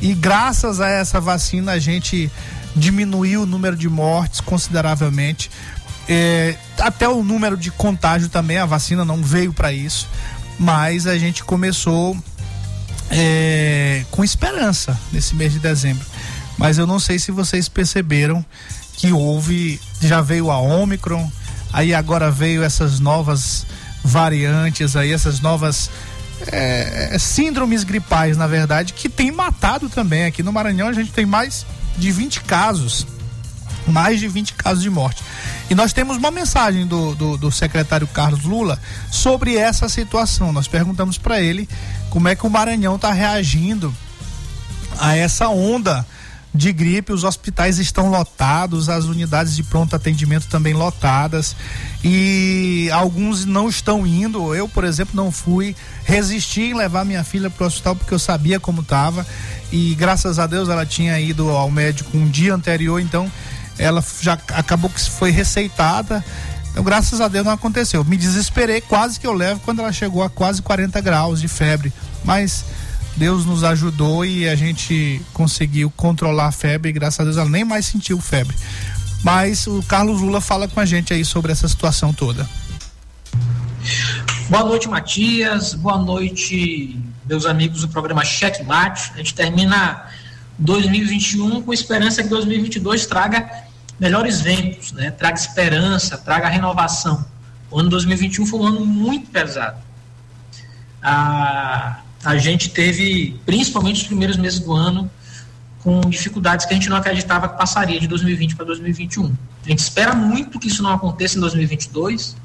e 0.00 0.14
graças 0.14 0.80
a 0.80 0.88
essa 0.88 1.20
vacina 1.20 1.72
a 1.72 1.78
gente 1.78 2.32
diminuiu 2.74 3.42
o 3.42 3.46
número 3.46 3.76
de 3.76 3.90
mortes 3.90 4.40
consideravelmente. 4.40 5.50
É, 6.08 6.56
até 6.78 7.06
o 7.06 7.22
número 7.22 7.58
de 7.58 7.70
contágio 7.70 8.30
também, 8.30 8.56
a 8.56 8.64
vacina 8.64 9.04
não 9.04 9.22
veio 9.22 9.52
para 9.52 9.70
isso, 9.70 10.08
mas 10.58 11.06
a 11.06 11.16
gente 11.16 11.44
começou 11.44 12.16
é, 13.10 14.04
com 14.10 14.24
esperança 14.24 14.98
nesse 15.12 15.34
mês 15.34 15.52
de 15.52 15.58
dezembro. 15.58 16.04
Mas 16.56 16.76
eu 16.78 16.86
não 16.86 16.98
sei 16.98 17.18
se 17.18 17.30
vocês 17.30 17.68
perceberam 17.68 18.44
que 18.94 19.12
houve, 19.12 19.80
já 20.00 20.20
veio 20.20 20.50
a 20.50 20.58
Omicron, 20.58 21.30
aí 21.72 21.94
agora 21.94 22.30
veio 22.30 22.64
essas 22.64 22.98
novas 22.98 23.64
variantes 24.02 24.96
aí, 24.96 25.12
essas 25.12 25.40
novas 25.40 25.88
é, 26.48 27.16
síndromes 27.18 27.84
gripais, 27.84 28.36
na 28.36 28.46
verdade, 28.46 28.92
que 28.92 29.08
tem 29.08 29.30
matado 29.30 29.88
também. 29.88 30.24
Aqui 30.24 30.42
no 30.42 30.52
Maranhão 30.52 30.88
a 30.88 30.92
gente 30.92 31.12
tem 31.12 31.24
mais 31.24 31.64
de 31.96 32.10
20 32.10 32.40
casos. 32.42 33.06
Mais 33.88 34.20
de 34.20 34.28
20 34.28 34.54
casos 34.54 34.82
de 34.82 34.90
morte. 34.90 35.22
E 35.70 35.74
nós 35.74 35.92
temos 35.92 36.16
uma 36.16 36.30
mensagem 36.30 36.86
do, 36.86 37.14
do, 37.14 37.36
do 37.36 37.50
secretário 37.50 38.06
Carlos 38.06 38.44
Lula 38.44 38.78
sobre 39.10 39.56
essa 39.56 39.88
situação. 39.88 40.52
Nós 40.52 40.68
perguntamos 40.68 41.18
para 41.18 41.40
ele 41.40 41.68
como 42.10 42.28
é 42.28 42.34
que 42.34 42.46
o 42.46 42.50
Maranhão 42.50 42.96
está 42.96 43.12
reagindo 43.12 43.94
a 44.98 45.16
essa 45.16 45.48
onda 45.48 46.06
de 46.54 46.72
gripe, 46.72 47.12
os 47.12 47.24
hospitais 47.24 47.78
estão 47.78 48.10
lotados, 48.10 48.88
as 48.88 49.04
unidades 49.04 49.54
de 49.54 49.62
pronto 49.62 49.94
atendimento 49.94 50.48
também 50.48 50.72
lotadas 50.72 51.54
e 52.02 52.88
alguns 52.92 53.44
não 53.44 53.68
estão 53.68 54.06
indo. 54.06 54.54
Eu, 54.54 54.68
por 54.68 54.84
exemplo, 54.84 55.14
não 55.14 55.30
fui, 55.30 55.76
resisti 56.04 56.62
em 56.62 56.74
levar 56.74 57.04
minha 57.04 57.22
filha 57.22 57.50
para 57.50 57.64
o 57.64 57.66
hospital 57.66 57.94
porque 57.94 58.14
eu 58.14 58.18
sabia 58.18 58.58
como 58.58 58.80
estava 58.80 59.26
e 59.70 59.94
graças 59.94 60.38
a 60.38 60.46
Deus 60.46 60.68
ela 60.68 60.86
tinha 60.86 61.20
ido 61.20 61.50
ao 61.50 61.70
médico 61.70 62.16
um 62.16 62.28
dia 62.28 62.54
anterior, 62.54 62.98
então 62.98 63.30
ela 63.78 64.04
já 64.20 64.32
acabou 64.32 64.90
que 64.90 65.00
foi 65.08 65.30
receitada. 65.30 66.24
Então, 66.70 66.82
graças 66.82 67.20
a 67.20 67.28
Deus 67.28 67.44
não 67.44 67.52
aconteceu. 67.52 68.04
Me 68.04 68.16
desesperei, 68.16 68.80
quase 68.80 69.18
que 69.18 69.26
eu 69.26 69.32
levo 69.32 69.60
quando 69.60 69.80
ela 69.80 69.92
chegou 69.92 70.22
a 70.22 70.30
quase 70.30 70.60
40 70.62 71.00
graus 71.00 71.40
de 71.40 71.48
febre, 71.48 71.92
mas 72.24 72.64
Deus 73.16 73.44
nos 73.44 73.64
ajudou 73.64 74.24
e 74.24 74.48
a 74.48 74.54
gente 74.54 75.20
conseguiu 75.32 75.90
controlar 75.96 76.46
a 76.46 76.52
febre 76.52 76.90
e 76.90 76.92
graças 76.92 77.20
a 77.20 77.24
Deus 77.24 77.36
ela 77.36 77.48
nem 77.48 77.64
mais 77.64 77.86
sentiu 77.86 78.20
febre. 78.20 78.56
Mas 79.24 79.66
o 79.66 79.82
Carlos 79.82 80.20
Lula 80.20 80.40
fala 80.40 80.68
com 80.68 80.78
a 80.78 80.84
gente 80.84 81.12
aí 81.12 81.24
sobre 81.24 81.50
essa 81.50 81.66
situação 81.68 82.12
toda. 82.12 82.48
Boa 84.48 84.64
noite, 84.64 84.88
Matias. 84.88 85.74
Boa 85.74 85.98
noite, 85.98 86.98
meus 87.26 87.44
amigos 87.44 87.80
do 87.80 87.88
programa 87.88 88.24
Cheque 88.24 88.62
Mate. 88.62 89.10
A 89.14 89.18
gente 89.18 89.34
termina 89.34 90.06
2021 90.58 91.62
com 91.62 91.72
esperança 91.72 92.22
que 92.22 92.28
2022 92.28 93.06
traga 93.06 93.67
melhores 93.98 94.40
ventos, 94.40 94.92
né? 94.92 95.10
Traga 95.10 95.38
esperança, 95.38 96.16
traga 96.16 96.48
renovação. 96.48 97.24
O 97.70 97.78
ano 97.78 97.90
2021 97.90 98.46
foi 98.46 98.60
um 98.60 98.66
ano 98.66 98.86
muito 98.86 99.30
pesado. 99.30 99.78
Ah, 101.02 102.00
a 102.24 102.36
gente 102.36 102.70
teve, 102.70 103.38
principalmente 103.44 104.02
os 104.02 104.06
primeiros 104.06 104.36
meses 104.36 104.60
do 104.60 104.72
ano, 104.72 105.10
com 105.82 106.00
dificuldades 106.00 106.66
que 106.66 106.72
a 106.72 106.76
gente 106.76 106.88
não 106.88 106.96
acreditava 106.96 107.48
que 107.48 107.56
passaria 107.56 108.00
de 108.00 108.06
2020 108.06 108.56
para 108.56 108.66
2021. 108.66 109.34
A 109.64 109.68
gente 109.68 109.78
espera 109.78 110.14
muito 110.14 110.58
que 110.58 110.68
isso 110.68 110.82
não 110.82 110.92
aconteça 110.92 111.36
em 111.36 111.40
2022 111.40 112.36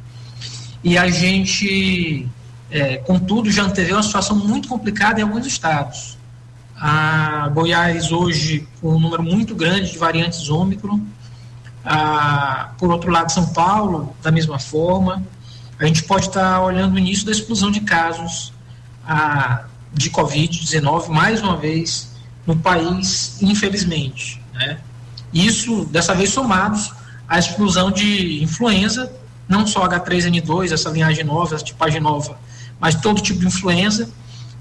e 0.83 0.97
a 0.97 1.09
gente, 1.09 2.27
é, 2.69 2.97
contudo, 2.97 3.49
já 3.49 3.63
anteveu 3.63 3.95
uma 3.95 4.03
situação 4.03 4.35
muito 4.35 4.67
complicada 4.67 5.19
em 5.19 5.23
alguns 5.23 5.45
estados. 5.47 6.17
A 6.75 7.49
Goiás 7.53 8.11
hoje 8.11 8.67
com 8.81 8.95
um 8.95 8.99
número 8.99 9.23
muito 9.23 9.55
grande 9.55 9.91
de 9.91 9.97
variantes 9.97 10.49
Ômicron, 10.49 10.99
a, 11.85 12.71
por 12.77 12.91
outro 12.91 13.11
lado, 13.11 13.31
São 13.31 13.47
Paulo, 13.47 14.15
da 14.21 14.31
mesma 14.31 14.59
forma. 14.59 15.23
A 15.79 15.85
gente 15.85 16.03
pode 16.03 16.27
estar 16.27 16.61
olhando 16.61 16.95
o 16.95 16.99
início 16.99 17.25
da 17.25 17.31
explosão 17.31 17.69
de 17.71 17.81
casos 17.81 18.53
a, 19.05 19.65
de 19.91 20.09
Covid-19 20.09 21.09
mais 21.09 21.41
uma 21.41 21.57
vez 21.57 22.13
no 22.45 22.55
país, 22.55 23.37
infelizmente. 23.41 24.41
Né? 24.53 24.77
Isso, 25.33 25.85
dessa 25.85 26.13
vez, 26.13 26.29
somados 26.29 26.93
à 27.27 27.39
explosão 27.39 27.91
de 27.91 28.41
influenza, 28.43 29.11
não 29.47 29.65
só 29.67 29.87
H3N2, 29.87 30.71
essa 30.71 30.89
linhagem 30.89 31.23
nova, 31.23 31.55
essa 31.55 31.63
tipagem 31.63 31.99
nova, 31.99 32.37
mas 32.79 32.95
todo 32.95 33.21
tipo 33.21 33.39
de 33.39 33.47
influenza. 33.47 34.09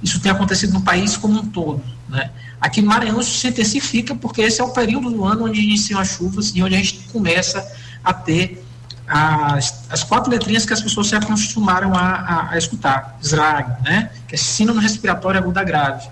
Isso 0.03 0.19
tem 0.21 0.33
acontecido 0.33 0.73
no 0.73 0.83
país 0.83 1.17
como 1.17 1.39
um 1.39 1.47
todo. 1.47 1.83
Né? 2.09 2.31
Aqui 2.63 2.81
no 2.81 2.87
Maranhão 2.87 3.21
isso 3.21 3.37
se 3.37 3.49
intensifica 3.49 4.15
porque 4.15 4.41
esse 4.41 4.61
é 4.61 4.65
o 4.65 4.71
período 4.71 5.11
do 5.11 5.25
ano 5.25 5.47
onde 5.47 5.61
iniciam 5.61 5.99
as 5.99 6.11
chuvas 6.11 6.53
e 6.55 6.63
onde 6.63 6.77
a 6.77 6.79
gente 6.79 7.01
começa 7.13 7.61
a 8.05 8.15
ter 8.15 8.65
as, 9.05 9.85
as 9.91 10.05
quatro 10.05 10.31
letrinhas 10.31 10.65
que 10.65 10.73
as 10.73 10.81
pessoas 10.81 11.09
se 11.09 11.17
acostumaram 11.17 11.93
a, 11.93 12.01
a, 12.01 12.51
a 12.53 12.59
escutar, 12.59 13.19
SRAG, 13.21 13.83
né? 13.83 14.11
que 14.29 14.37
é 14.37 14.39
síndrome 14.39 14.81
respiratória 14.81 15.41
aguda 15.41 15.65
grave. 15.65 16.09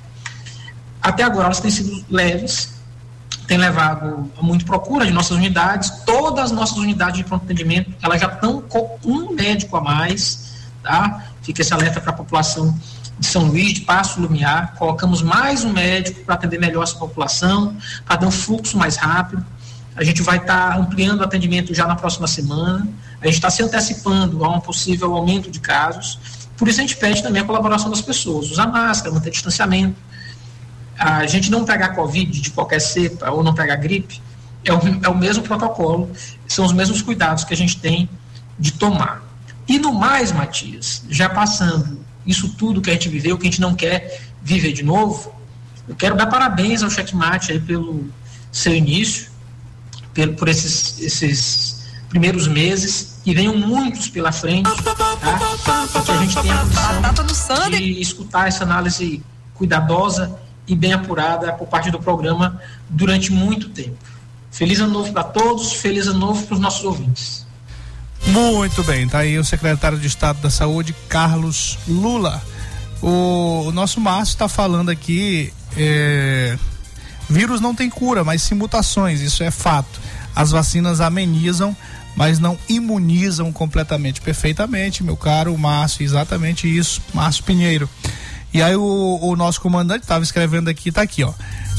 Até 1.01 1.23
agora 1.23 1.45
elas 1.45 1.61
têm 1.61 1.71
sido 1.71 2.05
leves, 2.11 2.75
têm 3.47 3.57
levado 3.57 4.29
a 4.37 4.43
muito 4.43 4.65
procura 4.65 5.07
de 5.07 5.13
nossas 5.13 5.37
unidades, 5.37 5.89
todas 6.05 6.47
as 6.47 6.51
nossas 6.51 6.79
unidades 6.79 7.19
de 7.19 7.25
pronto 7.25 7.45
atendimento, 7.45 7.95
elas 8.03 8.21
já 8.21 8.27
estão 8.27 8.61
com 8.61 8.99
um 9.05 9.33
médico 9.33 9.77
a 9.77 9.81
mais, 9.81 10.51
tá? 10.83 11.27
Fica 11.43 11.63
esse 11.63 11.73
alerta 11.73 12.01
para 12.01 12.11
a 12.11 12.15
população 12.15 12.77
de 13.21 13.27
São 13.27 13.45
Luís, 13.45 13.75
de 13.75 13.83
Passo 13.83 14.19
Lumiar, 14.19 14.75
colocamos 14.79 15.21
mais 15.21 15.63
um 15.63 15.71
médico 15.75 16.25
para 16.25 16.37
atender 16.37 16.59
melhor 16.59 16.83
essa 16.83 16.97
população, 16.97 17.77
para 18.07 18.17
dar 18.17 18.27
um 18.27 18.31
fluxo 18.31 18.79
mais 18.79 18.97
rápido. 18.97 19.45
A 19.95 20.03
gente 20.03 20.23
vai 20.23 20.39
estar 20.39 20.71
tá 20.71 20.77
ampliando 20.79 21.21
o 21.21 21.25
atendimento 21.25 21.75
já 21.75 21.87
na 21.87 21.95
próxima 21.95 22.27
semana. 22.27 22.89
A 23.21 23.27
gente 23.27 23.35
está 23.35 23.51
se 23.51 23.63
antecipando 23.63 24.43
a 24.43 24.49
um 24.49 24.59
possível 24.59 25.15
aumento 25.15 25.51
de 25.51 25.61
casos. 25.61 26.19
Por 26.57 26.67
isso 26.67 26.81
a 26.81 26.83
gente 26.83 26.97
pede 26.97 27.23
também 27.23 27.43
a 27.43 27.45
colaboração 27.45 27.91
das 27.91 28.01
pessoas, 28.01 28.51
usar 28.51 28.67
máscara, 28.67 29.15
manter 29.15 29.31
distanciamento. 29.31 29.97
A 30.99 31.27
gente 31.27 31.51
não 31.51 31.67
pegar 31.67 31.91
Covid 31.91 32.41
de 32.41 32.51
qualquer 32.51 32.81
cepa 32.81 33.31
ou 33.31 33.43
não 33.43 33.53
pegar 33.53 33.77
gripe, 33.77 34.23
é 34.65 34.73
o, 34.73 34.81
é 35.03 35.09
o 35.11 35.17
mesmo 35.17 35.43
protocolo, 35.43 36.11
são 36.49 36.65
os 36.65 36.73
mesmos 36.73 37.03
cuidados 37.03 37.45
que 37.45 37.53
a 37.53 37.57
gente 37.57 37.79
tem 37.79 38.09
de 38.59 38.73
tomar. 38.73 39.23
E 39.69 39.79
no 39.79 39.93
mais, 39.93 40.33
Matias, 40.33 41.05
já 41.11 41.29
passando 41.29 42.00
isso 42.31 42.49
tudo 42.57 42.81
que 42.81 42.91
a 42.91 42.93
gente 42.93 43.09
viveu, 43.09 43.37
que 43.37 43.47
a 43.47 43.51
gente 43.51 43.61
não 43.61 43.75
quer 43.75 44.21
viver 44.43 44.73
de 44.73 44.83
novo, 44.83 45.35
eu 45.89 45.95
quero 45.95 46.17
dar 46.17 46.27
parabéns 46.27 46.83
ao 46.83 46.91
Checkmate 46.91 47.53
aí 47.53 47.61
pelo 47.61 48.09
seu 48.53 48.75
início 48.75 49.31
por, 50.15 50.29
por 50.35 50.49
esses, 50.49 51.01
esses 51.01 51.87
primeiros 52.09 52.47
meses 52.47 53.21
e 53.25 53.35
venham 53.35 53.57
muitos 53.57 54.09
pela 54.09 54.33
frente, 54.33 54.71
tá? 54.83 54.95
Para 54.95 56.03
que 56.03 56.11
a 56.11 56.17
gente 56.19 56.41
tenha 56.41 56.61
a 57.03 57.15
condição 57.15 57.71
de 57.71 58.01
escutar 58.01 58.49
essa 58.49 58.65
análise 58.65 59.23
cuidadosa 59.55 60.39
e 60.67 60.75
bem 60.75 60.93
apurada 60.93 61.53
por 61.53 61.69
parte 61.69 61.91
do 61.91 61.99
programa 61.99 62.61
durante 62.89 63.33
muito 63.33 63.69
tempo. 63.71 63.99
Feliz 64.51 64.81
ano 64.81 64.93
novo 64.93 65.13
para 65.13 65.25
todos, 65.25 65.73
feliz 65.75 66.07
ano 66.07 66.19
novo 66.19 66.47
para 66.47 66.55
os 66.55 66.61
nossos 66.61 66.85
ouvintes. 66.85 67.47
Muito 68.33 68.85
bem, 68.85 69.09
tá 69.09 69.19
aí 69.19 69.37
o 69.39 69.45
secretário 69.45 69.99
de 69.99 70.07
Estado 70.07 70.41
da 70.41 70.51
Saúde, 70.51 70.95
Carlos 71.09 71.77
Lula. 71.89 72.41
O, 73.03 73.65
o 73.67 73.73
nosso 73.73 74.01
Márcio 74.01 74.35
está 74.35 74.47
falando 74.47 74.89
aqui, 74.89 75.53
é, 75.77 76.57
vírus 77.29 77.61
não 77.61 77.75
tem 77.75 77.91
cura, 77.91 78.23
mas 78.23 78.41
sim 78.41 78.55
mutações, 78.55 79.21
isso 79.21 79.43
é 79.43 79.51
fato. 79.51 80.01
As 80.35 80.53
vacinas 80.53 81.01
amenizam, 81.01 81.77
mas 82.15 82.39
não 82.39 82.57
imunizam 82.69 83.53
completamente. 83.53 84.21
Perfeitamente, 84.21 85.03
meu 85.03 85.17
caro 85.17 85.57
Márcio, 85.59 86.05
exatamente 86.05 86.69
isso, 86.69 87.03
Márcio 87.13 87.43
Pinheiro. 87.43 87.91
E 88.55 88.63
aí 88.63 88.77
o, 88.77 89.19
o 89.21 89.35
nosso 89.35 89.61
comandante 89.61 90.03
estava 90.03 90.23
escrevendo 90.23 90.69
aqui, 90.69 90.93
tá 90.93 91.03
aqui, 91.03 91.25
ó. 91.25 91.33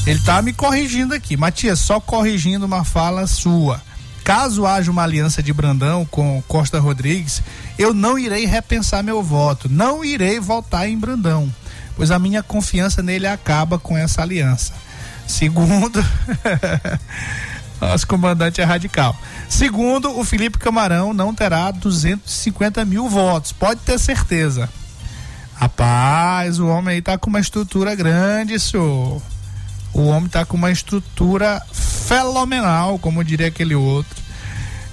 Ele 0.06 0.20
tá 0.20 0.42
me 0.42 0.52
corrigindo 0.52 1.14
aqui. 1.14 1.34
Matias, 1.34 1.78
só 1.78 1.98
corrigindo 1.98 2.66
uma 2.66 2.84
fala 2.84 3.26
sua. 3.26 3.80
Caso 4.24 4.66
haja 4.66 4.90
uma 4.90 5.02
aliança 5.02 5.42
de 5.42 5.52
Brandão 5.52 6.04
com 6.04 6.42
Costa 6.46 6.78
Rodrigues, 6.78 7.42
eu 7.76 7.92
não 7.92 8.18
irei 8.18 8.46
repensar 8.46 9.02
meu 9.02 9.22
voto. 9.22 9.68
Não 9.68 10.04
irei 10.04 10.38
votar 10.38 10.88
em 10.88 10.96
Brandão, 10.96 11.52
pois 11.96 12.10
a 12.10 12.18
minha 12.18 12.42
confiança 12.42 13.02
nele 13.02 13.26
acaba 13.26 13.78
com 13.78 13.96
essa 13.96 14.22
aliança. 14.22 14.72
Segundo, 15.26 16.04
nosso 17.80 18.06
comandante 18.06 18.60
é 18.60 18.64
radical. 18.64 19.16
Segundo, 19.48 20.16
o 20.16 20.24
Felipe 20.24 20.58
Camarão 20.58 21.12
não 21.12 21.34
terá 21.34 21.70
250 21.70 22.84
mil 22.84 23.08
votos, 23.08 23.52
pode 23.52 23.80
ter 23.80 23.98
certeza. 23.98 24.68
Rapaz, 25.54 26.58
o 26.58 26.66
homem 26.66 26.96
aí 26.96 27.02
tá 27.02 27.16
com 27.16 27.30
uma 27.30 27.40
estrutura 27.40 27.94
grande, 27.94 28.58
senhor. 28.58 29.22
O 29.94 30.06
homem 30.06 30.28
tá 30.28 30.44
com 30.44 30.56
uma 30.56 30.70
estrutura 30.70 31.60
fenomenal, 31.72 32.98
como 32.98 33.22
diria 33.22 33.48
aquele 33.48 33.74
outro. 33.74 34.22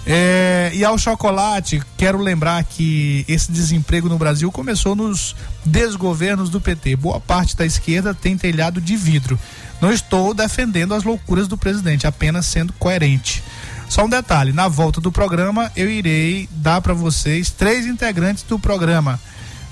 É, 0.05 0.71
e 0.73 0.83
ao 0.83 0.97
chocolate, 0.97 1.81
quero 1.97 2.17
lembrar 2.17 2.63
que 2.63 3.23
esse 3.27 3.51
desemprego 3.51 4.09
no 4.09 4.17
Brasil 4.17 4.51
começou 4.51 4.95
nos 4.95 5.35
desgovernos 5.63 6.49
do 6.49 6.59
PT. 6.59 6.95
Boa 6.95 7.19
parte 7.19 7.55
da 7.55 7.65
esquerda 7.65 8.13
tem 8.13 8.37
telhado 8.37 8.81
de 8.81 8.95
vidro. 8.95 9.39
Não 9.79 9.91
estou 9.91 10.33
defendendo 10.33 10.93
as 10.93 11.03
loucuras 11.03 11.47
do 11.47 11.57
presidente, 11.57 12.07
apenas 12.07 12.45
sendo 12.45 12.73
coerente. 12.73 13.43
Só 13.87 14.05
um 14.05 14.09
detalhe: 14.09 14.51
na 14.51 14.67
volta 14.67 14.99
do 14.99 15.11
programa, 15.11 15.71
eu 15.75 15.89
irei 15.89 16.49
dar 16.51 16.81
para 16.81 16.93
vocês 16.93 17.49
três 17.51 17.85
integrantes 17.85 18.43
do 18.43 18.57
programa 18.57 19.19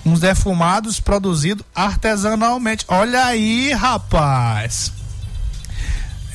uns 0.06 0.20
defumados 0.20 1.00
produzidos 1.00 1.66
artesanalmente. 1.76 2.86
Olha 2.88 3.26
aí, 3.26 3.74
rapaz. 3.74 4.97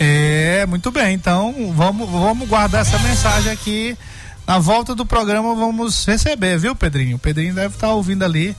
É, 0.05 0.66
muito 0.66 0.90
bem. 0.90 1.14
Então, 1.14 1.72
vamos, 1.76 2.11
vamos 2.11 2.48
guardar 2.48 2.80
essa 2.82 2.98
mensagem 2.98 3.53
aqui. 3.53 3.96
Na 4.44 4.59
volta 4.59 4.96
do 4.96 5.07
programa 5.07 5.55
vamos 5.55 6.05
receber, 6.05 6.59
viu, 6.59 6.74
Pedrinho? 6.74 7.14
O 7.14 7.18
Pedrinho 7.20 7.55
deve 7.55 7.76
estar 7.76 7.86
tá 7.86 7.94
ouvindo 7.94 8.24
ali. 8.24 8.57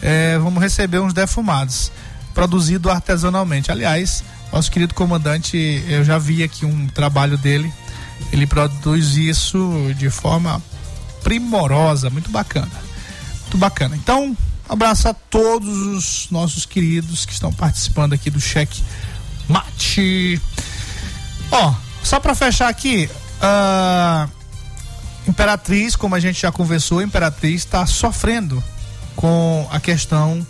É, 0.00 0.38
vamos 0.38 0.62
receber 0.62 1.00
uns 1.00 1.12
defumados, 1.12 1.90
produzido 2.32 2.88
artesanalmente. 2.88 3.72
Aliás, 3.72 4.22
nosso 4.52 4.70
querido 4.70 4.94
comandante, 4.94 5.84
eu 5.88 6.04
já 6.04 6.18
vi 6.18 6.44
aqui 6.44 6.64
um 6.64 6.86
trabalho 6.86 7.36
dele. 7.36 7.72
Ele 8.32 8.46
produz 8.46 9.16
isso 9.16 9.92
de 9.98 10.08
forma 10.08 10.62
primorosa, 11.24 12.10
muito 12.10 12.30
bacana. 12.30 12.70
Muito 13.42 13.58
bacana. 13.58 13.96
Então, 13.96 14.36
abraço 14.68 15.08
a 15.08 15.14
todos 15.14 15.78
os 15.78 16.28
nossos 16.30 16.64
queridos 16.64 17.26
que 17.26 17.32
estão 17.32 17.52
participando 17.52 18.12
aqui 18.12 18.30
do 18.30 18.40
cheque 18.40 18.84
mate. 19.48 20.40
Ó, 21.50 21.74
só 22.02 22.20
para 22.20 22.34
fechar 22.34 22.68
aqui, 22.68 23.08
a 23.40 24.28
Imperatriz, 25.26 25.96
como 25.96 26.14
a 26.14 26.20
gente 26.20 26.40
já 26.40 26.52
conversou, 26.52 27.02
Imperatriz 27.02 27.62
está 27.62 27.86
sofrendo 27.86 28.62
com 29.14 29.66
a 29.70 29.80
questão 29.80 30.46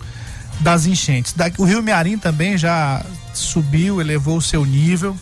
das 0.60 0.86
enchentes. 0.86 1.34
O 1.58 1.64
Rio 1.64 1.82
Mearim 1.82 2.18
também 2.18 2.58
já 2.58 3.04
subiu, 3.32 4.00
elevou 4.00 4.38
o 4.38 4.42
seu 4.42 4.64
nível. 4.64 5.16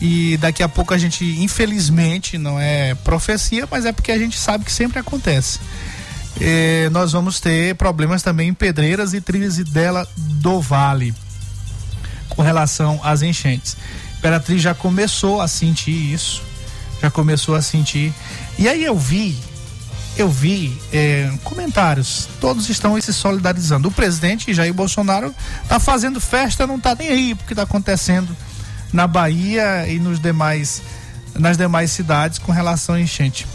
E 0.00 0.36
daqui 0.38 0.62
a 0.62 0.68
pouco 0.68 0.92
a 0.92 0.98
gente, 0.98 1.24
infelizmente, 1.40 2.36
não 2.36 2.58
é 2.58 2.94
profecia, 2.96 3.66
mas 3.70 3.86
é 3.86 3.92
porque 3.92 4.12
a 4.12 4.18
gente 4.18 4.38
sabe 4.38 4.64
que 4.64 4.72
sempre 4.72 4.98
acontece 4.98 5.60
eh, 6.40 6.88
nós 6.90 7.12
vamos 7.12 7.40
ter 7.40 7.74
problemas 7.76 8.22
também 8.22 8.48
em 8.48 8.54
Pedreiras 8.54 9.12
e 9.14 9.20
dela 9.64 10.06
do 10.16 10.60
Vale 10.60 11.14
com 12.28 12.42
relação 12.42 13.00
às 13.02 13.22
enchentes. 13.22 13.76
Imperatriz 14.24 14.62
já 14.62 14.74
começou 14.74 15.42
a 15.42 15.46
sentir 15.46 16.14
isso, 16.14 16.42
já 17.02 17.10
começou 17.10 17.54
a 17.54 17.60
sentir. 17.60 18.10
E 18.58 18.66
aí 18.66 18.82
eu 18.82 18.98
vi, 18.98 19.38
eu 20.16 20.30
vi 20.30 20.80
eh, 20.94 21.30
comentários, 21.44 22.26
todos 22.40 22.70
estão 22.70 22.98
se 23.02 23.12
solidarizando. 23.12 23.88
O 23.88 23.92
presidente 23.92 24.54
Jair 24.54 24.72
Bolsonaro 24.72 25.34
está 25.62 25.78
fazendo 25.78 26.22
festa, 26.22 26.66
não 26.66 26.76
está 26.76 26.94
nem 26.94 27.08
aí 27.08 27.34
porque 27.34 27.52
está 27.52 27.64
acontecendo 27.64 28.34
na 28.94 29.06
Bahia 29.06 29.86
e 29.88 29.98
nos 29.98 30.18
demais, 30.18 30.80
nas 31.34 31.58
demais 31.58 31.90
cidades 31.90 32.38
com 32.38 32.50
relação 32.50 32.94
à 32.94 33.00
enchente. 33.02 33.46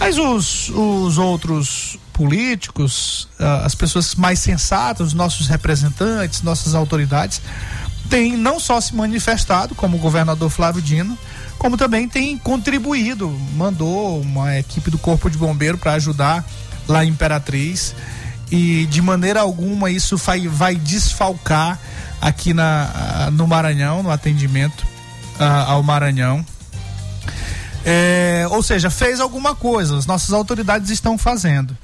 Mas 0.00 0.16
os, 0.16 0.70
os 0.70 1.18
outros 1.18 1.98
políticos, 2.14 3.28
ah, 3.38 3.66
as 3.66 3.74
pessoas 3.74 4.14
mais 4.14 4.38
sensatas, 4.38 5.08
os 5.08 5.12
nossos 5.12 5.48
representantes, 5.48 6.40
nossas 6.40 6.74
autoridades, 6.74 7.42
têm 8.06 8.36
não 8.36 8.58
só 8.58 8.80
se 8.80 8.94
manifestado, 8.94 9.74
como 9.74 9.96
o 9.96 10.00
governador 10.00 10.50
Flávio 10.50 10.80
Dino, 10.80 11.18
como 11.58 11.76
também 11.76 12.08
tem 12.08 12.38
contribuído, 12.38 13.28
mandou 13.54 14.20
uma 14.20 14.58
equipe 14.58 14.90
do 14.90 14.98
Corpo 14.98 15.30
de 15.30 15.38
Bombeiro 15.38 15.78
para 15.78 15.92
ajudar 15.94 16.44
lá 16.86 17.04
em 17.04 17.08
Imperatriz 17.08 17.94
e 18.50 18.86
de 18.86 19.02
maneira 19.02 19.40
alguma 19.40 19.90
isso 19.90 20.16
vai, 20.16 20.46
vai 20.46 20.76
desfalcar 20.76 21.78
aqui 22.20 22.52
na, 22.54 23.30
no 23.32 23.46
Maranhão, 23.46 24.02
no 24.02 24.10
atendimento 24.10 24.82
uh, 25.40 25.70
ao 25.70 25.82
Maranhão. 25.82 26.44
É, 27.84 28.46
ou 28.50 28.62
seja, 28.62 28.90
fez 28.90 29.20
alguma 29.20 29.54
coisa, 29.54 29.96
as 29.96 30.06
nossas 30.06 30.32
autoridades 30.32 30.90
estão 30.90 31.16
fazendo. 31.16 31.76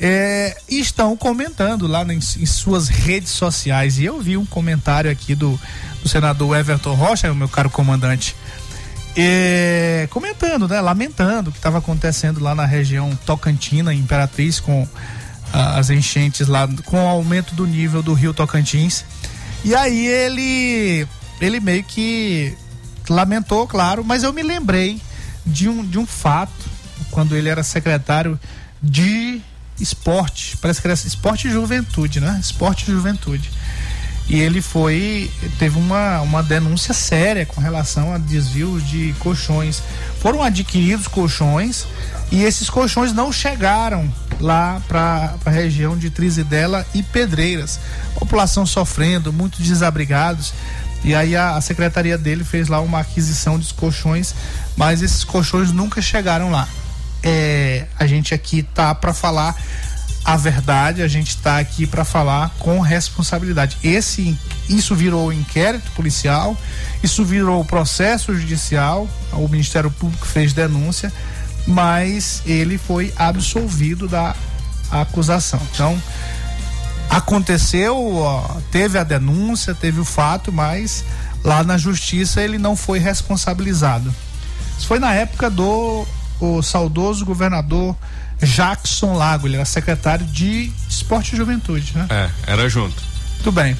É, 0.00 0.56
estão 0.68 1.16
comentando 1.16 1.88
lá 1.88 2.04
em, 2.04 2.18
em, 2.18 2.46
suas 2.46 2.88
redes 2.88 3.32
sociais. 3.32 3.98
E 3.98 4.04
eu 4.04 4.20
vi 4.20 4.36
um 4.36 4.46
comentário 4.46 5.10
aqui 5.10 5.34
do, 5.34 5.60
do 6.02 6.08
senador 6.08 6.56
Everton 6.56 6.94
Rocha, 6.94 7.34
meu 7.34 7.48
caro 7.48 7.68
comandante, 7.68 8.36
é, 9.16 10.06
comentando, 10.10 10.68
né, 10.68 10.80
lamentando 10.80 11.50
o 11.50 11.52
que 11.52 11.58
estava 11.58 11.78
acontecendo 11.78 12.40
lá 12.40 12.54
na 12.54 12.64
região 12.64 13.10
Tocantina, 13.26 13.92
Imperatriz, 13.92 14.60
com 14.60 14.86
ah, 15.52 15.78
as 15.78 15.90
enchentes 15.90 16.46
lá, 16.46 16.68
com 16.84 17.04
o 17.04 17.08
aumento 17.08 17.54
do 17.54 17.66
nível 17.66 18.00
do 18.00 18.14
rio 18.14 18.32
Tocantins. 18.32 19.04
E 19.64 19.74
aí 19.74 20.06
ele, 20.06 21.06
ele 21.40 21.58
meio 21.58 21.82
que 21.82 22.56
lamentou, 23.08 23.66
claro, 23.66 24.04
mas 24.04 24.22
eu 24.22 24.32
me 24.32 24.42
lembrei 24.42 25.00
de 25.44 25.68
um, 25.68 25.84
de 25.84 25.98
um 25.98 26.06
fato, 26.06 26.70
quando 27.10 27.34
ele 27.34 27.48
era 27.48 27.62
secretário 27.64 28.38
de 28.80 29.40
esporte, 29.80 30.56
parece 30.56 30.80
que 30.80 30.86
era 30.86 30.94
esporte 30.94 31.48
e 31.48 31.50
juventude, 31.50 32.20
né? 32.20 32.38
Esporte 32.40 32.84
e 32.88 32.92
juventude. 32.92 33.50
E 34.28 34.38
ele 34.38 34.60
foi, 34.60 35.30
teve 35.58 35.78
uma, 35.78 36.20
uma 36.20 36.42
denúncia 36.42 36.92
séria 36.92 37.46
com 37.46 37.62
relação 37.62 38.12
a 38.12 38.18
desvios 38.18 38.86
de 38.86 39.14
colchões. 39.20 39.82
Foram 40.20 40.42
adquiridos 40.42 41.08
colchões 41.08 41.86
e 42.30 42.42
esses 42.42 42.68
colchões 42.68 43.14
não 43.14 43.32
chegaram 43.32 44.12
lá 44.38 44.82
para 44.86 45.34
a 45.46 45.50
região 45.50 45.96
de 45.96 46.10
Trizidela 46.10 46.86
e 46.94 47.02
Pedreiras. 47.02 47.80
População 48.14 48.66
sofrendo, 48.66 49.32
muitos 49.32 49.60
desabrigados. 49.60 50.52
E 51.02 51.14
aí 51.14 51.34
a, 51.34 51.56
a, 51.56 51.60
secretaria 51.62 52.18
dele 52.18 52.44
fez 52.44 52.68
lá 52.68 52.80
uma 52.80 53.00
aquisição 53.00 53.58
de 53.58 53.72
colchões, 53.72 54.34
mas 54.76 55.00
esses 55.00 55.24
colchões 55.24 55.72
nunca 55.72 56.02
chegaram 56.02 56.50
lá. 56.50 56.68
É, 57.22 57.86
a 57.98 58.06
gente 58.06 58.32
aqui 58.32 58.62
tá 58.62 58.94
para 58.94 59.12
falar 59.12 59.54
a 60.24 60.36
verdade, 60.36 61.00
a 61.00 61.08
gente 61.08 61.30
está 61.30 61.58
aqui 61.58 61.86
para 61.86 62.04
falar 62.04 62.50
com 62.58 62.80
responsabilidade. 62.80 63.78
Esse 63.82 64.38
isso 64.68 64.94
virou 64.94 65.32
inquérito 65.32 65.90
policial, 65.92 66.54
isso 67.02 67.24
virou 67.24 67.64
processo 67.64 68.34
judicial, 68.34 69.08
o 69.32 69.48
Ministério 69.48 69.90
Público 69.90 70.26
fez 70.26 70.52
denúncia, 70.52 71.10
mas 71.66 72.42
ele 72.44 72.76
foi 72.76 73.10
absolvido 73.16 74.06
da 74.06 74.36
acusação. 74.90 75.60
Então, 75.72 76.00
aconteceu, 77.08 78.16
ó, 78.16 78.42
teve 78.70 78.98
a 78.98 79.04
denúncia, 79.04 79.74
teve 79.74 79.98
o 80.00 80.04
fato, 80.04 80.52
mas 80.52 81.04
lá 81.42 81.62
na 81.62 81.78
justiça 81.78 82.42
ele 82.42 82.58
não 82.58 82.76
foi 82.76 82.98
responsabilizado. 82.98 84.14
Isso 84.76 84.86
foi 84.86 84.98
na 84.98 85.14
época 85.14 85.48
do 85.48 86.06
o 86.40 86.62
saudoso 86.62 87.24
governador 87.24 87.96
Jackson 88.40 89.14
Lago, 89.14 89.46
ele 89.46 89.56
era 89.56 89.64
secretário 89.64 90.24
de 90.26 90.72
Esporte 90.88 91.34
e 91.34 91.36
Juventude, 91.36 91.92
né? 91.94 92.06
É, 92.08 92.52
era 92.52 92.68
junto. 92.68 93.02
Muito 93.34 93.52
bem. 93.52 93.76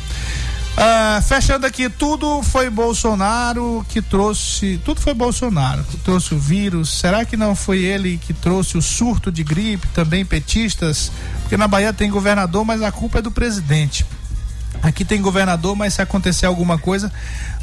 Uh, 0.78 1.20
fechando 1.22 1.66
aqui, 1.66 1.90
tudo 1.90 2.40
foi 2.40 2.70
Bolsonaro 2.70 3.84
que 3.88 4.00
trouxe. 4.00 4.80
Tudo 4.84 5.00
foi 5.00 5.12
Bolsonaro 5.12 5.82
que 5.82 5.96
trouxe 5.96 6.34
o 6.34 6.38
vírus. 6.38 7.00
Será 7.00 7.24
que 7.24 7.36
não 7.36 7.56
foi 7.56 7.80
ele 7.80 8.16
que 8.18 8.32
trouxe 8.32 8.78
o 8.78 8.82
surto 8.82 9.32
de 9.32 9.42
gripe, 9.42 9.88
também 9.88 10.24
petistas? 10.24 11.10
Porque 11.40 11.56
na 11.56 11.66
Bahia 11.66 11.92
tem 11.92 12.08
governador, 12.08 12.64
mas 12.64 12.80
a 12.80 12.92
culpa 12.92 13.18
é 13.18 13.22
do 13.22 13.30
presidente. 13.30 14.06
Aqui 14.80 15.04
tem 15.04 15.20
governador, 15.20 15.74
mas 15.74 15.94
se 15.94 16.02
acontecer 16.02 16.46
alguma 16.46 16.78
coisa, 16.78 17.12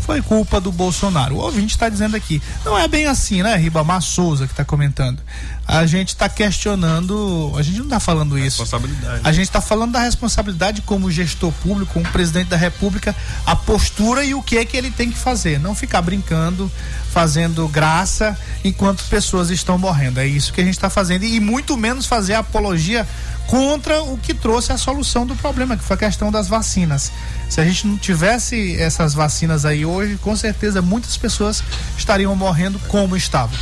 foi 0.06 0.22
culpa 0.22 0.62
do 0.62 0.72
Bolsonaro. 0.72 1.36
O 1.36 1.40
ouvinte 1.40 1.74
está 1.74 1.90
dizendo 1.90 2.16
aqui. 2.16 2.42
Não 2.64 2.78
é 2.78 2.88
bem 2.88 3.08
assim, 3.08 3.42
né, 3.42 3.56
Ribamar 3.56 4.02
Souza, 4.02 4.46
que 4.46 4.54
está 4.54 4.64
comentando. 4.64 5.20
A 5.68 5.86
gente 5.86 6.10
está 6.10 6.30
questionando. 6.30 7.54
A 7.58 7.62
gente 7.64 7.78
não 7.78 7.86
está 7.86 8.00
falando 8.00 8.38
isso. 8.38 8.62
Responsabilidade. 8.62 9.22
A 9.24 9.32
gente 9.32 9.46
está 9.46 9.60
falando 9.60 9.94
da 9.94 10.00
responsabilidade 10.00 10.82
como 10.84 11.10
gestor 11.10 11.52
público, 11.52 11.94
como 11.94 12.08
presidente 12.10 12.50
da 12.50 12.58
República, 12.58 13.16
a 13.46 13.56
postura 13.56 14.24
e 14.24 14.36
o 14.36 14.44
que 14.44 14.58
é 14.58 14.66
que 14.66 14.78
ele 14.78 14.92
tem 14.92 15.10
que 15.10 15.18
fazer. 15.18 15.60
Não 15.60 15.74
ficar 15.74 16.02
brincando, 16.04 16.72
fazendo 17.12 17.68
graça 17.68 18.38
enquanto 18.64 19.04
pessoas 19.06 19.50
estão 19.50 19.78
morrendo. 19.78 20.20
É 20.20 20.28
isso 20.28 20.54
que 20.54 20.62
a 20.62 20.64
gente 20.64 20.76
está 20.76 20.90
fazendo. 20.90 21.24
E 21.26 21.40
muito 21.40 21.76
menos 21.76 22.06
fazer 22.06 22.36
apologia 22.36 23.08
contra 23.48 24.04
o 24.04 24.18
que 24.18 24.34
trouxe 24.34 24.72
a 24.72 24.78
solução 24.78 25.26
do 25.26 25.36
problema, 25.36 25.78
que 25.78 25.84
foi 25.84 25.96
a 25.96 26.00
questão 26.00 26.32
das 26.32 26.48
vacinas. 26.48 27.12
Se 27.50 27.60
a 27.60 27.66
gente 27.66 27.88
não 27.88 27.98
tivesse 27.98 28.76
essas 28.80 29.14
vacinas 29.14 29.66
aí 29.66 29.86
hoje, 29.86 30.18
com 30.18 30.36
certeza 30.36 30.82
muitas 30.82 31.18
pessoas 31.18 31.64
estariam 31.98 32.36
morrendo 32.36 32.80
como 32.88 33.16
estavam. 33.18 33.58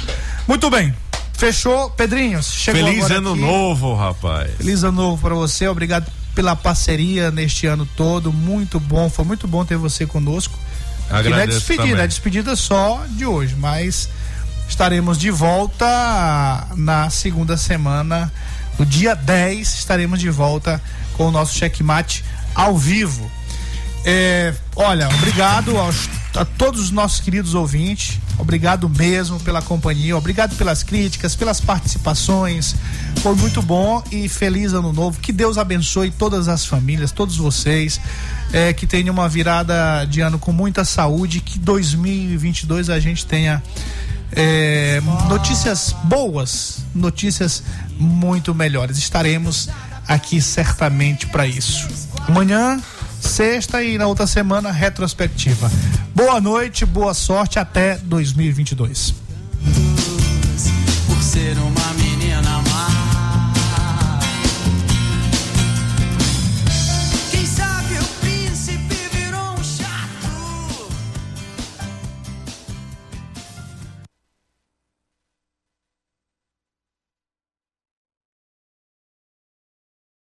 Muito 0.48 0.70
bem. 0.70 0.94
Fechou, 1.44 1.90
Pedrinho? 1.90 2.42
Chegou 2.42 2.86
Feliz 2.86 3.12
ano 3.12 3.34
aqui. 3.34 3.42
novo, 3.42 3.94
rapaz. 3.94 4.52
Feliz 4.56 4.82
ano 4.84 5.02
novo 5.02 5.22
para 5.22 5.36
você. 5.36 5.68
Obrigado 5.68 6.10
pela 6.34 6.56
parceria 6.56 7.32
neste 7.32 7.68
ano 7.68 7.86
todo. 7.98 8.32
Muito 8.32 8.80
bom. 8.80 9.10
Foi 9.10 9.26
muito 9.26 9.46
bom 9.46 9.66
ter 9.66 9.76
você 9.76 10.06
conosco. 10.06 10.58
Agradeço 11.10 11.30
não 11.30 11.40
é 11.40 11.48
despedida, 11.48 11.88
também. 11.90 12.04
é 12.04 12.08
despedida 12.08 12.56
só 12.56 13.04
de 13.10 13.26
hoje, 13.26 13.56
mas 13.58 14.08
estaremos 14.70 15.18
de 15.18 15.30
volta 15.30 16.66
na 16.78 17.10
segunda 17.10 17.58
semana 17.58 18.32
no 18.80 18.86
dia 18.86 19.14
10 19.14 19.76
estaremos 19.76 20.20
de 20.20 20.30
volta 20.30 20.82
com 21.18 21.28
o 21.28 21.32
nosso 21.32 21.54
checkmate 21.56 22.24
ao 22.56 22.78
vivo. 22.78 23.30
É, 24.06 24.54
olha, 24.76 25.10
obrigado 25.10 25.78
aos, 25.78 26.10
a 26.36 26.46
todos 26.46 26.82
os 26.82 26.92
nossos 26.92 27.20
queridos 27.20 27.54
ouvintes. 27.54 28.20
Obrigado 28.38 28.90
mesmo 28.90 29.40
pela 29.40 29.62
companhia, 29.62 30.18
obrigado 30.18 30.56
pelas 30.56 30.84
críticas, 30.84 31.36
pelas 31.36 31.62
participações. 31.62 32.76
Foi 33.22 33.36
muito 33.36 33.62
bom 33.62 34.04
e 34.12 34.28
feliz 34.28 34.74
ano 34.74 34.92
novo. 34.92 35.20
Que 35.20 35.32
Deus 35.32 35.58
abençoe 35.58 36.12
todas 36.12 36.48
as 36.48 36.66
famílias, 36.66 37.12
todos 37.12 37.38
vocês. 37.38 38.00
É, 38.52 38.72
que 38.74 38.86
tenham 38.86 39.14
uma 39.14 39.28
virada 39.28 40.06
de 40.06 40.22
ano 40.22 40.38
com 40.38 40.52
muita 40.52 40.84
saúde. 40.84 41.40
Que 41.40 41.60
2022 41.60 42.90
a 42.90 43.00
gente 43.00 43.26
tenha 43.26 43.62
é, 44.32 45.02
notícias 45.30 45.96
boas, 46.04 46.80
notícias 46.94 47.64
muito 47.98 48.54
melhores. 48.54 48.98
Estaremos 48.98 49.70
aqui 50.08 50.42
certamente 50.42 51.28
para 51.28 51.46
isso. 51.46 51.88
Amanhã, 52.28 52.82
sexta 53.24 53.84
e 53.84 53.98
na 53.98 54.08
outra 54.08 54.28
semana 54.28 54.72
retrospectiva. 54.72 55.72
Boa 56.14 56.40
noite, 56.40 56.86
boa 56.86 57.14
sorte 57.14 57.58
até 57.58 57.98
2022. 57.98 59.16
Por 61.08 61.24
ser 61.24 61.58
um 61.58 61.73